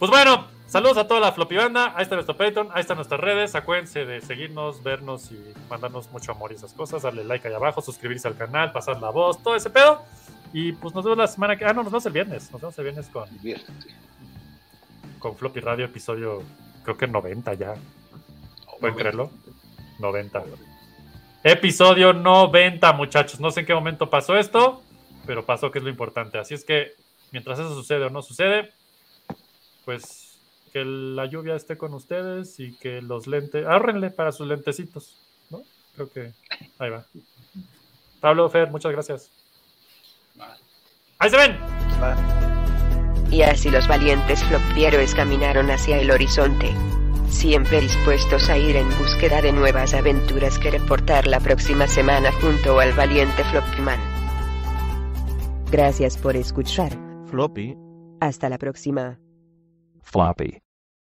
[0.03, 1.93] Pues bueno, saludos a toda la Floppy Banda.
[1.95, 3.55] Ahí está nuestro Patreon, ahí están nuestras redes.
[3.55, 7.03] Acuérdense de seguirnos, vernos y mandarnos mucho amor y esas cosas.
[7.03, 10.03] Darle like ahí abajo, suscribirse al canal, pasar la voz, todo ese pedo.
[10.51, 11.63] Y pues nos vemos la semana que.
[11.63, 12.51] Ah, no, nos vemos el viernes.
[12.51, 13.89] Nos vemos el viernes con, Viernes, sí.
[15.19, 16.43] con Floppy Radio, episodio,
[16.83, 17.73] creo que 90 ya.
[18.81, 19.31] ¿Pueden creerlo?
[19.99, 20.43] 90.
[21.45, 23.39] Episodio 90, muchachos.
[23.39, 24.83] No sé en qué momento pasó esto,
[25.25, 26.39] pero pasó que es lo importante.
[26.39, 26.91] Así es que,
[27.31, 28.69] mientras eso sucede o no sucede,
[29.85, 30.39] pues
[30.71, 35.17] que la lluvia esté con ustedes y que los lentes, ahorrenle para sus lentecitos,
[35.51, 35.61] ¿no?
[35.95, 36.33] Creo que
[36.79, 37.05] ahí va.
[38.19, 39.29] Pablo, Fer, muchas gracias.
[41.19, 41.57] ¡Ahí se ven!
[43.31, 46.73] Y así los valientes flopieros caminaron hacia el horizonte.
[47.29, 52.79] Siempre dispuestos a ir en búsqueda de nuevas aventuras que reportar la próxima semana junto
[52.79, 53.99] al valiente Flopman.
[55.71, 56.91] Gracias por escuchar.
[57.27, 57.75] Floppy,
[58.19, 59.22] Hasta la próxima.
[60.03, 60.59] Floppy.